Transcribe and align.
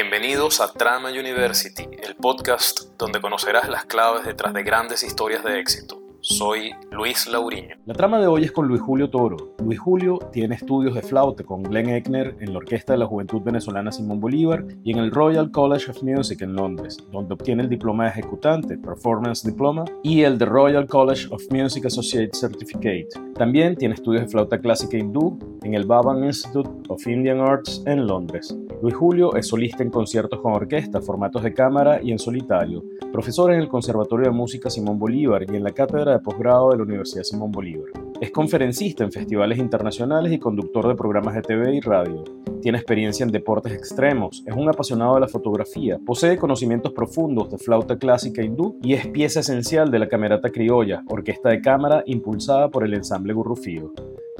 Bienvenidos 0.00 0.60
a 0.60 0.72
Trama 0.72 1.10
University, 1.10 1.82
el 2.00 2.14
podcast 2.14 2.82
donde 2.96 3.20
conocerás 3.20 3.68
las 3.68 3.84
claves 3.84 4.24
detrás 4.24 4.54
de 4.54 4.62
grandes 4.62 5.02
historias 5.02 5.42
de 5.42 5.58
éxito. 5.58 6.00
Soy 6.20 6.70
Luis 6.92 7.26
Lauriño. 7.26 7.74
La 7.84 7.94
trama 7.94 8.20
de 8.20 8.28
hoy 8.28 8.44
es 8.44 8.52
con 8.52 8.68
Luis 8.68 8.80
Julio 8.80 9.10
Toro. 9.10 9.56
Luis 9.64 9.80
Julio 9.80 10.18
tiene 10.32 10.54
estudios 10.54 10.94
de 10.94 11.02
flauta 11.02 11.42
con 11.42 11.64
Glenn 11.64 11.88
Eckner 11.88 12.36
en 12.38 12.52
la 12.52 12.58
Orquesta 12.58 12.92
de 12.92 13.00
la 13.00 13.06
Juventud 13.06 13.42
Venezolana 13.42 13.90
Simón 13.90 14.20
Bolívar 14.20 14.64
y 14.84 14.92
en 14.92 14.98
el 14.98 15.10
Royal 15.10 15.50
College 15.50 15.90
of 15.90 16.02
Music 16.04 16.42
en 16.42 16.54
Londres, 16.54 16.96
donde 17.10 17.34
obtiene 17.34 17.64
el 17.64 17.68
diploma 17.68 18.04
de 18.04 18.10
ejecutante, 18.10 18.78
Performance 18.78 19.44
Diploma, 19.44 19.84
y 20.04 20.22
el 20.22 20.38
The 20.38 20.44
Royal 20.44 20.86
College 20.86 21.26
of 21.32 21.42
Music 21.50 21.86
Associate 21.86 22.30
Certificate. 22.32 23.08
También 23.34 23.74
tiene 23.74 23.94
estudios 23.94 24.22
de 24.22 24.28
flauta 24.28 24.60
clásica 24.60 24.96
hindú 24.96 25.36
en 25.62 25.74
el 25.74 25.86
Bhavan 25.86 26.22
Institute 26.24 26.70
of 26.88 27.04
Indian 27.08 27.40
Arts 27.40 27.82
en 27.84 28.06
Londres. 28.06 28.56
Luis 28.80 28.94
Julio 28.94 29.34
es 29.34 29.48
solista 29.48 29.82
en 29.82 29.90
conciertos 29.90 30.40
con 30.40 30.52
orquesta, 30.52 31.00
formatos 31.00 31.42
de 31.42 31.52
cámara 31.52 32.00
y 32.00 32.12
en 32.12 32.20
solitario, 32.20 32.84
profesor 33.12 33.52
en 33.52 33.58
el 33.58 33.68
Conservatorio 33.68 34.26
de 34.26 34.36
Música 34.36 34.70
Simón 34.70 35.00
Bolívar 35.00 35.44
y 35.50 35.56
en 35.56 35.64
la 35.64 35.72
Cátedra 35.72 36.12
de 36.12 36.20
Posgrado 36.20 36.70
de 36.70 36.76
la 36.76 36.84
Universidad 36.84 37.24
Simón 37.24 37.50
Bolívar. 37.50 38.07
Es 38.20 38.32
conferencista 38.32 39.04
en 39.04 39.12
festivales 39.12 39.58
internacionales 39.58 40.32
y 40.32 40.40
conductor 40.40 40.88
de 40.88 40.96
programas 40.96 41.36
de 41.36 41.42
TV 41.42 41.76
y 41.76 41.80
radio. 41.80 42.24
Tiene 42.60 42.78
experiencia 42.78 43.22
en 43.22 43.30
deportes 43.30 43.72
extremos, 43.72 44.42
es 44.44 44.54
un 44.56 44.68
apasionado 44.68 45.14
de 45.14 45.20
la 45.20 45.28
fotografía, 45.28 46.00
posee 46.04 46.36
conocimientos 46.36 46.92
profundos 46.92 47.48
de 47.48 47.58
flauta 47.58 47.96
clásica 47.96 48.42
hindú 48.42 48.76
y 48.82 48.94
es 48.94 49.06
pieza 49.06 49.38
esencial 49.38 49.92
de 49.92 50.00
la 50.00 50.08
Camerata 50.08 50.50
Criolla, 50.50 51.04
orquesta 51.06 51.50
de 51.50 51.60
cámara 51.60 52.02
impulsada 52.06 52.68
por 52.68 52.84
el 52.84 52.94
ensamble 52.94 53.34
Gurrufío. 53.34 53.92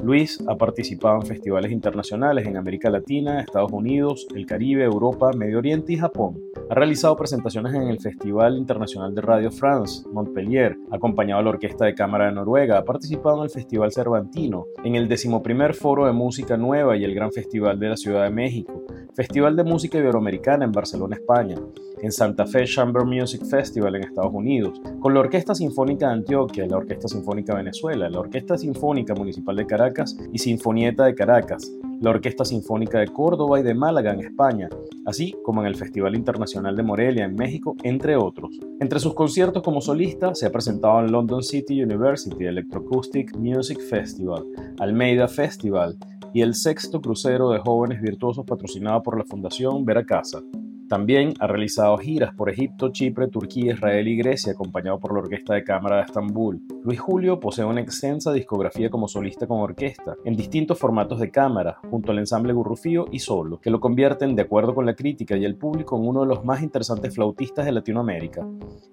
Luis 0.03 0.39
ha 0.47 0.57
participado 0.57 1.17
en 1.17 1.27
festivales 1.27 1.73
internacionales 1.73 2.47
en 2.47 2.57
América 2.57 2.89
Latina, 2.89 3.41
Estados 3.41 3.73
Unidos, 3.73 4.27
el 4.35 4.47
Caribe, 4.47 4.85
Europa, 4.85 5.33
Medio 5.37 5.59
Oriente 5.59 5.93
y 5.93 5.97
Japón. 5.97 6.41
Ha 6.71 6.75
realizado 6.75 7.17
presentaciones 7.17 7.75
en 7.75 7.89
el 7.89 7.99
Festival 7.99 8.57
Internacional 8.57 9.15
de 9.15 9.23
Radio 9.23 9.51
France, 9.51 10.09
Montpellier, 10.13 10.77
acompañado 10.91 11.41
a 11.41 11.43
la 11.43 11.51
Orquesta 11.51 11.87
de 11.87 11.95
Cámara 11.95 12.27
de 12.27 12.33
Noruega, 12.33 12.79
ha 12.79 12.85
participado 12.85 13.39
en 13.39 13.45
el 13.45 13.51
Festival 13.51 13.93
Cervantino, 13.93 14.67
en 14.85 14.95
el 14.95 15.09
decimoprimer 15.09 15.75
Foro 15.75 16.07
de 16.07 16.13
Música 16.13 16.57
Nueva 16.57 16.97
y 16.97 17.05
el 17.05 17.15
Gran 17.15 17.33
Festival 17.33 17.79
de 17.79 17.89
la 17.89 17.97
Ciudad 17.97 18.25
de 18.25 18.31
México, 18.31 18.85
Festival 19.15 19.57
de 19.57 19.65
Música 19.65 19.99
Iberoamericana 19.99 20.65
en 20.65 20.73
Barcelona, 20.73 21.17
España, 21.17 21.57
en 22.03 22.13
Santa 22.13 22.47
Fe 22.47 22.65
Chamber 22.65 23.05
Music 23.05 23.45
Festival 23.45 23.97
en 23.97 24.05
Estados 24.05 24.33
Unidos, 24.33 24.81
con 25.01 25.15
la 25.15 25.21
Orquesta 25.21 25.55
Sinfónica 25.55 26.09
de 26.09 26.15
Antioquia, 26.15 26.67
la 26.67 26.79
Orquesta 26.79 27.09
Sinfónica 27.09 27.53
de 27.53 27.59
Venezuela, 27.59 28.09
la 28.09 28.21
Orquesta 28.21 28.57
Sinfónica 28.57 29.15
Municipal 29.15 29.57
de 29.57 29.67
Caracas 29.67 30.17
y 30.33 30.39
Sinfonieta 30.39 31.05
de 31.05 31.15
Caracas, 31.15 31.71
la 32.01 32.11
Orquesta 32.11 32.45
Sinfónica 32.45 33.01
de 33.01 33.09
Córdoba 33.09 33.59
y 33.59 33.63
de 33.63 33.75
Málaga 33.75 34.13
en 34.13 34.21
España, 34.21 34.69
así 35.05 35.35
como 35.43 35.61
en 35.61 35.67
el 35.67 35.77
Festival 35.77 36.15
Internacional 36.15 36.77
de 36.77 36.83
Morelia 36.83 37.25
en 37.25 37.35
México, 37.35 37.77
entre 37.83 38.17
otros. 38.17 38.59
Entre 38.81 39.01
sus 39.01 39.15
conciertos 39.15 39.63
como 39.63 39.81
solista 39.81 40.35
se 40.35 40.47
ha 40.47 40.53
presentado 40.53 41.01
en 41.01 41.11
London 41.11 41.43
City 41.43 41.83
University 41.83 42.45
Electroacoustic 42.45 43.37
Music 43.37 43.81
Festival, 43.81 44.45
Almeida 44.79 45.29
Festival 45.29 45.97
y 46.33 46.43
el 46.43 46.55
sexto 46.55 47.01
crucero 47.01 47.51
de 47.51 47.59
jóvenes 47.59 48.01
virtuosos 48.01 48.45
patrocinado 48.45 49.03
por 49.03 49.19
la 49.19 49.25
Fundación 49.25 49.85
Veracasa. 49.85 50.41
También 50.89 51.35
ha 51.39 51.47
realizado 51.47 51.99
giras 51.99 52.35
por 52.35 52.49
Egipto, 52.49 52.89
Chipre, 52.91 53.29
Turquía, 53.29 53.75
Israel 53.75 54.09
y 54.09 54.17
Grecia, 54.17 54.53
acompañado 54.53 54.99
por 54.99 55.13
la 55.13 55.21
Orquesta 55.21 55.53
de 55.53 55.63
Cámara 55.63 55.97
de 55.97 56.03
Estambul. 56.03 56.63
Luis 56.83 56.99
Julio 56.99 57.39
posee 57.39 57.67
una 57.67 57.83
extensa 57.83 58.33
discografía 58.33 58.89
como 58.89 59.07
solista 59.07 59.47
con 59.47 59.61
orquesta, 59.61 60.17
en 60.25 60.35
distintos 60.35 60.79
formatos 60.79 61.21
de 61.21 61.31
cámara, 61.31 61.79
junto 61.91 62.13
al 62.13 62.19
ensamble 62.19 62.55
Gurrufío 62.55 63.05
y 63.13 63.19
solo, 63.19 63.61
que 63.61 63.71
lo 63.71 63.81
convierten, 63.81 64.35
de 64.35 64.43
acuerdo 64.43 64.75
con 64.75 64.87
la 64.87 64.95
crítica 64.95 65.37
y 65.37 65.45
el 65.45 65.57
público, 65.57 65.99
en 65.99 66.09
uno 66.09 66.23
de 66.23 66.29
los 66.29 66.45
más 66.45 66.63
interesantes 66.63 67.15
flautistas 67.15 67.67
de 67.67 67.73
Latinoamérica. 67.73 68.47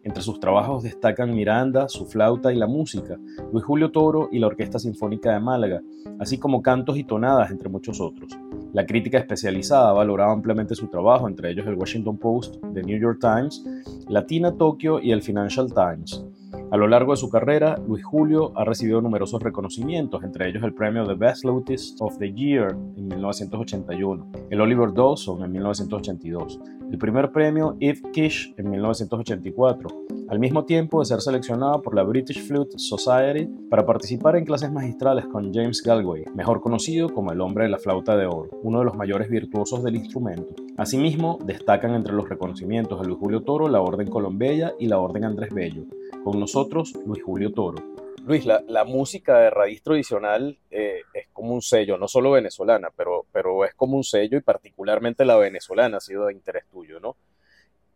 Entre 0.03 0.21
sus 0.21 0.41
trabajos 0.41 0.83
destacan 0.83 1.33
Miranda, 1.33 1.87
su 1.87 2.05
flauta 2.05 2.51
y 2.51 2.57
la 2.57 2.67
música, 2.67 3.17
Luis 3.53 3.63
Julio 3.63 3.91
Toro 3.91 4.27
y 4.33 4.39
la 4.39 4.47
Orquesta 4.47 4.79
Sinfónica 4.79 5.31
de 5.31 5.39
Málaga, 5.39 5.81
así 6.19 6.37
como 6.37 6.61
cantos 6.61 6.97
y 6.97 7.05
tonadas, 7.05 7.51
entre 7.51 7.69
muchos 7.69 8.01
otros. 8.01 8.37
La 8.73 8.85
crítica 8.85 9.17
especializada 9.17 9.89
ha 9.89 9.93
valorado 9.93 10.31
ampliamente 10.31 10.75
su 10.75 10.87
trabajo, 10.87 11.27
entre 11.27 11.51
ellos 11.51 11.65
el 11.67 11.75
Washington 11.75 12.17
Post, 12.17 12.55
The 12.73 12.83
New 12.83 12.99
York 12.99 13.19
Times, 13.21 13.63
Latina 14.09 14.51
Tokyo 14.55 14.99
y 14.99 15.11
el 15.11 15.21
Financial 15.21 15.67
Times. 15.73 16.25
A 16.71 16.77
lo 16.77 16.87
largo 16.87 17.11
de 17.11 17.17
su 17.17 17.29
carrera, 17.29 17.77
Luis 17.87 18.03
Julio 18.03 18.51
ha 18.55 18.65
recibido 18.65 19.01
numerosos 19.01 19.41
reconocimientos, 19.41 20.23
entre 20.23 20.49
ellos 20.49 20.63
el 20.63 20.73
premio 20.73 21.05
The 21.05 21.13
Best 21.13 21.41
Flautist 21.41 22.01
of 22.01 22.17
the 22.17 22.31
Year 22.33 22.71
en 22.97 23.07
1981, 23.07 24.31
el 24.49 24.61
Oliver 24.61 24.93
Dawson 24.93 25.43
en 25.43 25.51
1982, 25.51 26.59
el 26.95 26.99
primer 26.99 27.33
premio 27.33 27.75
Eve 27.81 27.99
Kish 28.13 28.53
en 28.55 28.69
1984, 28.69 29.89
al 30.29 30.39
mismo 30.39 30.63
tiempo 30.63 31.01
de 31.01 31.05
ser 31.05 31.19
seleccionado 31.19 31.81
por 31.81 31.93
la 31.93 32.03
British 32.03 32.41
Flute 32.47 32.79
Society 32.79 33.49
para 33.69 33.85
participar 33.85 34.37
en 34.37 34.45
clases 34.45 34.71
magistrales 34.71 35.25
con 35.25 35.53
James 35.53 35.83
Galway, 35.83 36.23
mejor 36.33 36.61
conocido 36.61 37.09
como 37.09 37.33
el 37.33 37.41
hombre 37.41 37.65
de 37.65 37.71
la 37.71 37.79
flauta 37.79 38.15
de 38.15 38.27
oro, 38.27 38.49
uno 38.63 38.79
de 38.79 38.85
los 38.85 38.95
mayores 38.95 39.29
virtuosos 39.29 39.83
del 39.83 39.97
instrumento. 39.97 40.55
Asimismo, 40.77 41.37
destacan 41.43 41.93
entre 41.95 42.13
los 42.13 42.29
reconocimientos 42.29 43.01
de 43.01 43.07
Luis 43.07 43.19
Julio 43.19 43.41
Toro 43.41 43.67
la 43.67 43.81
Orden 43.81 44.07
Colombella 44.07 44.71
y 44.79 44.87
la 44.87 44.97
Orden 44.97 45.25
Andrés 45.25 45.53
Bello. 45.53 45.83
Con 46.23 46.39
nosotros, 46.39 46.93
Luis 47.05 47.21
Julio 47.21 47.51
Toro. 47.51 47.94
Luis, 48.25 48.43
la, 48.45 48.83
música 48.85 49.37
de 49.37 49.49
raíz 49.51 49.83
tradicional 49.83 50.57
eh, 50.71 51.01
es 51.13 51.27
como 51.31 51.53
un 51.53 51.61
sello, 51.61 51.95
no 51.97 52.07
solo 52.07 52.31
venezolana, 52.31 52.89
pero, 52.95 53.27
pero 53.31 53.65
es 53.65 53.75
como 53.75 53.97
un 53.97 54.03
sello 54.03 54.37
y 54.37 54.41
particularmente 54.41 55.25
la 55.25 55.37
venezolana 55.37 55.97
ha 55.97 55.99
sido 55.99 56.25
de 56.25 56.33
interés 56.33 56.65
tuyo, 56.71 56.99
¿no? 56.99 57.15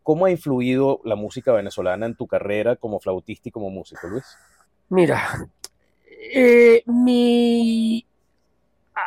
¿Cómo 0.04 0.26
ha 0.26 0.30
influido 0.30 1.00
la 1.04 1.16
música 1.16 1.52
venezolana 1.52 2.06
en 2.06 2.14
tu 2.14 2.28
carrera 2.28 2.76
como 2.76 3.00
flautista 3.00 3.48
y 3.48 3.52
como 3.52 3.70
músico, 3.70 4.06
Luis? 4.06 4.24
Mira, 4.88 5.20
eh, 6.32 6.84
mi 6.86 8.06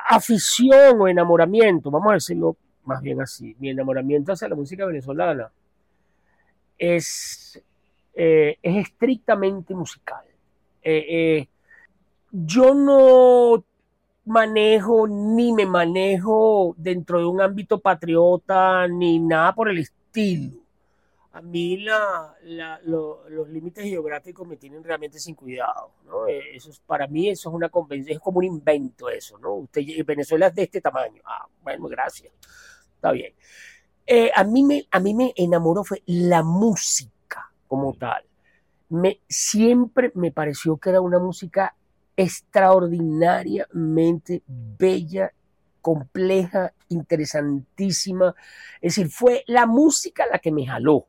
afición 0.10 1.00
o 1.00 1.08
enamoramiento, 1.08 1.90
vamos 1.90 2.12
a 2.12 2.16
decirlo 2.16 2.58
más 2.84 3.02
bien 3.02 3.22
así, 3.22 3.56
mi 3.60 3.70
enamoramiento 3.70 4.34
hacia 4.34 4.50
la 4.50 4.56
música 4.56 4.86
venezolana 4.86 5.50
es, 6.78 7.64
eh, 8.14 8.58
es 8.62 8.76
estrictamente 8.76 9.74
musical. 9.74 10.26
Eh, 10.84 11.48
yo 12.32 12.74
no 12.74 13.64
manejo 14.26 15.08
ni 15.08 15.54
me 15.54 15.66
manejo 15.66 16.76
dentro 16.78 17.20
de 17.20 17.26
un 17.26 17.42
ámbito 17.42 17.80
patriota 17.80 18.88
ni 18.88 19.20
nada 19.20 19.54
por 19.54 19.70
el 19.70 19.80
estilo 19.80 20.64
a 21.34 21.42
mí 21.42 21.78
la, 21.78 22.36
los 22.84 23.50
límites 23.50 23.84
geográficos 23.86 24.48
me 24.48 24.56
tienen 24.56 24.84
realmente 24.84 25.18
sin 25.18 25.34
cuidado, 25.34 25.92
¿no? 26.06 26.28
Eh, 26.28 26.56
eso 26.56 26.70
es, 26.70 26.80
para 26.80 27.08
mí 27.08 27.28
eso 27.28 27.50
es 27.50 27.56
una 27.56 27.70
convención, 27.70 28.16
es 28.16 28.22
como 28.22 28.38
un 28.38 28.44
invento 28.44 29.10
eso, 29.10 29.40
¿no? 29.40 29.56
Usted, 29.56 29.82
Venezuela 30.06 30.48
es 30.48 30.56
de 30.56 30.64
este 30.64 30.80
tamaño. 30.80 31.24
Ah, 31.26 31.48
bueno, 31.64 31.88
gracias. 31.88 32.32
Está 32.96 33.12
bien. 33.12 33.34
Eh, 34.06 34.30
a, 34.36 34.44
mí 34.44 34.64
me, 34.64 34.86
a 34.92 35.00
mí 35.00 35.16
me 35.16 35.34
enamoró 35.36 35.84
fue 35.84 36.04
la 36.06 36.44
música 36.44 37.52
como 37.68 37.96
tal. 37.96 38.24
Siempre 39.28 40.12
me 40.16 40.32
pareció 40.32 40.78
que 40.78 40.92
era 40.92 41.02
una 41.02 41.20
música 41.20 41.76
extraordinariamente 42.16 44.44
bella 44.48 45.34
compleja, 45.82 46.74
interesantísima. 46.90 48.36
Es 48.82 48.96
decir, 48.96 49.12
fue 49.12 49.44
la 49.48 49.66
música 49.66 50.26
la 50.32 50.40
que 50.40 50.52
me 50.52 50.66
jaló 50.66 51.08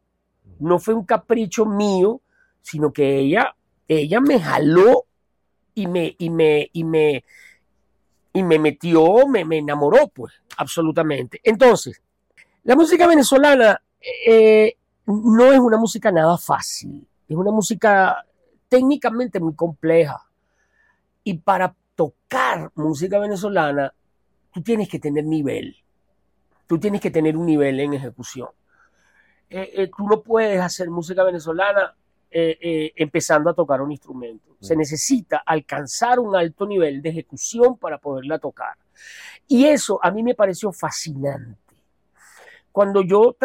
no 0.59 0.79
fue 0.79 0.95
un 0.95 1.05
capricho 1.05 1.67
mío, 1.67 2.21
sino 2.63 2.93
que 2.93 3.19
ella, 3.19 3.55
ella 3.89 4.21
me 4.21 4.41
jaló 4.41 5.07
y 5.75 5.87
me, 5.87 6.15
y 6.19 6.31
me, 6.31 6.71
y 6.73 6.85
me, 6.85 7.25
y 8.33 8.43
me 8.43 8.59
metió, 8.59 9.27
me, 9.27 9.45
me 9.45 9.59
enamoró, 9.59 10.09
pues, 10.09 10.33
absolutamente. 10.57 11.41
Entonces, 11.43 12.01
la 12.63 12.77
música 12.77 13.07
venezolana 13.07 13.81
eh, 14.27 14.77
no 15.07 15.53
es 15.53 15.59
una 15.59 15.77
música 15.77 16.11
nada 16.11 16.39
fácil, 16.39 17.07
es 17.29 17.37
una 17.37 17.51
música 17.51 18.25
técnicamente 18.69 19.41
muy 19.41 19.55
compleja. 19.55 20.27
Y 21.23 21.39
para 21.39 21.75
tocar 21.95 22.71
música 22.75 23.19
venezolana, 23.19 23.95
tú 24.53 24.63
tienes 24.63 24.89
que 24.89 24.99
tener 24.99 25.25
nivel, 25.25 25.77
tú 26.67 26.79
tienes 26.79 27.01
que 27.01 27.11
tener 27.11 27.37
un 27.37 27.47
nivel 27.47 27.81
en 27.81 27.95
ejecución. 27.95 28.49
Eh, 29.49 29.71
eh, 29.75 29.91
tú 29.97 30.07
no 30.09 30.21
puedes 30.21 30.61
hacer 30.61 30.91
música 30.91 31.23
venezolana 31.23 31.95
eh, 32.31 32.93
empezando 32.97 33.49
a 33.49 33.55
tocar 33.55 33.81
un 33.81 33.93
instrumento. 33.93 34.57
Se 34.61 34.75
mm. 34.75 34.79
necesita 34.79 35.43
alcanzar 35.47 36.19
un 36.19 36.35
alto 36.35 36.67
nivel 36.67 37.01
de 37.01 37.11
ejecución 37.11 37.79
para 37.79 37.99
poderla 37.99 38.39
tocar. 38.39 38.77
Y 39.47 39.67
eso 39.67 40.01
a 40.03 40.11
mí 40.11 40.23
me 40.23 40.35
pareció 40.35 40.73
fascinante. 40.73 41.61
Cuando 42.73 43.03
yo 43.03 43.37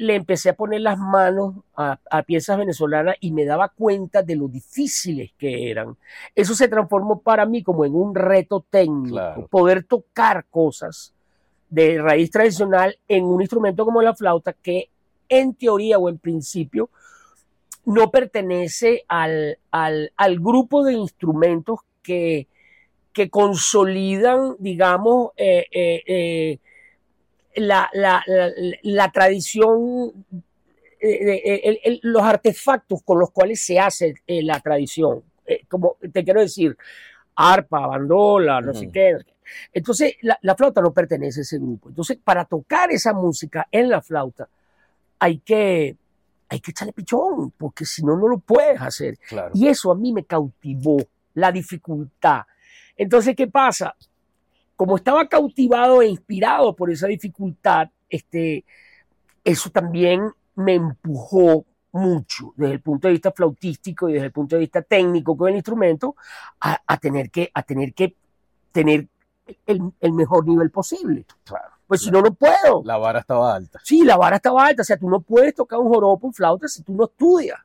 le 0.00 0.14
empecé 0.14 0.48
a 0.48 0.54
poner 0.54 0.80
las 0.80 0.98
manos 0.98 1.56
a, 1.76 1.98
piezas 2.26 2.56
venezolanas 2.56 3.16
y 3.20 3.32
me 3.32 3.44
daba 3.44 3.68
cuenta 3.68 4.22
de 4.22 4.34
lo 4.34 4.48
difíciles 4.48 5.32
que 5.36 5.70
eran. 5.70 5.94
Eso 6.34 6.54
se 6.54 6.68
transformó 6.68 7.20
para 7.20 7.44
mí 7.44 7.62
como 7.62 7.84
en 7.84 7.94
un 7.94 8.14
reto 8.14 8.64
técnico, 8.70 9.46
poder 9.50 9.84
tocar 9.84 10.46
cosas 10.50 11.12
de 11.68 12.00
raíz 12.00 12.30
tradicional 12.30 12.98
en 13.08 13.24
un 13.26 13.42
instrumento 13.42 13.84
como 13.84 14.00
la 14.00 14.14
flauta 14.14 14.54
que 14.54 14.88
en 15.28 15.52
teoría 15.54 15.98
o 15.98 16.08
en 16.08 16.18
principio 16.18 16.88
no 17.84 18.10
pertenece 18.10 19.04
al, 19.06 19.58
al, 19.70 20.12
al 20.16 20.40
grupo 20.40 20.82
de 20.82 20.94
instrumentos 20.94 21.80
que, 22.02 22.48
que 23.12 23.28
consolidan, 23.28 24.56
digamos, 24.58 25.32
eh, 25.36 25.66
eh, 25.70 26.02
eh, 26.06 26.58
la, 27.56 27.90
la, 27.92 28.22
la, 28.26 28.50
la, 28.82 29.10
tradición, 29.10 30.24
el, 31.00 31.80
el, 31.82 32.00
los 32.02 32.22
artefactos 32.22 33.02
con 33.02 33.18
los 33.18 33.30
cuales 33.30 33.64
se 33.64 33.78
hace 33.78 34.14
la 34.26 34.60
tradición. 34.60 35.22
como 35.68 35.96
te 36.12 36.22
quiero 36.24 36.40
decir, 36.40 36.76
arpa, 37.34 37.86
bandola, 37.86 38.60
no 38.60 38.70
uh 38.70 38.74
-huh. 38.74 38.78
sé 38.78 38.90
qué. 38.90 39.16
Entonces, 39.72 40.14
la, 40.22 40.38
la, 40.42 40.54
flauta 40.54 40.80
no 40.80 40.92
pertenece 40.92 41.40
a 41.40 41.42
ese 41.42 41.58
grupo. 41.58 41.88
Entonces, 41.88 42.18
para 42.22 42.44
tocar 42.44 42.90
esa 42.92 43.12
música 43.12 43.66
en 43.70 43.88
la 43.88 44.00
flauta, 44.00 44.48
hay 45.18 45.38
que, 45.38 45.96
hay 46.48 46.60
que 46.60 46.70
echarle 46.70 46.92
pichón, 46.92 47.52
porque 47.56 47.84
si 47.84 48.04
no, 48.04 48.16
no 48.16 48.28
lo 48.28 48.38
puedes 48.38 48.80
hacer. 48.80 49.18
Claro. 49.28 49.50
Y 49.54 49.66
eso 49.68 49.90
a 49.90 49.94
mí 49.96 50.12
me 50.12 50.24
cautivó, 50.24 50.98
la 51.34 51.50
dificultad. 51.50 52.42
Entonces, 52.96 53.34
¿qué 53.34 53.46
pasa? 53.46 53.94
Como 54.80 54.96
estaba 54.96 55.28
cautivado 55.28 56.00
e 56.00 56.06
inspirado 56.06 56.74
por 56.74 56.90
esa 56.90 57.06
dificultad, 57.06 57.90
este, 58.08 58.64
eso 59.44 59.68
también 59.68 60.32
me 60.54 60.76
empujó 60.76 61.66
mucho 61.92 62.54
desde 62.56 62.72
el 62.72 62.80
punto 62.80 63.06
de 63.06 63.12
vista 63.12 63.30
flautístico 63.30 64.08
y 64.08 64.14
desde 64.14 64.28
el 64.28 64.32
punto 64.32 64.56
de 64.56 64.60
vista 64.60 64.80
técnico 64.80 65.36
con 65.36 65.50
el 65.50 65.56
instrumento 65.56 66.16
a, 66.62 66.80
a 66.86 66.96
tener 66.96 67.30
que 67.30 67.50
a 67.52 67.62
tener 67.62 67.92
que 67.92 68.16
tener 68.72 69.06
el, 69.66 69.92
el 70.00 70.12
mejor 70.14 70.48
nivel 70.48 70.70
posible. 70.70 71.26
Claro. 71.44 71.74
Pues 71.86 72.00
si 72.00 72.10
no, 72.10 72.22
no 72.22 72.32
puedo. 72.32 72.80
La 72.82 72.96
vara 72.96 73.20
estaba 73.20 73.54
alta. 73.54 73.80
Sí, 73.84 74.02
la 74.02 74.16
vara 74.16 74.36
estaba 74.36 74.64
alta. 74.64 74.80
O 74.80 74.84
sea, 74.86 74.96
tú 74.96 75.10
no 75.10 75.20
puedes 75.20 75.54
tocar 75.54 75.78
un 75.78 75.90
joropo 75.90 76.26
en 76.28 76.32
flauta 76.32 76.68
si 76.68 76.82
tú 76.82 76.94
no 76.94 77.04
estudias. 77.04 77.58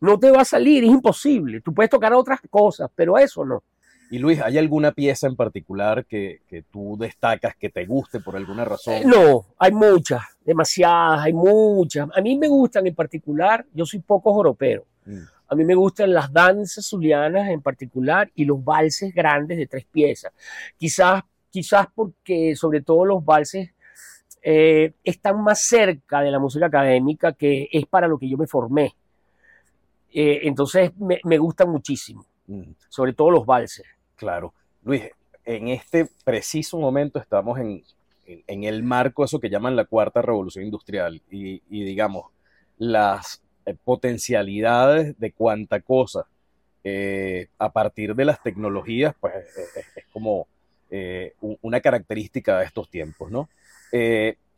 No 0.00 0.18
te 0.18 0.30
va 0.30 0.40
a 0.40 0.46
salir, 0.46 0.84
es 0.84 0.90
imposible. 0.90 1.60
Tú 1.60 1.74
puedes 1.74 1.90
tocar 1.90 2.14
otras 2.14 2.40
cosas, 2.48 2.88
pero 2.94 3.18
eso 3.18 3.44
no. 3.44 3.62
Y 4.10 4.18
Luis, 4.18 4.40
¿hay 4.40 4.56
alguna 4.58 4.92
pieza 4.92 5.26
en 5.26 5.36
particular 5.36 6.06
que, 6.06 6.42
que 6.48 6.62
tú 6.62 6.96
destacas 6.98 7.56
que 7.56 7.70
te 7.70 7.84
guste 7.86 8.20
por 8.20 8.36
alguna 8.36 8.64
razón? 8.64 8.94
Eh, 8.94 9.02
no, 9.04 9.46
hay 9.58 9.72
muchas, 9.72 10.22
demasiadas, 10.44 11.20
hay 11.24 11.32
muchas. 11.32 12.08
A 12.14 12.20
mí 12.20 12.38
me 12.38 12.48
gustan 12.48 12.86
en 12.86 12.94
particular, 12.94 13.66
yo 13.72 13.84
soy 13.84 14.00
poco 14.00 14.32
joropero. 14.32 14.84
Mm. 15.04 15.22
A 15.48 15.54
mí 15.54 15.64
me 15.64 15.74
gustan 15.74 16.12
las 16.12 16.32
danzas 16.32 16.86
zulianas 16.86 17.48
en 17.48 17.62
particular 17.62 18.30
y 18.34 18.44
los 18.44 18.62
valses 18.64 19.14
grandes 19.14 19.58
de 19.58 19.66
tres 19.66 19.84
piezas. 19.84 20.32
Quizás, 20.76 21.22
quizás 21.50 21.86
porque 21.94 22.56
sobre 22.56 22.82
todo 22.82 23.04
los 23.04 23.24
valses 23.24 23.70
eh, 24.42 24.92
están 25.02 25.42
más 25.42 25.60
cerca 25.62 26.20
de 26.20 26.30
la 26.30 26.38
música 26.38 26.66
académica 26.66 27.32
que 27.32 27.68
es 27.70 27.86
para 27.86 28.08
lo 28.08 28.18
que 28.18 28.28
yo 28.28 28.36
me 28.36 28.46
formé. 28.46 28.94
Eh, 30.12 30.40
entonces 30.44 30.96
me, 30.96 31.20
me, 31.24 31.36
gustan 31.38 31.68
muchísimo, 31.68 32.24
mm. 32.46 32.70
sobre 32.88 33.12
todo 33.12 33.30
los 33.30 33.44
valses. 33.44 33.84
Claro. 34.16 34.54
Luis, 34.82 35.04
en 35.44 35.68
este 35.68 36.08
preciso 36.24 36.78
momento 36.78 37.18
estamos 37.18 37.58
en, 37.58 37.82
en, 38.26 38.64
el 38.64 38.82
marco 38.82 39.22
de 39.22 39.26
eso 39.26 39.40
que 39.40 39.50
llaman 39.50 39.76
la 39.76 39.84
cuarta 39.84 40.22
revolución 40.22 40.64
industrial 40.64 41.22
y, 41.30 41.60
digamos, 41.68 42.26
las 42.78 43.42
eh, 43.64 43.74
potencialidades 43.84 45.18
de 45.18 45.32
cuánta 45.32 45.80
cosa 45.80 46.26
eh, 46.82 47.48
a 47.58 47.72
partir 47.72 48.14
de 48.14 48.24
las 48.24 48.42
tecnologías, 48.42 49.14
pues 49.20 49.34
es, 49.94 50.04
como 50.12 50.46
eh, 50.90 51.34
una 51.40 51.80
característica 51.80 52.58
de 52.58 52.64
estos 52.64 52.88
tiempos, 52.90 53.30
¿no? 53.30 53.48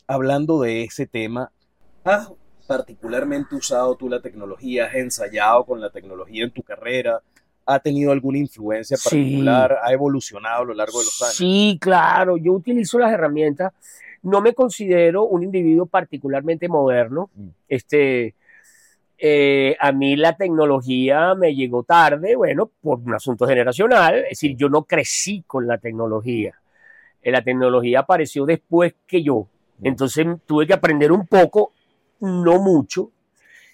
Hablando 0.07 0.63
de 0.63 0.85
ese 0.85 1.07
tema, 1.07 1.53
¿has 2.05 2.33
particularmente 2.67 3.55
usado 3.55 3.95
tú 3.97 4.09
la 4.09 4.21
tecnología? 4.21 4.87
¿Has 4.87 4.95
ensayado 4.95 5.65
con 5.65 5.81
la 5.81 5.91
tecnología 5.91 6.45
en 6.45 6.51
tu 6.51 6.63
carrera? 6.63 7.23
¿Ha 7.71 7.81
tenido 7.81 8.13
alguna 8.13 8.39
influencia 8.39 8.97
particular? 9.03 9.71
Sí. 9.71 9.77
¿Ha 9.83 9.93
evolucionado 9.93 10.63
a 10.63 10.65
lo 10.67 10.75
largo 10.75 11.01
de 11.01 11.05
los 11.05 11.23
años? 11.23 11.37
Sí, 11.37 11.79
claro. 11.81 12.37
Yo 12.37 12.53
utilizo 12.53 12.99
las 12.99 13.13
herramientas. 13.13 13.73
No 14.23 14.41
me 14.41 14.55
considero 14.55 15.25
un 15.25 15.43
individuo 15.43 15.87
particularmente 15.87 16.69
moderno. 16.69 17.31
Mm. 17.35 17.49
Este, 17.69 18.35
eh, 19.21 19.77
a 19.81 19.91
mí 19.91 20.15
la 20.15 20.37
tecnología 20.37 21.35
me 21.35 21.53
llegó 21.53 21.83
tarde, 21.83 22.37
bueno, 22.37 22.71
por 22.81 23.01
un 23.01 23.15
asunto 23.15 23.49
generacional, 23.49 24.15
es 24.15 24.31
decir, 24.31 24.57
yo 24.57 24.69
no 24.69 24.85
crecí 24.85 25.43
con 25.45 25.67
la 25.67 25.79
tecnología. 25.79 26.55
Eh, 27.21 27.33
la 27.33 27.43
tecnología 27.43 28.01
apareció 28.01 28.47
después 28.47 28.95
que 29.07 29.25
yo. 29.25 29.49
Entonces 29.83 30.27
tuve 30.47 30.67
que 30.67 30.73
aprender 30.73 31.11
un 31.11 31.27
poco, 31.27 31.73
no 32.21 32.61
mucho, 32.61 33.11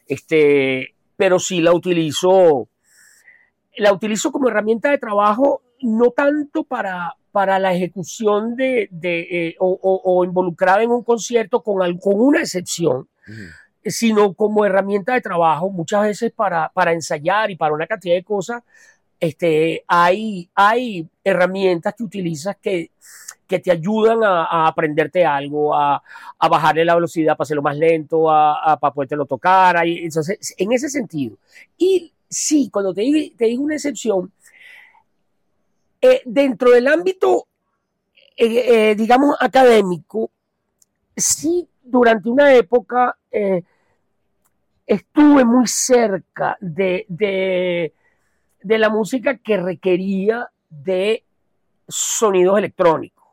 este, 0.07 0.95
pero 1.17 1.39
sí 1.39 1.61
la 1.61 1.73
utilizo, 1.73 2.69
la 3.77 3.93
utilizo 3.93 4.33
como 4.33 4.49
herramienta 4.49 4.91
de 4.91 4.99
trabajo, 4.99 5.63
no 5.81 6.11
tanto 6.11 6.65
para, 6.65 7.15
para 7.33 7.59
la 7.59 7.75
ejecución 7.75 8.57
de, 8.57 8.89
de 8.91 9.21
eh, 9.31 9.57
o, 9.59 9.79
o, 9.83 10.01
o, 10.05 10.25
involucrada 10.25 10.83
en 10.83 10.91
un 10.91 11.03
concierto 11.03 11.63
con, 11.63 11.99
con 11.99 12.21
una 12.21 12.41
excepción. 12.41 13.09
Sino 13.87 14.33
como 14.33 14.65
herramienta 14.65 15.13
de 15.13 15.21
trabajo, 15.21 15.69
muchas 15.69 16.03
veces 16.03 16.33
para, 16.33 16.71
para 16.71 16.93
ensayar 16.93 17.51
y 17.51 17.57
para 17.57 17.75
una 17.75 17.87
cantidad 17.87 18.15
de 18.15 18.25
cosas, 18.25 18.63
este, 19.21 19.85
hay, 19.87 20.49
hay 20.55 21.07
herramientas 21.23 21.95
que 21.95 22.03
utilizas 22.03 22.57
que, 22.63 22.93
que 23.47 23.59
te 23.59 23.71
ayudan 23.71 24.23
a, 24.25 24.45
a 24.45 24.69
aprenderte 24.69 25.25
algo, 25.27 25.75
a, 25.75 26.03
a, 26.39 26.49
bajarle 26.49 26.85
la 26.85 26.95
velocidad 26.95 27.37
para 27.37 27.45
hacerlo 27.45 27.63
más 27.63 27.77
lento, 27.77 28.31
a, 28.31 28.73
a 28.73 28.79
para 28.79 28.95
podértelo 28.95 29.27
tocar. 29.27 29.77
Ahí, 29.77 30.05
entonces, 30.05 30.55
en 30.57 30.73
ese 30.73 30.89
sentido. 30.89 31.37
Y 31.77 32.14
sí, 32.29 32.69
cuando 32.71 32.95
te 32.95 33.03
digo, 33.03 33.63
una 33.63 33.75
excepción, 33.75 34.33
eh, 36.01 36.23
dentro 36.25 36.71
del 36.71 36.87
ámbito, 36.87 37.47
eh, 38.37 38.91
eh, 38.91 38.95
digamos, 38.95 39.37
académico, 39.41 40.31
sí, 41.17 41.69
durante 41.83 42.29
una 42.29 42.53
época 42.55 43.17
estuve 44.87 45.45
muy 45.45 45.67
cerca 45.67 46.57
de, 46.61 47.93
la 48.63 48.89
música 48.91 49.39
que 49.39 49.57
requería 49.57 50.49
de 50.69 51.25
sonidos 51.89 52.59
electrónicos. 52.59 53.25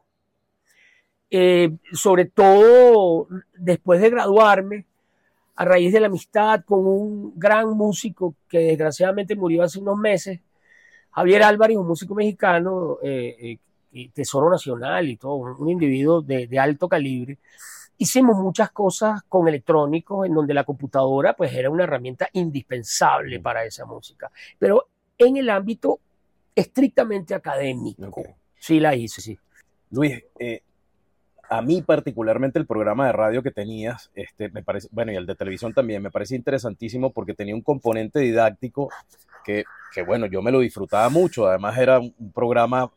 Sobre 1.94 2.26
todo 2.26 3.28
después 3.54 4.02
de 4.02 4.10
graduarme, 4.10 4.86
a 5.62 5.66
raíz 5.66 5.94
de 5.94 6.00
la 6.00 6.08
amistad 6.08 6.64
con 6.66 6.88
un 6.88 7.34
gran 7.36 7.70
músico 7.70 8.34
que 8.50 8.58
desgraciadamente 8.60 9.36
murió 9.36 9.62
hace 9.62 9.78
unos 9.78 9.96
meses, 9.96 10.40
Javier 11.12 11.44
Álvarez, 11.44 11.78
un 11.78 11.88
músico 11.88 12.16
mexicano, 12.16 12.98
eh, 13.04 13.60
eh, 13.94 14.10
tesoro 14.12 14.50
nacional 14.50 15.08
y 15.08 15.18
todo, 15.18 15.36
un 15.36 15.70
individuo 15.70 16.22
de, 16.22 16.48
de 16.48 16.60
alto 16.60 16.90
calibre 16.90 17.38
hicimos 18.00 18.38
muchas 18.38 18.72
cosas 18.72 19.22
con 19.30 19.48
electrónicos 19.48 20.26
en 20.26 20.34
donde 20.34 20.56
la 20.56 20.64
computadora 20.64 21.36
pues 21.36 21.54
era 21.54 21.70
una 21.70 21.84
herramienta 21.84 22.28
indispensable 22.34 23.40
para 23.40 23.64
esa 23.64 23.86
música. 23.86 24.32
Pero 24.58 24.88
en 25.16 25.38
el 25.38 25.48
ámbito 25.52 26.00
estrictamente 26.56 27.36
académico, 27.36 28.08
okay. 28.08 28.34
sí 28.58 28.80
la 28.80 28.96
hice, 28.96 29.22
sí. 29.22 29.38
Luis, 29.92 30.24
eh, 30.40 30.64
a 31.52 31.62
mí 31.62 31.82
particularmente 31.82 32.58
el 32.60 32.66
programa 32.66 33.08
de 33.08 33.12
radio 33.12 33.44
que 33.44 33.52
tenías, 33.52 34.10
este, 34.16 34.48
me 34.50 34.64
parece, 34.64 34.88
bueno, 34.90 35.12
y 35.12 35.18
el 35.18 35.26
de 35.26 35.36
televisión 35.36 35.74
también, 35.74 36.02
me 36.02 36.10
parece 36.10 36.34
interesantísimo 36.34 37.12
porque 37.12 37.34
tenía 37.34 37.54
un 37.54 37.62
componente 37.62 38.20
didáctico 38.20 38.90
que, 39.44 39.66
que 39.94 40.02
bueno, 40.02 40.28
yo 40.28 40.42
me 40.42 40.54
lo 40.54 40.62
disfrutaba 40.62 41.10
mucho. 41.10 41.48
Además 41.48 41.78
era 41.78 42.00
un 42.00 42.32
programa 42.34 42.90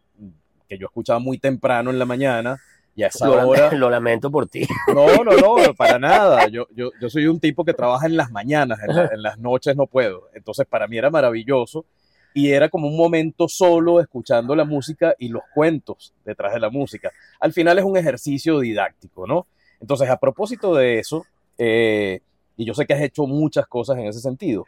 que 0.68 0.78
yo 0.78 0.86
escuchaba 0.86 1.18
muy 1.18 1.38
temprano 1.38 1.90
en 1.90 1.98
la 1.98 2.04
mañana, 2.04 2.60
y 2.94 3.02
a 3.02 3.08
esa 3.08 3.26
lo, 3.26 3.48
hora... 3.48 3.72
Lo 3.74 3.90
lamento 3.90 4.30
por 4.30 4.46
ti. 4.46 4.64
No, 4.94 5.24
no, 5.24 5.32
no, 5.32 5.74
para 5.74 5.98
nada. 5.98 6.46
Yo, 6.46 6.68
yo, 6.76 6.90
yo 7.00 7.10
soy 7.10 7.26
un 7.26 7.40
tipo 7.40 7.64
que 7.64 7.74
trabaja 7.74 8.06
en 8.06 8.16
las 8.16 8.30
mañanas, 8.30 8.78
en, 8.86 8.94
la, 8.94 9.06
en, 9.06 9.20
las 9.20 9.36
noches 9.36 9.74
no 9.74 9.88
puedo. 9.88 10.28
Entonces 10.32 10.64
para 10.64 10.86
mí 10.86 10.96
era 10.96 11.10
maravilloso 11.10 11.86
y 12.34 12.50
era 12.50 12.68
como 12.68 12.88
un 12.88 12.96
momento 12.96 13.48
solo 13.48 14.00
escuchando 14.00 14.56
la 14.56 14.64
música 14.64 15.14
y 15.18 15.28
los 15.28 15.44
cuentos 15.54 16.12
detrás 16.24 16.52
de 16.52 16.60
la 16.60 16.68
música. 16.68 17.12
Al 17.38 17.52
final 17.52 17.78
es 17.78 17.84
un 17.84 17.96
ejercicio 17.96 18.58
didáctico, 18.58 19.26
¿no? 19.26 19.46
Entonces 19.80 20.10
a 20.10 20.18
propósito 20.18 20.74
de 20.74 20.98
eso, 20.98 21.24
eh, 21.56 22.20
y 22.56 22.64
yo 22.64 22.74
sé 22.74 22.86
que 22.86 22.94
has 22.94 23.00
hecho 23.00 23.26
muchas 23.26 23.68
cosas 23.68 23.98
en 23.98 24.06
ese 24.06 24.18
sentido, 24.18 24.66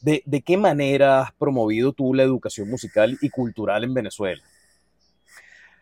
¿de, 0.00 0.22
¿de 0.24 0.42
qué 0.42 0.56
manera 0.56 1.22
has 1.22 1.32
promovido 1.32 1.92
tú 1.92 2.14
la 2.14 2.22
educación 2.22 2.70
musical 2.70 3.18
y 3.20 3.28
cultural 3.30 3.82
en 3.82 3.94
Venezuela? 3.94 4.42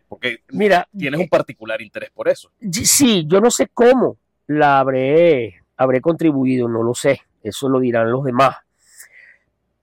Porque 0.08 0.38
Mira, 0.48 0.88
tienes 0.96 1.20
un 1.20 1.28
particular 1.28 1.82
interés 1.82 2.10
por 2.14 2.28
eso. 2.28 2.50
Sí, 2.72 3.26
yo 3.26 3.40
no 3.40 3.50
sé 3.50 3.68
cómo 3.74 4.16
la 4.46 4.78
habré, 4.78 5.62
habré 5.76 6.00
contribuido, 6.00 6.66
no 6.66 6.82
lo 6.82 6.94
sé, 6.94 7.20
eso 7.42 7.68
lo 7.68 7.80
dirán 7.80 8.10
los 8.10 8.24
demás. 8.24 8.56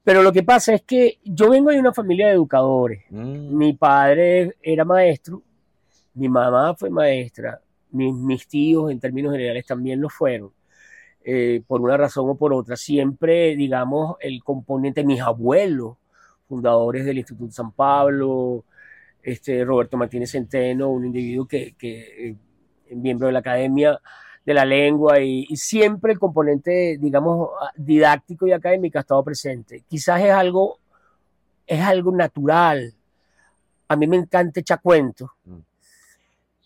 Pero 0.03 0.21
lo 0.21 0.33
que 0.33 0.43
pasa 0.43 0.73
es 0.73 0.81
que 0.81 1.19
yo 1.23 1.49
vengo 1.49 1.71
de 1.71 1.79
una 1.79 1.93
familia 1.93 2.27
de 2.27 2.33
educadores. 2.33 3.05
Mm. 3.09 3.55
Mi 3.57 3.73
padre 3.73 4.57
era 4.61 4.83
maestro, 4.83 5.41
mi 6.13 6.27
mamá 6.27 6.75
fue 6.75 6.89
maestra, 6.89 7.61
mis, 7.91 8.13
mis 8.13 8.47
tíos 8.47 8.91
en 8.91 8.99
términos 8.99 9.31
generales 9.31 9.65
también 9.65 10.01
lo 10.01 10.09
fueron. 10.09 10.51
Eh, 11.25 11.63
por 11.65 11.79
una 11.79 11.95
razón 11.95 12.29
o 12.29 12.35
por 12.35 12.53
otra. 12.53 12.75
Siempre, 12.75 13.55
digamos, 13.55 14.17
el 14.19 14.43
componente, 14.43 15.05
mis 15.05 15.21
abuelos, 15.21 15.95
fundadores 16.49 17.05
del 17.05 17.19
Instituto 17.19 17.51
San 17.53 17.71
Pablo, 17.71 18.65
este, 19.21 19.63
Roberto 19.63 19.95
Martínez 19.95 20.31
Centeno, 20.31 20.89
un 20.89 21.05
individuo 21.05 21.47
que, 21.47 21.75
que 21.77 22.29
eh, 22.29 22.37
miembro 22.95 23.27
de 23.27 23.33
la 23.33 23.39
Academia 23.39 23.99
de 24.45 24.53
la 24.53 24.65
Lengua 24.65 25.19
y, 25.21 25.45
y, 25.49 25.55
siempre 25.55 26.11
el 26.11 26.19
componente, 26.19 26.97
digamos, 26.99 27.49
didáctico 27.75 28.45
y 28.45 28.51
académico 28.51 28.97
ha 28.97 29.01
estado 29.01 29.23
presente. 29.23 29.83
Quizás 29.87 30.21
es 30.21 30.31
algo, 30.31 30.79
es 31.65 31.81
algo 31.81 32.11
natural. 32.11 32.93
A 33.87 33.95
mí 33.95 34.07
me 34.07 34.17
encanta 34.17 34.59
echar 34.59 34.81
cuentos. 34.81 35.29
Mm. 35.45 35.59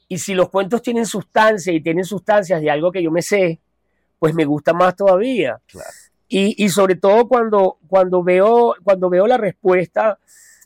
Y 0.10 0.18
si 0.18 0.34
los 0.34 0.50
cuentos 0.50 0.82
tienen 0.82 1.06
sustancia 1.06 1.72
y 1.74 1.82
tienen 1.82 2.06
sustancias 2.06 2.62
de 2.62 2.72
algo 2.72 2.92
que 2.92 3.04
yo 3.04 3.12
me 3.12 3.22
sé, 3.22 3.60
pues 4.18 4.34
me 4.34 4.46
gusta 4.46 4.74
más 4.74 4.96
todavía. 4.96 5.60
Y, 6.28 6.64
y, 6.64 6.70
sobre 6.70 6.96
todo 6.96 7.28
cuando, 7.28 7.78
cuando, 7.88 8.24
veo, 8.24 8.76
cuando 8.84 9.10
veo 9.10 9.28
la 9.28 9.38
respuesta 9.38 10.18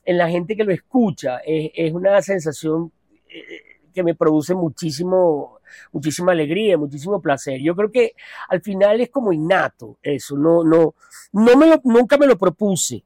en 0.06 0.18
la 0.18 0.30
gente 0.30 0.56
que 0.56 0.64
lo 0.64 0.72
escucha, 0.72 1.40
es, 1.40 1.72
es 1.74 1.92
una 1.92 2.22
sensación 2.22 2.92
eh, 3.28 3.71
que 3.92 4.04
me 4.04 4.16
produce 4.16 4.54
muchísimo, 4.56 5.60
muchísima 5.92 6.32
alegría, 6.32 6.78
muchísimo 6.78 7.22
placer. 7.22 7.60
Yo 7.62 7.76
creo 7.76 7.92
que 7.92 8.14
al 8.50 8.62
final 8.62 9.02
es 9.02 9.10
como 9.10 9.34
innato 9.34 9.98
eso, 10.02 10.38
no, 10.38 10.64
no, 10.64 10.96
no 11.34 11.58
me 11.58 11.80
nunca 11.84 12.18
me 12.18 12.28
lo 12.28 12.38
propuse 12.38 13.04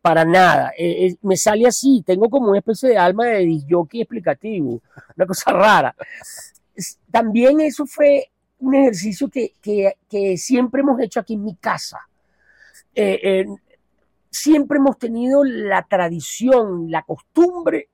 para 0.00 0.24
nada. 0.24 0.72
Eh, 0.76 1.06
eh, 1.06 1.16
me 1.22 1.36
sale 1.36 1.66
así, 1.66 2.02
tengo 2.06 2.28
como 2.30 2.48
una 2.48 2.58
especie 2.58 2.90
de 2.90 2.98
alma 2.98 3.26
de 3.26 3.62
jockey 3.68 4.02
explicativo, 4.02 4.80
una 5.16 5.26
cosa 5.26 5.52
rara. 5.52 5.94
También 7.10 7.60
eso 7.60 7.86
fue 7.86 8.30
un 8.60 8.74
ejercicio 8.74 9.28
que, 9.28 9.54
que, 9.62 10.36
siempre 10.36 10.80
hemos 10.80 11.00
hecho 11.00 11.20
aquí 11.20 11.34
en 11.34 11.44
mi 11.44 11.54
casa. 11.56 12.00
Eh, 12.94 13.46
siempre 14.30 14.78
hemos 14.78 14.98
tenido 14.98 15.44
la 15.44 15.82
tradición, 15.82 16.90
la 16.90 17.02
costumbre, 17.02 17.88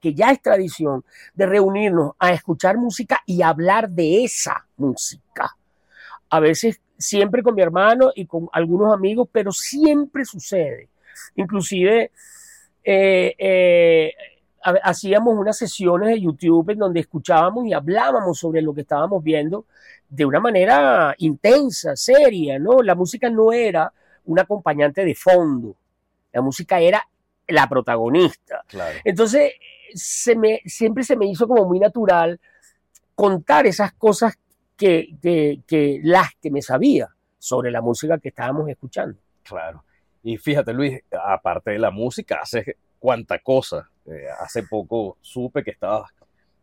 que 0.00 0.14
ya 0.14 0.30
es 0.30 0.42
tradición, 0.42 1.04
de 1.34 1.46
reunirnos 1.46 2.12
a 2.18 2.32
escuchar 2.32 2.76
música 2.76 3.20
y 3.26 3.42
hablar 3.42 3.88
de 3.90 4.24
esa 4.24 4.66
música. 4.76 5.56
A 6.28 6.40
veces 6.40 6.80
siempre 6.98 7.42
con 7.42 7.54
mi 7.54 7.62
hermano 7.62 8.12
y 8.14 8.26
con 8.26 8.48
algunos 8.52 8.92
amigos, 8.92 9.28
pero 9.32 9.52
siempre 9.52 10.24
sucede. 10.24 10.88
Inclusive 11.34 12.10
eh, 12.84 13.34
eh, 13.38 14.12
hacíamos 14.82 15.34
unas 15.36 15.56
sesiones 15.56 16.10
de 16.10 16.20
YouTube 16.20 16.70
en 16.70 16.78
donde 16.78 17.00
escuchábamos 17.00 17.66
y 17.66 17.72
hablábamos 17.72 18.38
sobre 18.38 18.62
lo 18.62 18.74
que 18.74 18.82
estábamos 18.82 19.22
viendo 19.24 19.64
de 20.08 20.24
una 20.24 20.40
manera 20.40 21.14
intensa, 21.18 21.96
seria, 21.96 22.58
¿no? 22.58 22.82
La 22.82 22.94
música 22.94 23.30
no 23.30 23.52
era 23.52 23.92
un 24.26 24.38
acompañante 24.38 25.04
de 25.04 25.14
fondo, 25.14 25.76
la 26.32 26.42
música 26.42 26.80
era 26.80 27.06
la 27.48 27.68
protagonista. 27.68 28.64
Claro. 28.66 28.98
Entonces, 29.04 29.52
se 29.94 30.36
me, 30.36 30.60
siempre 30.66 31.04
se 31.04 31.16
me 31.16 31.26
hizo 31.26 31.46
como 31.46 31.64
muy 31.64 31.78
natural 31.78 32.40
contar 33.14 33.66
esas 33.66 33.92
cosas 33.92 34.38
que, 34.76 35.16
que, 35.20 35.60
que 35.66 36.00
las 36.02 36.30
que 36.40 36.50
me 36.50 36.62
sabía 36.62 37.08
sobre 37.38 37.70
la 37.70 37.80
música 37.80 38.18
que 38.18 38.28
estábamos 38.28 38.68
escuchando. 38.68 39.18
Claro. 39.42 39.84
Y 40.22 40.36
fíjate, 40.36 40.72
Luis, 40.72 41.00
aparte 41.12 41.72
de 41.72 41.78
la 41.78 41.90
música, 41.90 42.40
haces 42.42 42.76
cuánta 42.98 43.38
cosa. 43.38 43.90
Eh, 44.06 44.26
hace 44.38 44.62
poco 44.62 45.16
supe 45.20 45.64
que 45.64 45.70
estabas 45.70 46.10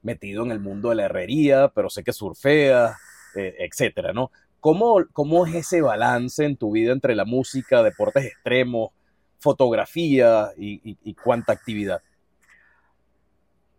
metido 0.01 0.43
en 0.45 0.51
el 0.51 0.59
mundo 0.59 0.89
de 0.89 0.95
la 0.95 1.05
herrería, 1.05 1.69
pero 1.69 1.89
sé 1.89 2.03
que 2.03 2.13
surfeas, 2.13 2.95
eh, 3.35 3.55
etcétera, 3.59 4.13
¿no? 4.13 4.31
¿Cómo, 4.59 5.03
¿Cómo 5.13 5.45
es 5.45 5.55
ese 5.55 5.81
balance 5.81 6.43
en 6.45 6.57
tu 6.57 6.71
vida 6.71 6.91
entre 6.91 7.15
la 7.15 7.25
música, 7.25 7.83
deportes 7.83 8.25
extremos, 8.25 8.91
fotografía 9.39 10.49
y, 10.57 11.13
cuánta 11.23 11.53
actividad? 11.53 12.01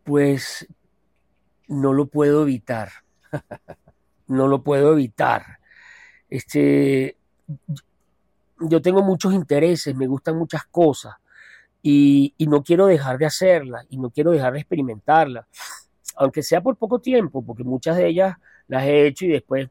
Pues 0.09 0.67
no 1.67 1.93
lo 1.93 2.07
puedo 2.07 2.41
evitar. 2.41 2.89
no 4.27 4.49
lo 4.49 4.63
puedo 4.63 4.95
evitar. 4.95 5.59
Este, 6.31 7.19
yo 8.59 8.81
tengo 8.81 9.03
muchos 9.03 9.35
intereses, 9.35 9.95
me 9.95 10.07
gustan 10.07 10.39
muchas 10.39 10.65
cosas 10.65 11.17
y, 11.83 12.33
y, 12.39 12.47
no 12.47 12.63
quiero 12.63 12.87
dejar 12.87 13.19
de 13.19 13.27
hacerlas 13.27 13.85
y 13.91 13.99
no 13.99 14.09
quiero 14.09 14.31
dejar 14.31 14.55
de 14.55 14.61
experimentarlas, 14.61 15.45
aunque 16.17 16.43
sea 16.43 16.63
por 16.63 16.77
poco 16.77 17.01
tiempo, 17.01 17.45
porque 17.45 17.65
muchas 17.65 17.99
de 17.99 18.07
ellas 18.07 18.39
las 18.67 18.85
he 18.85 19.09
hecho 19.09 19.27
y 19.27 19.29
después 19.29 19.69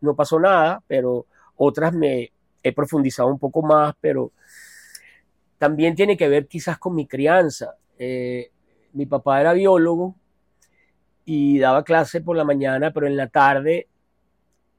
no 0.00 0.14
pasó 0.14 0.38
nada, 0.38 0.80
pero 0.86 1.26
otras 1.56 1.92
me 1.92 2.30
he 2.62 2.72
profundizado 2.72 3.30
un 3.30 3.40
poco 3.40 3.62
más, 3.62 3.96
pero 4.00 4.30
también 5.58 5.96
tiene 5.96 6.16
que 6.16 6.28
ver 6.28 6.46
quizás 6.46 6.78
con 6.78 6.94
mi 6.94 7.08
crianza. 7.08 7.74
Eh, 7.98 8.52
mi 8.92 9.06
papá 9.06 9.40
era 9.40 9.52
biólogo 9.52 10.14
y 11.24 11.58
daba 11.58 11.84
clase 11.84 12.20
por 12.20 12.36
la 12.36 12.44
mañana, 12.44 12.92
pero 12.92 13.06
en 13.06 13.16
la 13.16 13.28
tarde 13.28 13.88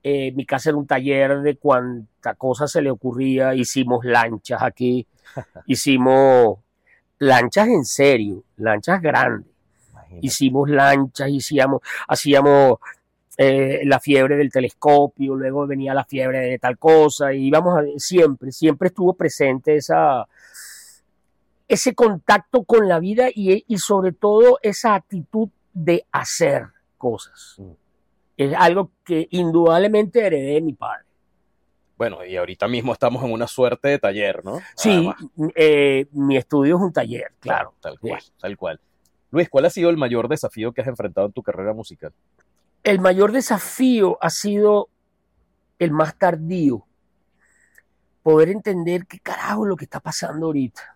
eh, 0.04 0.34
mi 0.34 0.46
casa 0.46 0.70
era 0.70 0.78
un 0.78 0.86
taller 0.86 1.40
de 1.42 1.56
cuánta 1.56 2.36
cosa 2.36 2.68
se 2.68 2.82
le 2.82 2.92
ocurría. 2.92 3.56
Hicimos 3.56 4.04
lanchas 4.04 4.62
aquí, 4.62 5.08
hicimos 5.66 6.60
lanchas 7.20 7.68
en 7.70 7.86
serio, 7.86 8.44
lanchas 8.58 9.02
grandes. 9.02 9.48
Imagínate. 9.92 10.28
Hicimos 10.28 10.70
lanchas, 10.70 11.30
hacíamos, 11.36 11.82
hacíamos 12.08 12.80
eh, 13.38 13.82
la 13.86 14.00
fiebre 14.00 14.36
del 14.36 14.52
telescopio, 14.52 15.36
luego 15.36 15.66
venía 15.66 15.94
la 15.94 16.04
fiebre 16.04 16.40
de 16.40 16.60
tal 16.60 16.78
cosa, 16.78 17.34
y 17.34 17.48
íbamos 17.48 17.80
a, 17.80 17.84
siempre, 17.98 18.52
siempre 18.52 18.90
estuvo 18.90 19.14
presente 19.14 19.78
esa, 19.78 20.28
ese 21.68 21.96
contacto 21.96 22.64
con 22.64 22.88
la 22.88 23.00
vida 23.00 23.30
y, 23.34 23.64
y 23.68 23.78
sobre 23.78 24.12
todo 24.12 24.60
esa 24.62 24.96
actitud 24.96 25.50
de 25.74 26.06
hacer 26.12 26.68
cosas. 26.98 27.56
Mm 27.58 27.72
es 28.38 28.54
algo 28.56 28.92
que 29.04 29.28
indudablemente 29.32 30.26
heredé 30.26 30.54
de 30.56 30.62
mi 30.62 30.74
padre. 30.74 31.06
Bueno, 31.98 32.26
y 32.26 32.36
ahorita 32.36 32.68
mismo 32.68 32.92
estamos 32.92 33.24
en 33.24 33.32
una 33.32 33.48
suerte 33.48 33.88
de 33.90 34.00
taller, 34.00 34.44
¿no? 34.44 34.60
Sí, 34.76 35.10
eh, 35.56 36.08
mi 36.12 36.38
estudio 36.38 36.78
es 36.78 36.82
un 36.82 36.92
taller, 36.92 37.34
claro. 37.40 37.74
Tal 37.80 38.00
cual, 38.00 38.22
sí. 38.22 38.32
tal 38.40 38.58
cual. 38.58 38.80
Luis, 39.32 39.50
¿cuál 39.50 39.66
ha 39.66 39.70
sido 39.70 39.90
el 39.90 39.98
mayor 39.98 40.28
desafío 40.28 40.74
que 40.74 40.82
has 40.82 40.88
enfrentado 40.88 41.28
en 41.28 41.34
tu 41.34 41.44
carrera 41.44 41.74
musical? 41.74 42.12
El 42.84 43.00
mayor 43.00 43.32
desafío 43.32 44.18
ha 44.22 44.30
sido 44.30 44.90
el 45.80 45.92
más 45.92 46.18
tardío. 46.18 46.86
Poder 48.22 48.50
entender 48.50 49.06
qué 49.06 49.20
carajo 49.20 49.66
es 49.66 49.70
lo 49.70 49.76
que 49.76 49.86
está 49.86 50.00
pasando 50.00 50.48
ahorita. 50.48 50.93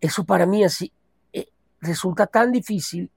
Eso 0.00 0.24
para 0.24 0.46
mí 0.46 0.64
así 0.64 0.92
eh, 1.32 1.48
resulta 1.80 2.26
tan 2.26 2.52
difícil. 2.52 3.10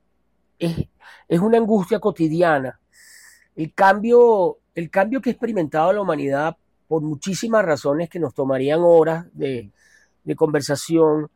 Es, 0.57 0.87
es 1.27 1.39
una 1.39 1.57
angustia 1.57 1.99
cotidiana 1.99 2.79
el 3.55 3.73
cambio, 3.73 4.59
el 4.75 4.89
cambio 4.89 5.21
que 5.21 5.29
ha 5.29 5.33
experimentado 5.33 5.91
la 5.93 6.01
humanidad 6.01 6.57
por 6.87 7.01
muchísimas 7.01 7.63
razones 7.63 8.09
que 8.09 8.19
nos 8.19 8.33
tomarían 8.33 8.79
horas 8.81 9.25
de, 9.33 9.71
de 10.23 10.35
conversación, 10.35 11.29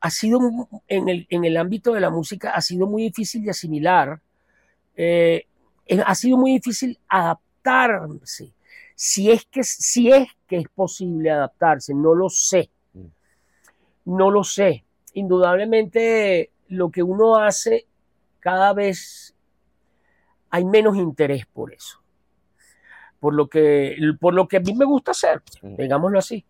ha 0.00 0.10
sido 0.10 0.40
en 0.86 1.08
el, 1.08 1.26
en 1.30 1.44
el, 1.44 1.56
ámbito 1.56 1.92
de 1.92 2.00
la 2.00 2.10
música, 2.10 2.50
ha 2.50 2.60
sido 2.60 2.86
muy 2.86 3.04
difícil 3.04 3.42
de 3.44 3.50
asimilar, 3.50 4.20
eh, 4.96 5.46
ha 6.04 6.14
sido 6.14 6.36
muy 6.36 6.52
difícil 6.52 6.98
adaptarse. 7.08 8.52
Si 8.94 9.30
es, 9.30 9.44
que, 9.46 9.64
si 9.64 10.10
es 10.10 10.28
que 10.46 10.58
es 10.58 10.68
posible 10.68 11.30
adaptarse, 11.30 11.94
no 11.94 12.14
lo 12.14 12.28
sé. 12.28 12.70
No 14.04 14.30
lo 14.30 14.44
sé. 14.44 14.84
Indudablemente 15.14 16.50
lo 16.68 16.90
que 16.90 17.02
uno 17.02 17.36
hace 17.36 17.86
cada 18.40 18.72
vez 18.72 19.34
hay 20.50 20.64
menos 20.64 20.96
interés 20.96 21.46
por 21.46 21.72
eso. 21.72 22.00
Por 23.18 23.34
lo 23.34 23.48
que, 23.48 23.96
por 24.20 24.34
lo 24.34 24.46
que 24.46 24.58
a 24.58 24.60
mí 24.60 24.74
me 24.74 24.84
gusta 24.84 25.12
hacer, 25.12 25.42
digámoslo 25.62 26.18
así. 26.18 26.44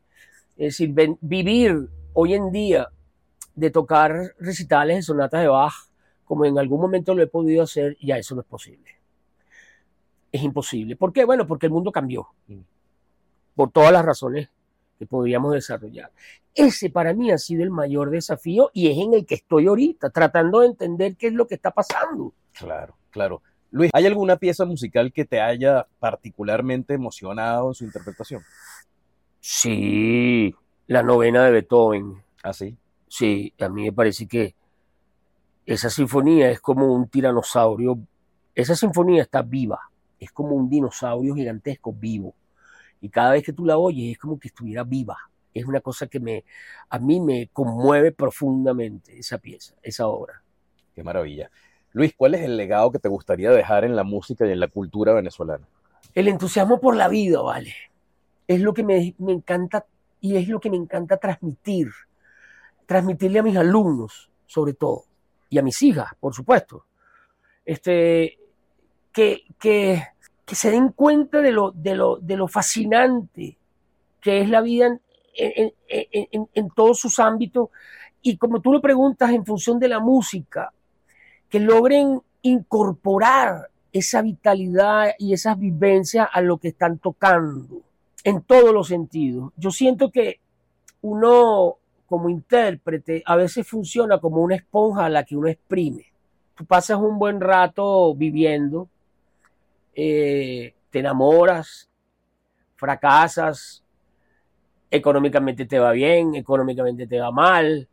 Es 0.57 0.75
decir, 0.75 0.93
ven, 0.93 1.17
vivir 1.21 1.89
hoy 2.13 2.35
en 2.35 2.51
día 2.51 2.89
de 3.55 3.71
tocar 3.71 4.35
recitales 4.39 4.97
de 4.97 5.03
sonatas 5.03 5.41
de 5.41 5.49
Bach, 5.49 5.73
como 6.25 6.45
en 6.45 6.59
algún 6.59 6.81
momento 6.81 7.15
lo 7.15 7.23
he 7.23 7.27
podido 7.27 7.63
hacer, 7.63 7.97
ya 8.01 8.19
eso 8.19 8.35
no 8.35 8.41
es 8.41 8.47
posible. 8.47 8.91
Es 10.33 10.43
imposible. 10.43 10.97
¿Por 10.97 11.13
qué? 11.13 11.25
Bueno, 11.25 11.47
porque 11.47 11.67
el 11.67 11.73
mundo 11.73 11.93
cambió. 11.93 12.29
Por 13.55 13.71
todas 13.71 13.93
las 13.93 14.05
razones 14.05 14.49
que 14.99 15.07
podríamos 15.07 15.53
desarrollar. 15.53 16.11
Ese 16.55 16.91
para 16.91 17.15
mí 17.15 17.31
ha 17.31 17.39
sido 17.39 17.63
el 17.63 17.71
mayor 17.71 18.11
desafío 18.11 18.71
y 18.73 18.91
es 18.91 18.99
en 18.99 19.15
el 19.15 19.27
que 19.27 19.37
estoy 19.37 19.67
ahorita, 19.67 20.11
tratando 20.11 20.61
de 20.61 20.69
entender 20.69 21.17
qué 21.17 21.29
es 21.29 21.33
lo 21.33 21.47
que 21.47 21.57
está 21.57 21.71
pasando. 21.71 22.33
Claro, 22.53 22.97
claro. 23.11 23.43
Luis, 23.71 23.91
¿hay 23.93 24.07
alguna 24.07 24.37
pieza 24.37 24.65
musical 24.65 25.13
que 25.13 25.25
te 25.25 25.41
haya 25.41 25.87
particularmente 25.99 26.95
emocionado 26.95 27.69
en 27.69 27.75
su 27.75 27.85
interpretación? 27.85 28.43
Sí, 29.41 30.55
la 30.87 31.03
novena 31.03 31.45
de 31.45 31.51
Beethoven. 31.51 32.23
¿Ah, 32.43 32.53
sí? 32.53 32.77
Sí, 33.09 33.53
a 33.59 33.69
mí 33.69 33.85
me 33.85 33.93
parece 33.93 34.27
que 34.29 34.55
esa 35.67 35.91
sinfonía 35.91 36.51
es 36.51 36.61
como 36.61 36.95
un 36.95 37.09
tiranosaurio 37.09 37.99
esa 38.55 38.77
sinfonía 38.77 39.23
está 39.23 39.43
viva, 39.43 39.81
es 40.21 40.31
como 40.31 40.55
un 40.55 40.69
dinosaurio 40.69 41.35
gigantesco 41.35 41.93
vivo. 41.93 42.35
Y 43.05 43.11
cada 43.11 43.33
vez 43.33 43.45
que 43.45 43.53
tú 43.53 43.67
la 43.67 43.77
oyes 43.77 44.13
es 44.13 44.19
como 44.19 44.39
que 44.39 44.49
estuviera 44.49 44.83
viva. 44.83 45.19
Es 45.53 45.67
una 45.67 45.83
cosa 45.83 46.07
que 46.07 46.21
me, 46.21 46.43
a 46.89 46.99
mí 46.99 47.21
me 47.21 47.51
conmueve 47.53 48.13
profundamente 48.13 49.19
esa 49.19 49.37
pieza, 49.37 49.75
esa 49.83 50.07
obra. 50.07 50.43
Qué 50.95 51.03
maravilla. 51.03 51.51
Luis, 51.93 52.15
¿cuál 52.17 52.35
es 52.35 52.41
el 52.41 52.57
legado 52.57 52.91
que 52.91 52.99
te 52.99 53.11
gustaría 53.11 53.51
dejar 53.51 53.85
en 53.85 53.95
la 53.95 54.05
música 54.05 54.47
y 54.47 54.53
en 54.53 54.59
la 54.59 54.69
cultura 54.69 55.13
venezolana? 55.13 55.69
El 56.15 56.29
entusiasmo 56.29 56.81
por 56.81 56.97
la 56.97 57.09
vida, 57.09 57.43
vale. 57.43 57.75
Es 58.49 58.63
lo 58.63 58.73
que 58.73 58.83
me, 58.83 59.15
me 59.19 59.33
encanta 59.33 59.85
y 60.23 60.39
es 60.39 60.49
lo 60.49 60.59
que 60.59 60.71
me 60.71 60.79
encanta 60.79 61.19
transmitir. 61.19 61.89
Transmitirle 62.87 63.41
a 63.41 63.43
mis 63.43 63.59
alumnos, 63.59 64.31
sobre 64.47 64.73
todo, 64.73 65.05
y 65.51 65.59
a 65.59 65.63
mis 65.63 65.83
hijas, 65.83 66.09
por 66.19 66.33
supuesto. 66.33 66.87
Este, 67.67 68.39
que, 69.13 69.43
que, 69.59 70.03
que 70.45 70.55
se 70.55 70.71
den 70.71 70.91
cuenta 70.91 71.41
de 71.41 71.53
lo, 71.53 71.71
de 71.73 71.95
lo, 71.95 72.17
de 72.17 72.37
lo 72.37 72.49
fascinante 72.49 73.57
que 74.21 74.41
es 74.41 74.49
la 74.49 74.63
vida 74.63 74.99
en, 75.37 75.73
en, 76.55 76.71
todos 76.71 76.99
sus 76.99 77.19
ámbitos 77.19 77.69
y 78.23 78.39
como 78.39 78.61
tú 78.61 78.73
lo 78.73 78.81
preguntas 78.81 79.31
en 79.31 79.45
función 79.45 79.79
de 79.79 79.89
la 79.89 80.01
música, 80.01 80.73
que 81.51 81.61
logren 81.61 82.23
incorporar 82.41 83.69
esa 83.93 84.23
vitalidad 84.23 85.11
y 85.19 85.35
esas 85.35 85.59
vivencias 85.59 86.27
a 86.33 86.41
lo 86.41 86.57
que 86.57 86.69
están 86.69 86.99
tocando 86.99 87.83
en 88.25 88.41
todos 88.41 88.73
los 88.73 88.89
sentidos. 88.89 89.53
Yo 89.57 89.71
siento 89.71 90.11
que 90.11 90.41
uno 91.03 91.77
como 92.07 92.31
intérprete 92.31 93.23
a 93.27 93.37
veces 93.37 93.69
funciona 93.69 94.19
como 94.19 94.39
una 94.39 94.57
esponja 94.57 95.05
a 95.05 95.11
la 95.11 95.25
que 95.25 95.37
uno 95.37 95.49
exprime. 95.49 96.07
Tú 96.55 96.65
pasas 96.65 96.99
un 96.99 97.19
buen 97.19 97.41
rato 97.41 98.15
viviendo, 98.15 98.89
eh, 99.95 100.75
te 100.91 100.99
enamoras, 100.99 101.89
fracasas, 102.77 103.83
económicamente 104.91 105.67
te 105.67 105.79
va 105.79 105.93
bien, 105.93 106.35
económicamente 106.35 107.07
te 107.07 107.21
va 107.21 107.31
mal, 107.31 107.89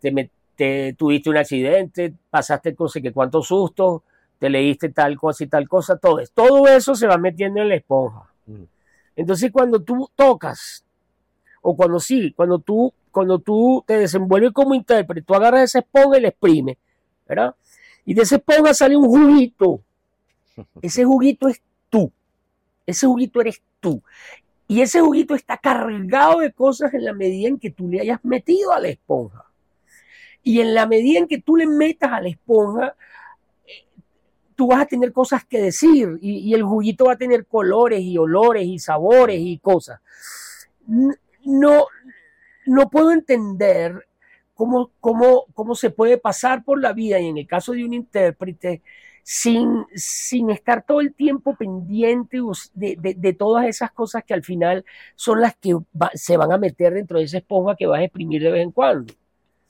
te, 0.00 0.30
te 0.56 0.94
tuviste 0.94 1.30
un 1.30 1.36
accidente, 1.36 2.14
pasaste 2.30 2.74
no 2.78 2.88
sé 2.88 3.02
qué 3.02 3.12
cuántos 3.12 3.48
sustos, 3.48 4.02
te 4.38 4.50
leíste 4.50 4.90
tal 4.90 5.16
cosa 5.16 5.44
y 5.44 5.46
tal 5.46 5.68
cosa, 5.68 5.96
todo 5.96 6.20
eso. 6.20 6.32
Todo 6.34 6.66
eso 6.68 6.94
se 6.94 7.06
va 7.06 7.16
metiendo 7.16 7.62
en 7.62 7.68
la 7.68 7.76
esponja. 7.76 8.30
Mm. 8.46 8.64
Entonces 9.16 9.50
cuando 9.52 9.80
tú 9.82 10.10
tocas, 10.14 10.84
o 11.62 11.74
cuando 11.74 11.98
sí, 11.98 12.32
cuando 12.36 12.58
tú, 12.58 12.92
cuando 13.10 13.38
tú 13.38 13.82
te 13.86 13.96
desenvuelves 13.98 14.52
como 14.52 14.74
intérprete, 14.74 15.22
tú 15.22 15.34
agarras 15.34 15.62
esa 15.62 15.78
esponja 15.78 16.18
y 16.18 16.20
la 16.20 16.28
exprimes, 16.28 16.76
¿verdad? 17.26 17.54
Y 18.04 18.14
de 18.14 18.22
esa 18.22 18.36
esponja 18.36 18.74
sale 18.74 18.96
un 18.96 19.06
juguito. 19.06 19.80
Ese 20.82 21.04
juguito 21.04 21.48
es 21.48 21.62
tú. 21.88 22.12
Ese 22.86 23.06
juguito 23.06 23.40
eres 23.40 23.62
tú. 23.80 24.02
Y 24.66 24.80
ese 24.80 25.00
juguito 25.00 25.34
está 25.34 25.58
cargado 25.58 26.40
de 26.40 26.52
cosas 26.52 26.94
en 26.94 27.04
la 27.04 27.12
medida 27.12 27.48
en 27.48 27.58
que 27.58 27.70
tú 27.70 27.88
le 27.88 28.00
hayas 28.00 28.24
metido 28.24 28.72
a 28.72 28.80
la 28.80 28.88
esponja. 28.88 29.44
Y 30.42 30.60
en 30.60 30.74
la 30.74 30.86
medida 30.86 31.18
en 31.18 31.28
que 31.28 31.40
tú 31.40 31.56
le 31.56 31.66
metas 31.66 32.12
a 32.12 32.20
la 32.20 32.28
esponja, 32.28 32.94
eh, 33.66 33.86
tú 34.54 34.68
vas 34.68 34.82
a 34.82 34.86
tener 34.86 35.12
cosas 35.12 35.44
que 35.44 35.60
decir 35.60 36.18
y, 36.20 36.52
el 36.54 36.62
juguito 36.62 37.06
va 37.06 37.14
a 37.14 37.18
tener 37.18 37.46
colores 37.46 38.00
y 38.00 38.16
olores 38.18 38.66
y 38.66 38.78
sabores 38.78 39.38
y 39.40 39.58
cosas. 39.58 40.00
No, 40.86 41.86
no 42.66 42.90
puedo 42.90 43.10
entender 43.10 44.06
cómo, 44.54 44.90
cómo, 45.00 45.46
cómo 45.54 45.74
se 45.74 45.90
puede 45.90 46.18
pasar 46.18 46.64
por 46.64 46.80
la 46.80 46.92
vida 46.92 47.18
y 47.20 47.28
en 47.28 47.38
el 47.38 47.46
caso 47.46 47.72
de 47.72 47.84
un 47.84 47.94
intérprete 47.94 48.82
sin, 49.24 49.86
sin 49.94 50.50
estar 50.50 50.84
todo 50.86 51.00
el 51.00 51.14
tiempo 51.14 51.56
pendiente 51.56 52.38
de, 52.74 52.96
de, 53.16 53.32
todas 53.32 53.66
esas 53.66 53.90
cosas 53.90 54.22
que 54.22 54.34
al 54.34 54.44
final 54.44 54.84
son 55.16 55.40
las 55.40 55.56
que 55.56 55.74
se 56.12 56.36
van 56.36 56.52
a 56.52 56.58
meter 56.58 56.92
dentro 56.92 57.18
de 57.18 57.24
esa 57.24 57.38
esponja 57.38 57.74
que 57.74 57.86
vas 57.86 58.00
a 58.00 58.04
exprimir 58.04 58.42
de 58.42 58.50
vez 58.52 58.62
en 58.62 58.70
cuando. 58.70 59.12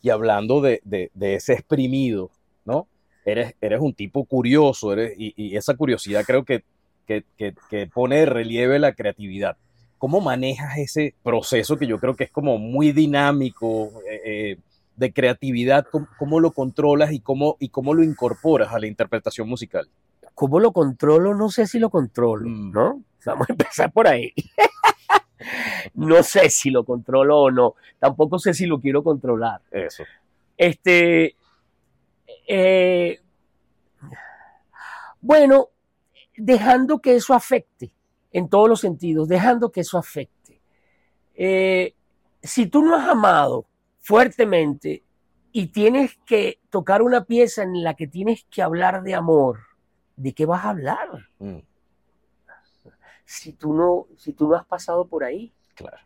Y 0.03 0.11
hablando 0.11 0.61
de, 0.61 0.81
de 0.83 1.35
ese 1.35 1.53
exprimido, 1.55 2.31
¿no? 2.65 2.89
Eres, 3.25 3.55
eres 3.61 3.81
un 3.81 3.95
tipo 3.95 4.25
curioso 4.25 4.93
eres, 4.93 5.15
y, 5.17 5.57
esa 5.57 5.75
curiosidad 5.75 6.25
creo 6.27 6.45
que, 6.45 6.63
que, 7.07 7.25
que, 7.39 7.55
que, 7.71 7.87
pone 7.87 8.17
de 8.19 8.27
relieve 8.27 8.79
la 8.79 8.93
creatividad. 8.93 9.57
¿Cómo 9.99 10.21
manejas 10.21 10.77
ese 10.79 11.15
proceso 11.23 11.79
que 11.79 11.87
yo 11.87 11.99
creo 11.99 12.17
que 12.17 12.25
es 12.25 12.31
como 12.31 12.59
muy 12.59 12.93
dinámico? 12.93 14.03
Eh, 14.11 14.21
eh, 14.25 14.57
de 14.97 15.13
creatividad, 15.13 15.87
¿cómo, 15.91 16.09
cómo, 16.19 16.41
lo 16.41 16.53
controlas 16.53 17.13
y 17.13 17.21
cómo, 17.21 17.57
y 17.59 17.69
cómo 17.69 17.95
lo 17.95 18.03
incorporas 18.03 18.73
a 18.73 18.79
la 18.79 18.87
interpretación 18.87 19.49
musical? 19.49 19.89
¿Cómo 20.35 20.61
lo 20.61 20.73
controlo? 20.73 21.35
No 21.35 21.51
sé 21.51 21.67
si 21.67 21.79
lo 21.79 21.91
controlo, 21.91 22.49
mm. 22.49 22.73
¿no? 22.73 23.03
Vamos 23.25 23.49
a 23.49 23.53
empezar 23.53 23.93
por 23.93 24.09
ahí. 24.09 24.33
no 25.95 26.23
sé 26.23 26.51
si 26.51 26.71
lo 26.71 26.85
controlo 26.85 27.39
o 27.39 27.51
no. 27.51 27.75
Tampoco 27.99 28.39
sé 28.39 28.55
si 28.55 28.67
lo 28.67 28.81
quiero 28.81 29.03
controlar. 29.03 29.61
Eso. 29.71 30.05
Este. 30.57 31.37
Eh, 32.47 33.21
bueno, 35.21 35.69
dejando 36.37 36.99
que 36.99 37.15
eso 37.15 37.33
afecte 37.33 37.93
en 38.33 38.49
todos 38.49 38.69
los 38.69 38.81
sentidos, 38.81 39.29
dejando 39.29 39.71
que 39.71 39.81
eso 39.81 39.97
afecte. 39.97 40.61
Eh, 41.35 41.95
si 42.43 42.67
tú 42.67 42.83
no 42.83 42.97
has 42.97 43.09
amado 43.09 43.65
fuertemente 44.05 45.03
y 45.51 45.69
tienes 45.69 46.19
que 46.27 46.61
tocar 46.69 47.01
una 47.01 47.25
pieza 47.25 47.63
en 47.63 47.83
la 47.83 47.95
que 47.95 48.07
tienes 48.07 48.45
que 48.51 48.61
hablar 48.61 49.03
de 49.03 49.15
amor, 49.15 49.61
¿de 50.15 50.35
qué 50.35 50.45
vas 50.45 50.65
a 50.65 50.71
hablar? 50.71 51.09
Mm. 51.39 51.61
Si 53.25 53.55
tú 53.55 53.73
no, 53.73 54.07
si 54.19 54.35
tú 54.35 54.47
no 54.47 54.57
has 54.57 54.67
pasado 54.67 55.07
por 55.07 55.25
ahí. 55.25 55.51
Claro. 55.75 55.97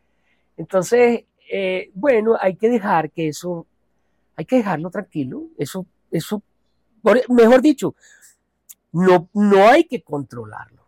Entonces, 0.57 1.25
eh, 1.51 1.91
bueno, 1.93 2.37
hay 2.41 2.55
que 2.55 2.69
dejar 2.69 3.11
que 3.11 3.29
eso, 3.29 3.67
hay 4.37 4.45
que 4.45 4.57
dejarlo 4.57 4.91
tranquilo. 4.91 5.49
Eso, 5.59 5.85
eso, 6.13 6.41
mejor 7.29 7.61
dicho, 7.61 7.97
no, 8.93 9.29
no 9.33 9.67
hay 9.67 9.85
que 9.85 10.03
controlarlo. 10.03 10.85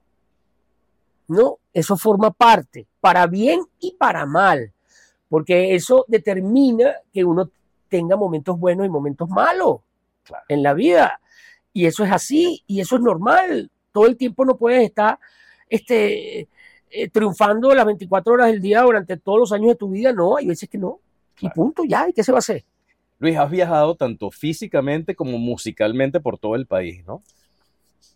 No, 1.27 1.59
eso 1.73 1.97
forma 1.97 2.31
parte, 2.31 2.87
para 3.01 3.27
bien 3.27 3.63
y 3.81 3.97
para 3.97 4.27
mal 4.27 4.73
porque 5.31 5.77
eso 5.77 6.05
determina 6.09 6.93
que 7.13 7.25
uno 7.25 7.51
tenga 7.89 8.17
momentos 8.17 8.59
buenos 8.59 8.85
y 8.85 8.91
momentos 8.91 9.29
malos 9.31 9.79
claro. 10.25 10.45
en 10.49 10.63
la 10.63 10.75
vida. 10.75 11.21
Y 11.73 11.87
eso 11.87 12.05
es 12.05 12.11
así, 12.11 12.65
y 12.67 12.81
eso 12.81 12.97
es 12.97 13.03
normal. 13.03 13.71
Todo 13.93 14.07
el 14.07 14.17
tiempo 14.17 14.45
no 14.45 14.57
puedes 14.57 14.83
estar 14.83 15.21
este, 15.69 16.49
eh, 16.91 17.09
triunfando 17.13 17.73
las 17.73 17.87
24 17.87 18.35
horas 18.35 18.49
del 18.49 18.61
día 18.61 18.83
durante 18.83 19.17
todos 19.17 19.39
los 19.39 19.53
años 19.53 19.69
de 19.69 19.77
tu 19.77 19.89
vida. 19.89 20.13
No, 20.13 20.37
hay 20.37 20.49
veces 20.49 20.69
que 20.69 20.79
no. 20.79 20.99
Claro. 21.37 21.53
Y 21.53 21.57
punto, 21.57 21.85
ya, 21.85 22.09
¿y 22.09 22.13
qué 22.13 22.25
se 22.25 22.33
va 22.33 22.39
a 22.39 22.41
hacer? 22.41 22.65
Luis, 23.21 23.39
has 23.39 23.51
viajado 23.51 23.95
tanto 23.95 24.33
físicamente 24.33 25.15
como 25.15 25.39
musicalmente 25.39 26.19
por 26.19 26.39
todo 26.39 26.57
el 26.57 26.67
país, 26.67 27.05
¿no? 27.07 27.23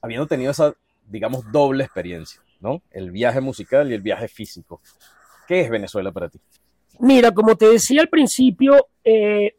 Habiendo 0.02 0.26
tenido 0.26 0.50
esa, 0.50 0.74
digamos, 1.08 1.50
doble 1.52 1.84
experiencia, 1.84 2.40
¿no? 2.58 2.82
El 2.90 3.12
viaje 3.12 3.40
musical 3.40 3.88
y 3.88 3.94
el 3.94 4.02
viaje 4.02 4.26
físico. 4.26 4.80
¿Qué 5.46 5.60
es 5.60 5.70
Venezuela 5.70 6.10
para 6.10 6.28
ti? 6.28 6.40
Mira, 6.98 7.32
como 7.32 7.56
te 7.56 7.66
decía 7.68 8.02
al 8.02 8.08
principio, 8.08 8.88
eh, 9.02 9.56